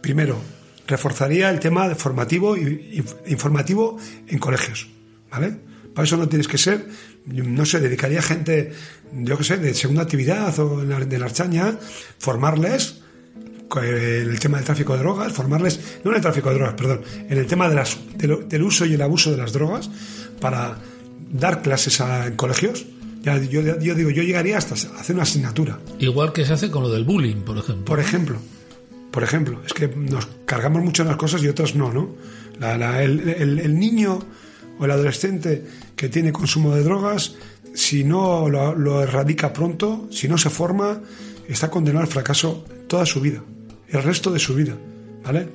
[0.00, 0.38] Primero,
[0.86, 3.96] reforzaría el tema de formativo y inf- informativo
[4.28, 4.88] en colegios,
[5.30, 5.56] ¿vale?
[5.94, 6.86] Para eso no tienes que ser,
[7.26, 8.72] no sé, dedicaría gente,
[9.12, 11.78] yo qué sé, de segunda actividad o en la- de la Archaña,
[12.18, 13.01] formarles
[13.80, 17.38] el tema del tráfico de drogas, formarles, no en el tráfico de drogas, perdón, en
[17.38, 19.90] el tema de las, del, del uso y el abuso de las drogas,
[20.40, 20.76] para
[21.32, 22.84] dar clases a- en colegios.
[23.22, 25.78] Ya, yo, yo digo, yo llegaría hasta hacer una asignatura.
[26.00, 27.84] Igual que se hace con lo del bullying, por ejemplo.
[27.84, 28.36] Por ejemplo,
[29.12, 32.16] por ejemplo, es que nos cargamos mucho en las cosas y otras no, ¿no?
[32.58, 34.18] La- la- el, el- el niño
[34.78, 37.34] o el adolescente que tiene consumo de drogas,
[37.74, 41.00] si no lo, lo erradica pronto, si no se forma,
[41.48, 43.42] está condenado al fracaso toda su vida,
[43.92, 44.74] el resto de su vida,
[45.24, 45.48] ¿vale?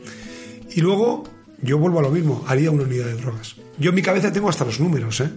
[0.76, 1.24] Y luego,
[1.62, 3.56] yo vuelvo a lo mismo, haría una unidad de drogas.
[3.78, 5.30] Yo en mi cabeza tengo hasta los números, ¿eh?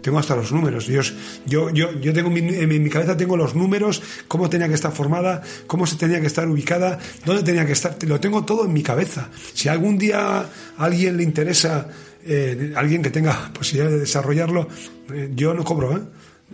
[0.00, 0.86] Tengo hasta los números.
[0.86, 1.02] Yo,
[1.44, 4.66] yo, yo, yo tengo mi- en mi, en mi cabeza tengo los números, cómo tenía
[4.66, 7.96] que estar formada, cómo se tenía que estar ubicada, dónde tenía que estar.
[8.06, 9.28] Lo tengo todo en mi cabeza.
[9.52, 10.46] Si algún día a
[10.78, 11.88] alguien le interesa,
[12.24, 14.68] eh, alguien que tenga posibilidad de desarrollarlo,
[15.12, 16.00] eh, yo no cobro, ¿eh?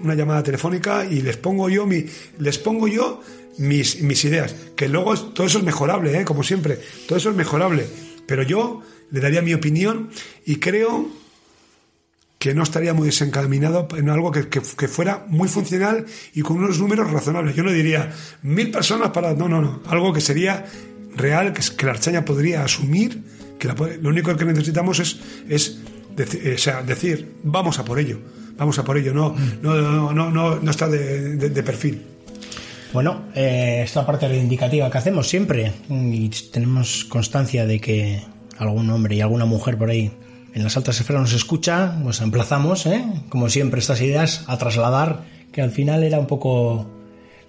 [0.02, 2.04] Una llamada telefónica y les pongo yo mi,
[2.40, 3.22] les pongo yo
[3.58, 4.54] mis, mis ideas.
[4.76, 6.24] Que luego todo eso es mejorable, ¿eh?
[6.24, 6.78] Como siempre.
[7.06, 7.86] Todo eso es mejorable.
[8.26, 10.10] Pero yo le daría mi opinión
[10.44, 11.08] y creo
[12.38, 16.04] que no estaría muy desencaminado en algo que, que- que fuera muy funcional
[16.34, 17.56] y con unos números razonables.
[17.56, 18.12] Yo no diría
[18.42, 19.32] mil personas para...
[19.34, 19.82] No, no, no.
[19.86, 20.66] Algo que sería
[21.16, 23.22] real, que, la Archaña podría asumir,
[23.58, 25.18] que la lo único que necesitamos es,
[25.48, 25.78] es
[26.18, 28.18] eh, o sea, decir, vamos a por ello,
[28.58, 32.02] vamos a por ello, no, no, no, no, no, no está de, de- de perfil.
[32.96, 38.22] Bueno, eh, esta parte reivindicativa que hacemos siempre, y tenemos constancia de que
[38.56, 40.10] algún hombre y alguna mujer por ahí
[40.54, 43.04] en las altas esferas nos escucha, pues emplazamos, ¿eh?
[43.28, 46.90] como siempre, estas ideas a trasladar, que al final era un poco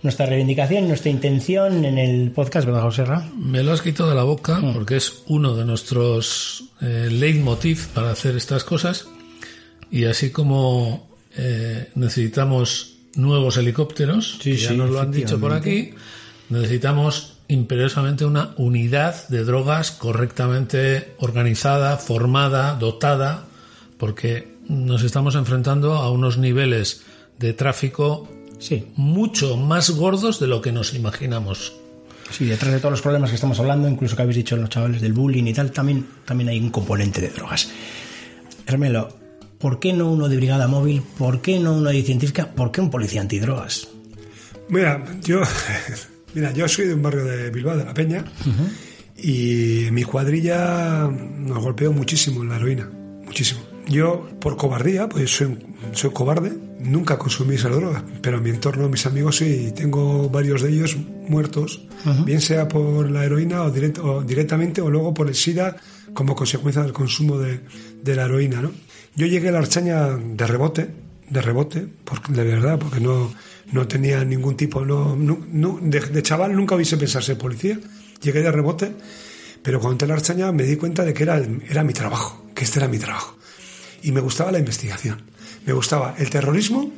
[0.03, 3.25] nuestra reivindicación, nuestra intención en el podcast, ¿verdad, José Ra?
[3.37, 8.11] Me lo has quitado de la boca porque es uno de nuestros eh, leitmotiv para
[8.11, 9.07] hacer estas cosas.
[9.89, 11.07] Y así como
[11.37, 15.93] eh, necesitamos nuevos helicópteros, Sí, que ya sí, nos lo han dicho por aquí,
[16.49, 23.45] necesitamos imperiosamente una unidad de drogas correctamente organizada, formada, dotada,
[23.97, 27.03] porque nos estamos enfrentando a unos niveles
[27.39, 28.29] de tráfico
[28.59, 31.73] Sí, mucho más gordos de lo que nos imaginamos.
[32.31, 35.01] sí, detrás de todos los problemas que estamos hablando, incluso que habéis dicho los chavales
[35.01, 37.69] del bullying y tal, también, también hay un componente de drogas.
[38.65, 39.16] Hermelo,
[39.59, 41.01] ¿por qué no uno de brigada móvil?
[41.17, 42.51] ¿Por qué no uno de científica?
[42.53, 43.87] ¿Por qué un policía antidrogas?
[44.69, 45.41] Mira, yo,
[46.33, 48.25] mira, yo soy de un barrio de Bilbao, de La Peña,
[49.17, 52.89] y mi cuadrilla nos golpeó muchísimo en la heroína,
[53.25, 53.61] muchísimo.
[53.87, 55.57] Yo, por cobardía, pues soy,
[55.93, 56.51] soy cobarde,
[56.81, 60.97] nunca consumí esa droga, pero en mi entorno, mis amigos sí, tengo varios de ellos
[61.29, 61.87] muertos,
[62.25, 65.77] bien sea por la heroína o, direct- o directamente o luego por el SIDA
[66.13, 67.61] como consecuencia del consumo de,
[68.03, 68.71] de la heroína, ¿no?
[69.17, 70.87] Yo llegué a la Archaña de rebote,
[71.27, 73.33] de rebote, porque, de verdad, porque no,
[73.71, 75.17] no tenía ningún tipo, no,
[75.81, 77.79] de, de chaval nunca hubiese pensado ser policía,
[78.21, 78.93] llegué de rebote,
[79.63, 82.45] pero cuando entré en la Archaña me di cuenta de que era, era mi trabajo,
[82.53, 83.35] que este era mi trabajo.
[84.03, 85.19] Y me gustaba la investigación,
[85.65, 86.91] me gustaba el terrorismo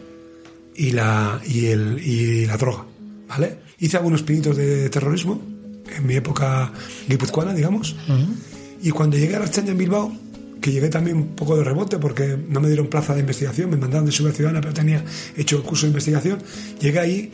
[0.76, 2.84] y la, y el, y la droga,
[3.30, 3.60] ¿vale?
[3.80, 5.42] Hice algunos pinitos de terrorismo
[5.96, 6.70] en mi época
[7.08, 7.96] guipuzcoana, digamos,
[8.82, 10.29] y cuando llegué a la Archaña en Bilbao,
[10.62, 13.78] que llegué también un poco de rebote porque no me dieron plaza de investigación, me
[13.78, 15.04] mandaron de ciudadana, pero tenía
[15.36, 16.40] hecho el curso de investigación,
[16.80, 17.34] llegué ahí,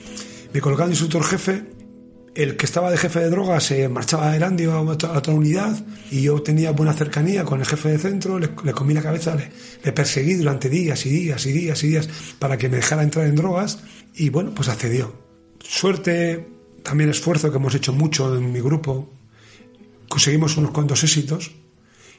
[0.53, 1.63] me colocaron instructor jefe,
[2.35, 5.33] el que estaba de jefe de drogas se marchaba a Erandio a otra, a otra
[5.33, 5.81] unidad
[6.11, 9.35] y yo tenía buena cercanía con el jefe de centro, le, le comí la cabeza,
[9.35, 9.49] le,
[9.83, 13.25] le perseguí durante días y días y días y días para que me dejara entrar
[13.25, 13.79] en drogas
[14.13, 15.13] y bueno, pues accedió.
[15.59, 16.45] Suerte,
[16.83, 19.09] también esfuerzo que hemos hecho mucho en mi grupo,
[20.09, 21.51] conseguimos unos cuantos éxitos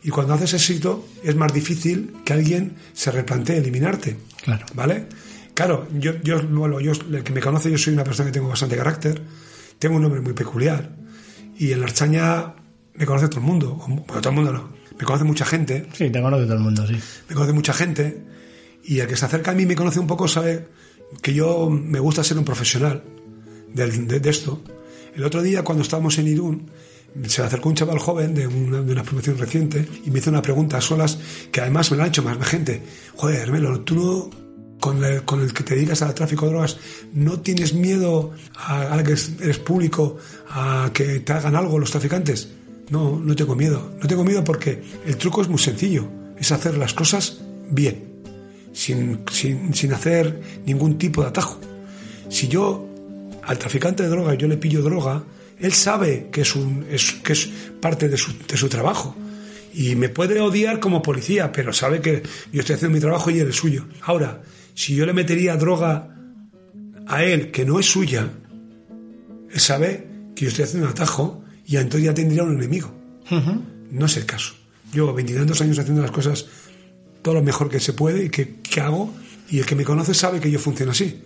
[0.02, 4.16] y cuando haces éxito es más difícil que alguien se replantee eliminarte.
[4.42, 4.64] Claro.
[4.74, 5.06] ¿Vale?
[5.54, 8.48] Claro, yo, yo, bueno, yo, el que me conoce, yo soy una persona que tengo
[8.48, 9.22] bastante carácter,
[9.78, 10.90] tengo un nombre muy peculiar
[11.58, 12.54] y en la Archaña
[12.94, 14.68] me conoce todo el mundo, bueno, todo el mundo no,
[14.98, 16.94] me conoce mucha gente, Sí, te conoce todo el mundo, sí.
[17.28, 18.22] me conoce mucha gente
[18.84, 20.68] y el que se acerca a mí me conoce un poco sabe
[21.22, 23.02] que yo me gusta ser un profesional
[23.72, 24.62] del- de, de esto.
[25.14, 26.70] El otro día cuando estábamos en Irún
[27.26, 30.42] se acercó un chaval joven de una, de una promoción reciente y me hizo una
[30.42, 31.18] pregunta a solas
[31.50, 32.82] que además me la han hecho más gente.
[33.16, 34.30] Joder, Hermelo, tú no,
[34.80, 36.78] con el, con el que te dedicas al tráfico de drogas,
[37.12, 40.16] ¿no tienes miedo a, ahora que eres público
[40.50, 42.48] a que te hagan algo los traficantes?
[42.90, 43.92] No, no tengo miedo.
[44.00, 46.08] No tengo miedo porque el truco es muy sencillo.
[46.38, 48.22] Es hacer las cosas bien,
[48.72, 51.58] sin, sin, sin hacer ningún tipo de atajo.
[52.28, 52.86] Si yo
[53.42, 55.24] al traficante de droga yo le pillo droga,
[55.58, 57.48] él sabe que es, un, es, que es
[57.80, 59.16] parte de su, de su trabajo.
[59.72, 62.22] Y me puede odiar como policía, pero sabe que
[62.52, 63.86] yo estoy haciendo mi trabajo y él el suyo.
[64.02, 64.42] Ahora,
[64.74, 66.16] si yo le metería droga
[67.06, 68.30] a él que no es suya,
[69.50, 72.92] él sabe que yo estoy haciendo un atajo y entonces ya tendría un enemigo.
[73.90, 74.54] No es el caso.
[74.92, 76.46] Yo, veintitantos años haciendo las cosas
[77.22, 79.12] todo lo mejor que se puede y que, que hago,
[79.50, 81.22] y el que me conoce sabe que yo funciono así.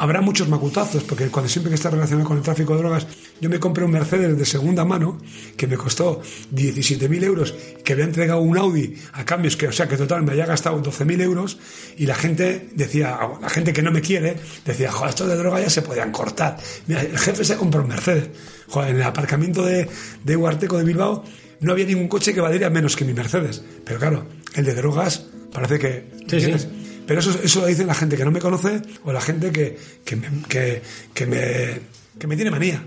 [0.00, 3.06] Habrá muchos macutazos, porque cuando siempre que está relacionado con el tráfico de drogas,
[3.38, 5.18] yo me compré un Mercedes de segunda mano
[5.58, 6.22] que me costó
[6.54, 7.54] 17.000 euros,
[7.84, 10.82] que había entregado un Audi a cambios que, o sea, que total me había gastado
[10.82, 11.58] 12.000 euros,
[11.98, 15.60] y la gente decía, la gente que no me quiere, decía, joder, estos de droga
[15.60, 16.56] ya se podían cortar.
[16.86, 18.30] Mira, el jefe se compró un Mercedes.
[18.68, 19.86] Joder, en el aparcamiento de,
[20.24, 21.24] de Huarteco de Bilbao
[21.60, 23.62] no había ningún coche que valiera menos que mi Mercedes.
[23.84, 24.24] Pero claro,
[24.54, 26.10] el de drogas parece que...
[26.26, 26.89] Sí.
[27.10, 29.76] Pero eso, eso lo dicen la gente que no me conoce o la gente que,
[30.04, 30.80] que, me, que,
[31.12, 31.80] que me,
[32.16, 32.86] que me tiene manía.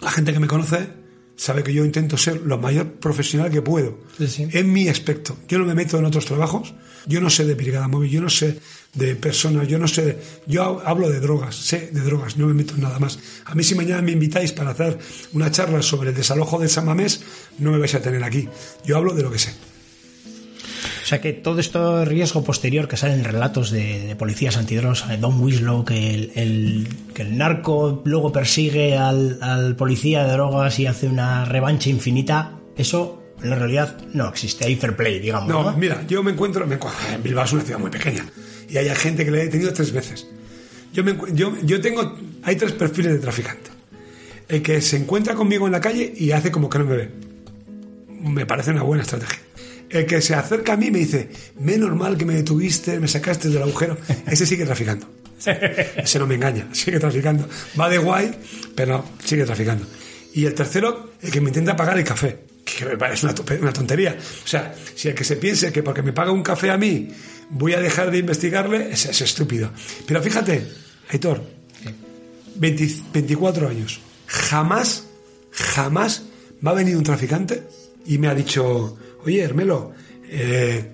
[0.00, 0.86] La gente que me conoce
[1.34, 4.48] sabe que yo intento ser lo mayor profesional que puedo Sí, sí.
[4.52, 5.36] en mi aspecto.
[5.48, 6.74] Yo no me meto en otros trabajos,
[7.08, 8.60] yo no sé de brigada móvil, yo no sé
[8.94, 10.18] de personas, yo no sé de...
[10.46, 13.18] Yo hablo de drogas, sé de drogas, no me meto en nada más.
[13.46, 14.96] A mí si mañana me invitáis para hacer
[15.32, 17.20] una charla sobre el desalojo de San Mamés,
[17.58, 18.48] no me vais a tener aquí.
[18.84, 19.52] Yo hablo de lo que sé.
[21.10, 25.08] O sea que todo esto riesgo posterior que sale en relatos de, de policías antidrogas,
[25.08, 30.30] de Don Winslow, que el, el- que el narco luego persigue al, al policía de
[30.34, 34.64] drogas y hace una revancha infinita, eso en la realidad no existe.
[34.66, 35.48] Hay fair play, digamos.
[35.48, 35.76] No, ¿no?
[35.76, 38.24] mira, yo me encuentro, me en Bilbao es una ciudad muy pequeña
[38.68, 40.28] y hay gente que le he detenido tres veces.
[40.92, 43.68] Yo, me yo, yo tengo, hay tres perfiles de traficante.
[44.48, 47.10] El que se encuentra conmigo en la calle y hace como que no me ve.
[48.20, 49.40] Me parece una buena estrategia.
[49.90, 53.08] El que se acerca a mí y me dice, menos mal que me detuviste, me
[53.08, 53.96] sacaste del agujero,
[54.26, 55.06] ese sigue traficando.
[55.44, 57.48] Ese no me engaña, sigue traficando.
[57.78, 58.30] Va de guay,
[58.74, 59.86] pero sigue traficando.
[60.34, 63.26] Y el tercero, el que me intenta pagar el café, que me parece
[63.60, 64.16] una tontería.
[64.44, 67.08] O sea, si el que se piense que porque me paga un café a mí
[67.50, 69.70] voy a dejar de investigarle, es, es estúpido.
[70.06, 70.66] Pero fíjate,
[71.10, 71.42] Aitor,
[72.56, 75.06] 20 24 años, jamás,
[75.50, 76.24] jamás
[76.60, 77.62] me ha venido un traficante
[78.06, 79.92] y me ha dicho, oye, Hermelo,
[80.28, 80.90] eh,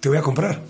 [0.00, 0.62] te voy a comprar.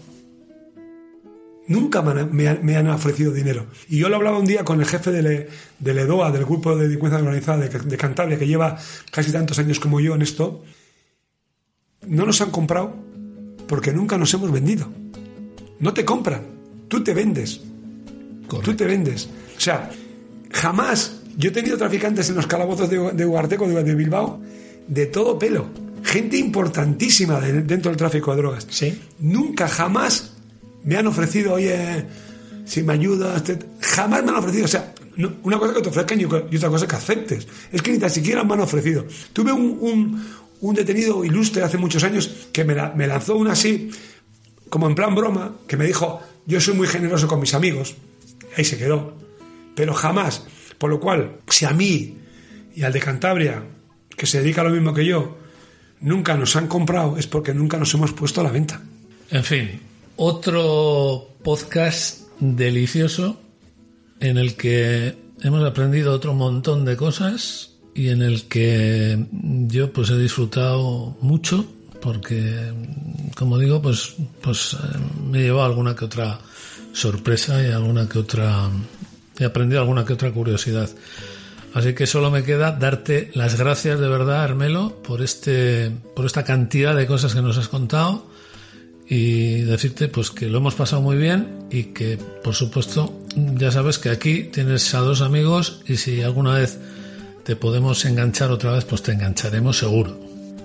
[1.69, 3.67] Nunca me han, me han- me han ofrecido dinero.
[3.89, 6.75] Y yo lo hablaba un día con el jefe del, E- del EDOA, del Grupo
[6.75, 8.77] de Delincuencia Organizada de, de Cantabria, que lleva
[9.13, 10.65] casi tantos años como yo en esto.
[12.09, 12.97] No nos han comprado
[13.69, 14.89] porque nunca nos hemos vendido.
[15.79, 16.43] No te compran,
[16.89, 17.61] tú te vendes.
[18.65, 19.29] Tú te vendes.
[19.57, 19.91] O sea,
[20.53, 21.19] jamás.
[21.37, 24.41] Yo he tenido traficantes en los calabozos de, de Ugarteco, de, de Bilbao,
[24.89, 25.67] de todo pelo.
[26.03, 28.67] Gente importantísima de- dentro del tráfico de drogas.
[28.71, 28.99] Sí.
[29.21, 30.33] Nunca, jamás
[30.85, 32.07] me han ofrecido, oye,
[32.65, 34.65] si me ayudas, te- jamás me han ofrecido.
[34.65, 37.47] O sea, no- una cosa que te ofrezcan y, y otra cosa que aceptes.
[37.71, 39.05] Es que ni tan siquiera me han ofrecido.
[39.33, 40.25] Tuve un, un-
[40.63, 43.91] un detenido ilustre hace muchos años que me, la- me lanzó una así,
[44.69, 47.95] como en plan broma, que me dijo, yo soy muy generoso con mis amigos.
[48.57, 49.17] ahí se quedó.
[49.75, 50.45] Pero jamás.
[50.79, 52.17] Por lo cual, si a mí
[52.75, 53.63] y al de Cantabria,
[54.17, 55.37] que se dedica a lo mismo que yo,
[56.01, 58.81] nunca nos han comprado, es porque nunca nos hemos puesto a la venta.
[59.31, 59.81] En fin,
[60.17, 63.41] otro podcast delicioso
[64.19, 70.11] en el que hemos aprendido otro montón de cosas y en el que yo pues
[70.11, 71.67] he disfrutado mucho
[72.01, 72.73] porque
[73.37, 74.99] como digo pues pues eh,
[75.31, 76.39] me he llevado alguna que otra
[76.93, 78.71] sorpresa y alguna que otra
[79.39, 80.89] he aprendido alguna que otra curiosidad
[81.75, 86.45] así que solo me queda darte las gracias de verdad Armelo por este por esta
[86.45, 88.27] cantidad de cosas que nos has contado
[89.09, 93.99] y decirte pues que lo hemos pasado muy bien y que por supuesto ya sabes
[93.99, 96.79] que aquí tienes a dos amigos y si alguna vez
[97.45, 100.17] te podemos enganchar otra vez pues te engancharemos seguro.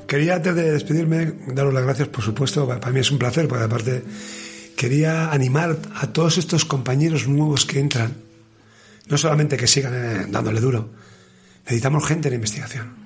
[0.07, 3.63] Quería antes de despedirme daros las gracias por supuesto, para mí es un placer porque
[3.63, 4.03] aparte
[4.75, 8.13] quería animar a todos estos compañeros nuevos que entran,
[9.07, 10.91] no solamente que sigan eh, dándole duro,
[11.63, 13.05] necesitamos gente en investigación.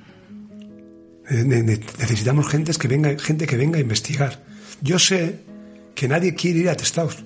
[1.30, 4.50] Necesitamos gente que venga, gente que venga a investigar
[4.82, 5.40] yo sé
[5.96, 7.24] que nadie quiere ir a testados.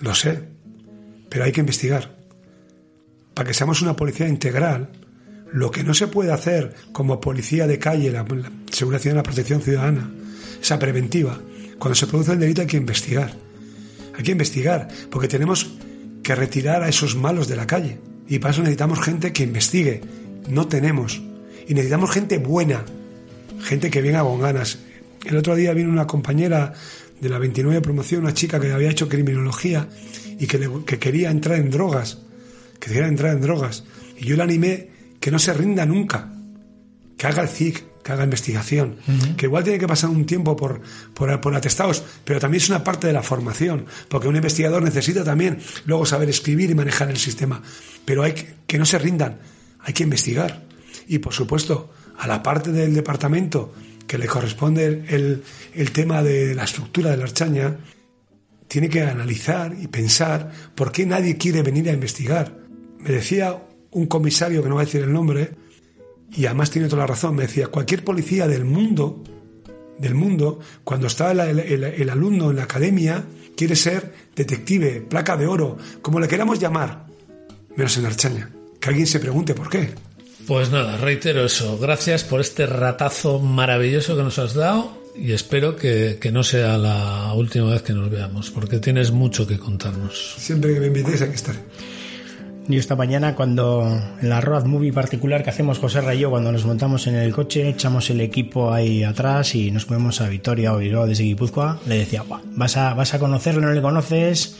[0.00, 0.40] Lo sé.
[1.28, 2.16] Pero hay que investigar.
[3.34, 4.90] Para que seamos una policía integral,
[5.52, 8.24] lo que no se puede hacer como policía de calle, la,
[8.70, 10.10] seguridad ciudadana, la protección ciudadana,
[10.60, 11.38] esa preventiva,
[11.78, 13.32] cuando se produce el delito hay que investigar.
[14.16, 15.76] Hay que investigar, porque tenemos
[16.24, 17.98] que retirar a esos malos de la calle.
[18.26, 20.00] Y para eso necesitamos gente que investigue.
[20.48, 21.22] No tenemos.
[21.68, 22.84] Y necesitamos gente buena,
[23.62, 24.80] gente que venga con ganas.
[25.24, 26.72] El otro día vino una compañera
[27.20, 29.88] de la 29 promoción, una chica que había hecho criminología
[30.38, 32.18] y que, quería entrar en drogas,
[32.80, 33.84] que quería entrar en drogas.
[34.18, 34.88] Y yo le animé
[35.20, 36.32] que no se rinda nunca,
[37.16, 38.96] que haga el CIC, que haga investigación,
[39.36, 40.82] que igual tiene que pasar un tiempo por,
[41.14, 45.24] por, por, atestados, pero también es una parte de la formación, porque un investigador necesita
[45.24, 47.62] también luego saber escribir y manejar el sistema.
[48.04, 49.38] Pero hay que, que no se rindan,
[49.80, 50.62] hay que investigar.
[51.08, 53.72] Y por supuesto, a la parte del departamento
[54.06, 57.78] que le corresponde el, el tema de la estructura de la archaña,
[58.68, 62.54] tiene que analizar y pensar por qué nadie quiere venir a investigar.
[62.98, 63.62] Me decía
[63.92, 65.63] un comisario, que no va a decir el nombre,
[66.36, 69.22] y además tiene toda la razón, me decía, cualquier policía del mundo,
[69.98, 73.24] del mundo, cuando está el, el, alumno en la academia,
[73.56, 77.06] quiere ser detective, placa de oro, como le queramos llamar,
[77.76, 78.50] menos en Archaña.
[78.80, 79.94] Que alguien se pregunte por qué.
[80.46, 81.78] Pues nada, reitero eso.
[81.78, 87.32] Gracias por este ratazo maravilloso que nos has dado y espero que, no sea la
[87.34, 90.34] última vez que nos veamos, porque tienes mucho que contarnos.
[90.38, 91.60] Siempre que me invitéis aquí estaré.
[92.66, 93.86] Y esta mañana cuando
[94.22, 97.68] en la road movie particular que hacemos José Rayo cuando nos montamos en el coche,
[97.68, 101.98] echamos el equipo ahí atrás y nos ponemos a Vitoria o Bilbao desde Guipúzcoa, le
[101.98, 102.22] decía,
[102.56, 104.56] vas a, vas a conocerlo, no le conoces,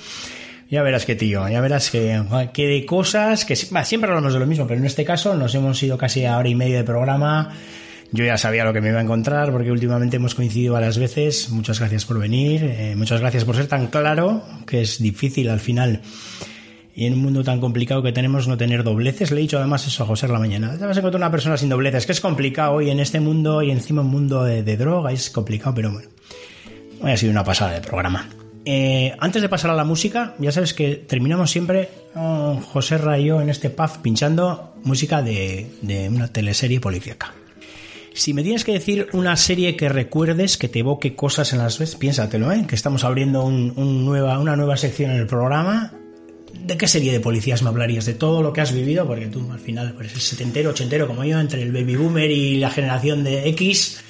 [0.71, 2.23] ya verás que tío, ya verás que,
[2.53, 5.83] que de cosas que siempre hablamos de lo mismo, pero en este caso nos hemos
[5.83, 7.53] ido casi a hora y media de programa.
[8.13, 11.49] Yo ya sabía lo que me iba a encontrar porque últimamente hemos coincidido varias veces.
[11.51, 15.59] Muchas gracias por venir, eh, muchas gracias por ser tan claro, que es difícil al
[15.59, 16.03] final.
[16.95, 19.87] Y en un mundo tan complicado que tenemos no tener dobleces, le he dicho además
[19.87, 20.79] eso a José la mañana.
[20.79, 23.63] Te vas a encontrar una persona sin dobleces, que es complicado hoy en este mundo
[23.63, 26.09] y encima un mundo de, de droga, es complicado, pero bueno.
[27.01, 28.29] Hoy ha sido una pasada de programa.
[28.67, 31.91] Eh, antes de pasar a la música, ya sabes que terminamos siempre
[32.73, 35.69] José Rayo en este pub pinchando música de,
[36.11, 37.35] una teleserie policíaca.
[38.15, 41.79] Si me tienes que decir una serie que recuerdes, que te evoque cosas en las
[41.79, 42.65] veces, piénsatelo, ¿eh?
[42.67, 45.93] que estamos abriendo una nueva sección en el programa.
[46.61, 48.07] ¿De qué serie de policías me hablarías?
[48.07, 49.07] ¿De todo lo que has vivido?
[49.07, 52.71] Porque tú al final eres setentero, ochentero como yo, entre el baby boomer y la
[52.71, 54.03] generación de X.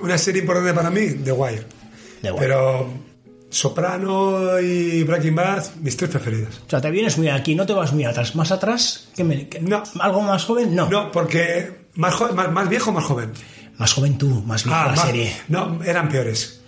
[0.00, 1.64] Una serie importante para mí, The Wire.
[2.22, 2.40] The Wire.
[2.40, 2.90] Pero
[3.50, 6.60] Soprano y Breaking Bad, mis tres preferidas.
[6.66, 8.34] O sea, te vienes muy aquí, no te vas muy atrás.
[8.36, 9.08] ¿Más atrás?
[9.16, 9.82] ¿Qué me, no.
[9.98, 10.74] ¿Algo más joven?
[10.74, 10.88] No.
[10.88, 12.14] No, porque más,
[12.52, 13.32] más, viejo o más joven.
[13.76, 15.34] Más joven tú, más viejo ah, la serie.
[15.48, 16.59] No, eran peores.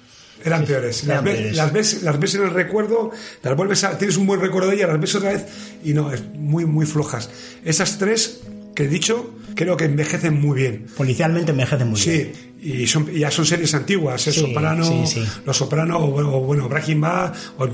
[0.45, 1.05] Eran peores.
[1.05, 3.11] las, Ves, las, ves, las ves en el recuerdo,
[3.43, 5.47] las vuelves a, tienes un buen recuerdo de ellas, las ves otra vez
[5.85, 7.31] y no, es muy, muy flojas.
[7.65, 8.41] Esas tres
[8.75, 10.87] que he dicho, creo que envejecen muy bien.
[10.97, 12.33] Policialmente envejecen muy bien.
[12.35, 14.33] Sí, y son, ya son series antiguas, ¿eh?
[14.33, 15.05] Soprano,
[15.45, 17.69] Los Soprano, o, bueno, Breaking Bad, o,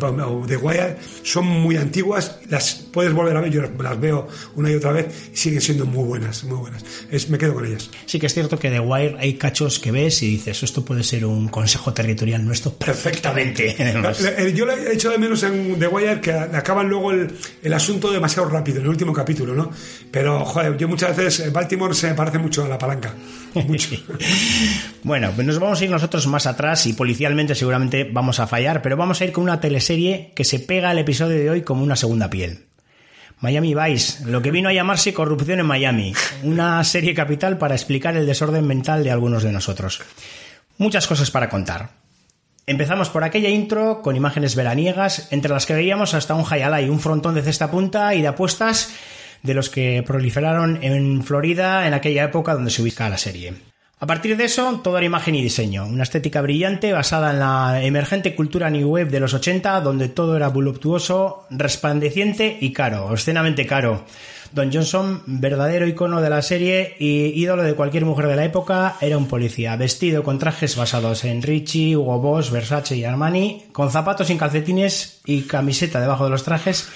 [0.46, 4.74] The Wire, son muy antiguas, las puedes volver a ver, yo las, veo una y
[4.74, 6.84] otra vez y siguen siendo muy buenas, muy buenas.
[7.10, 7.90] Es, me quedo con ellas.
[8.06, 11.02] Sí que es cierto que The Wire hay cachos que ves y dices, esto puede
[11.02, 13.76] ser un consejo territorial nuestro perfectamente.
[14.54, 17.30] yo le he hecho de menos en The Wire que acaban luego el,
[17.62, 19.70] el asunto demasiado rápido, en el último capítulo, ¿no?
[20.10, 23.14] Pero, joder, yo muchas veces Baltimore se me parece mucho a la palanca.
[23.66, 23.96] Mucho.
[25.02, 28.82] Bueno, pues nos vamos a ir nosotros más atrás y policialmente seguramente vamos a fallar,
[28.82, 31.82] pero vamos a ir con una teleserie que se pega al episodio de hoy como
[31.82, 32.66] una segunda piel.
[33.40, 38.16] Miami Vice, lo que vino a llamarse Corrupción en Miami, una serie capital para explicar
[38.16, 40.00] el desorden mental de algunos de nosotros.
[40.76, 41.90] Muchas cosas para contar.
[42.66, 46.44] Empezamos por aquella intro con imágenes veraniegas, entre las que veíamos hasta un
[46.84, 48.92] y un frontón de cesta punta y de apuestas
[49.42, 53.54] de los que proliferaron en Florida en aquella época donde se ubica la serie.
[54.00, 57.82] A partir de eso, toda era imagen y diseño, una estética brillante basada en la
[57.82, 63.66] emergente cultura New Wave de los 80, donde todo era voluptuoso, resplandeciente y caro, obscenamente
[63.66, 64.04] caro.
[64.52, 68.94] Don Johnson, verdadero icono de la serie y ídolo de cualquier mujer de la época,
[69.00, 73.90] era un policía, vestido con trajes basados en Richie, Hugo Boss, Versace y Armani, con
[73.90, 76.88] zapatos sin calcetines y camiseta debajo de los trajes,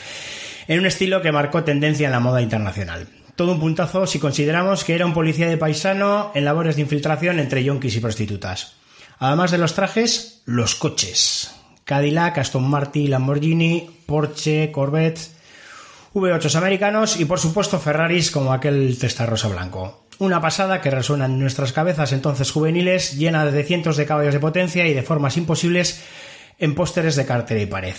[0.68, 3.08] en un estilo que marcó tendencia en la moda internacional.
[3.42, 7.40] Todo un puntazo si consideramos que era un policía de paisano en labores de infiltración
[7.40, 8.74] entre yonkis y prostitutas.
[9.18, 11.52] Además de los trajes, los coches.
[11.82, 15.18] Cadillac, Aston Martin, Lamborghini, Porsche, Corvette,
[16.14, 20.04] V8 americanos y por supuesto Ferraris como aquel testarrosa blanco.
[20.20, 24.38] Una pasada que resuena en nuestras cabezas entonces juveniles, llena de cientos de caballos de
[24.38, 26.00] potencia y de formas imposibles
[26.60, 27.96] en pósteres de cartera y pared.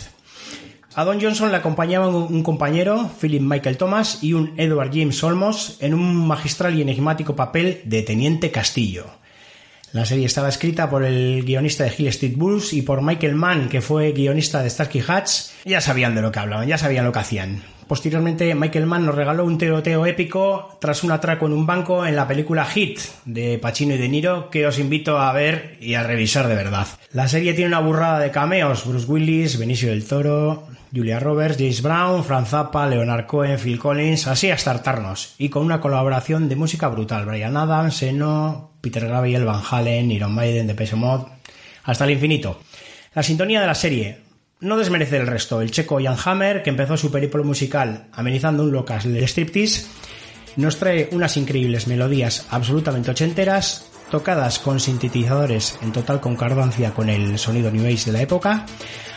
[0.96, 5.78] A Don Johnson le acompañaban un compañero, Philip Michael Thomas, y un Edward James Olmos
[5.80, 9.06] en un magistral y enigmático papel de Teniente Castillo.
[9.92, 13.70] La serie estaba escrita por el guionista de Hill Street Bulls y por Michael Mann,
[13.70, 15.32] que fue guionista de Starsky Hatch.
[15.66, 17.64] Ya sabían de lo que hablaban, ya sabían lo que hacían.
[17.88, 22.16] Posteriormente, Michael Mann nos regaló un tiroteo épico tras un atraco en un banco en
[22.16, 26.04] la película Hit de Pacino y De Niro, que os invito a ver y a
[26.04, 26.88] revisar de verdad.
[27.12, 31.82] La serie tiene una burrada de cameos: Bruce Willis, Benicio del Toro, Julia Roberts, James
[31.82, 35.36] Brown, Franz Zappa, Leonard Cohen, Phil Collins, así hasta hartarnos.
[35.38, 40.34] Y con una colaboración de música brutal: Brian Adams, Eno, Peter Gabriel, Van Halen, Iron
[40.34, 41.28] Maiden, The Mod,
[41.84, 42.60] hasta el infinito.
[43.16, 44.23] La sintonía de la serie,
[44.64, 45.62] no desmerece el resto.
[45.62, 49.86] El checo Jan Hammer, que empezó su periplo musical amenizando un locas de striptease,
[50.56, 57.38] nos trae unas increíbles melodías absolutamente ochenteras, tocadas con sintetizadores en total concordancia con el
[57.38, 58.66] sonido New Age de la época,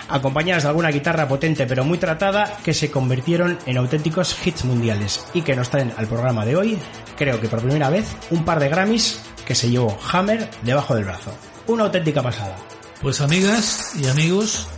[0.09, 5.27] acompañadas de alguna guitarra potente pero muy tratada que se convirtieron en auténticos hits mundiales
[5.35, 6.79] y que nos traen al programa de hoy,
[7.17, 11.05] creo que por primera vez, un par de Grammys que se llevó Hammer debajo del
[11.05, 11.33] brazo.
[11.67, 12.57] Una auténtica pasada.
[13.03, 14.69] Pues amigas y amigos,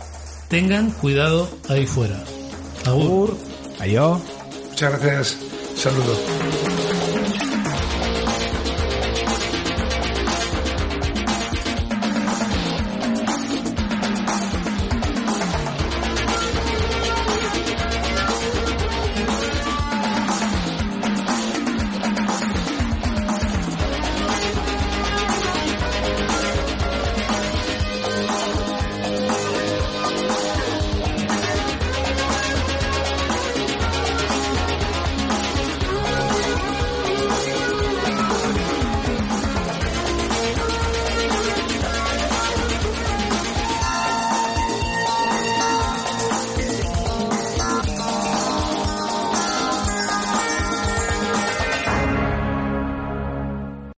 [0.49, 2.21] tengan cuidado ahí fuera.
[2.85, 3.37] Agur.
[3.79, 4.19] Adiós.
[4.69, 5.37] Muchas gracias.
[5.75, 6.17] Saludos.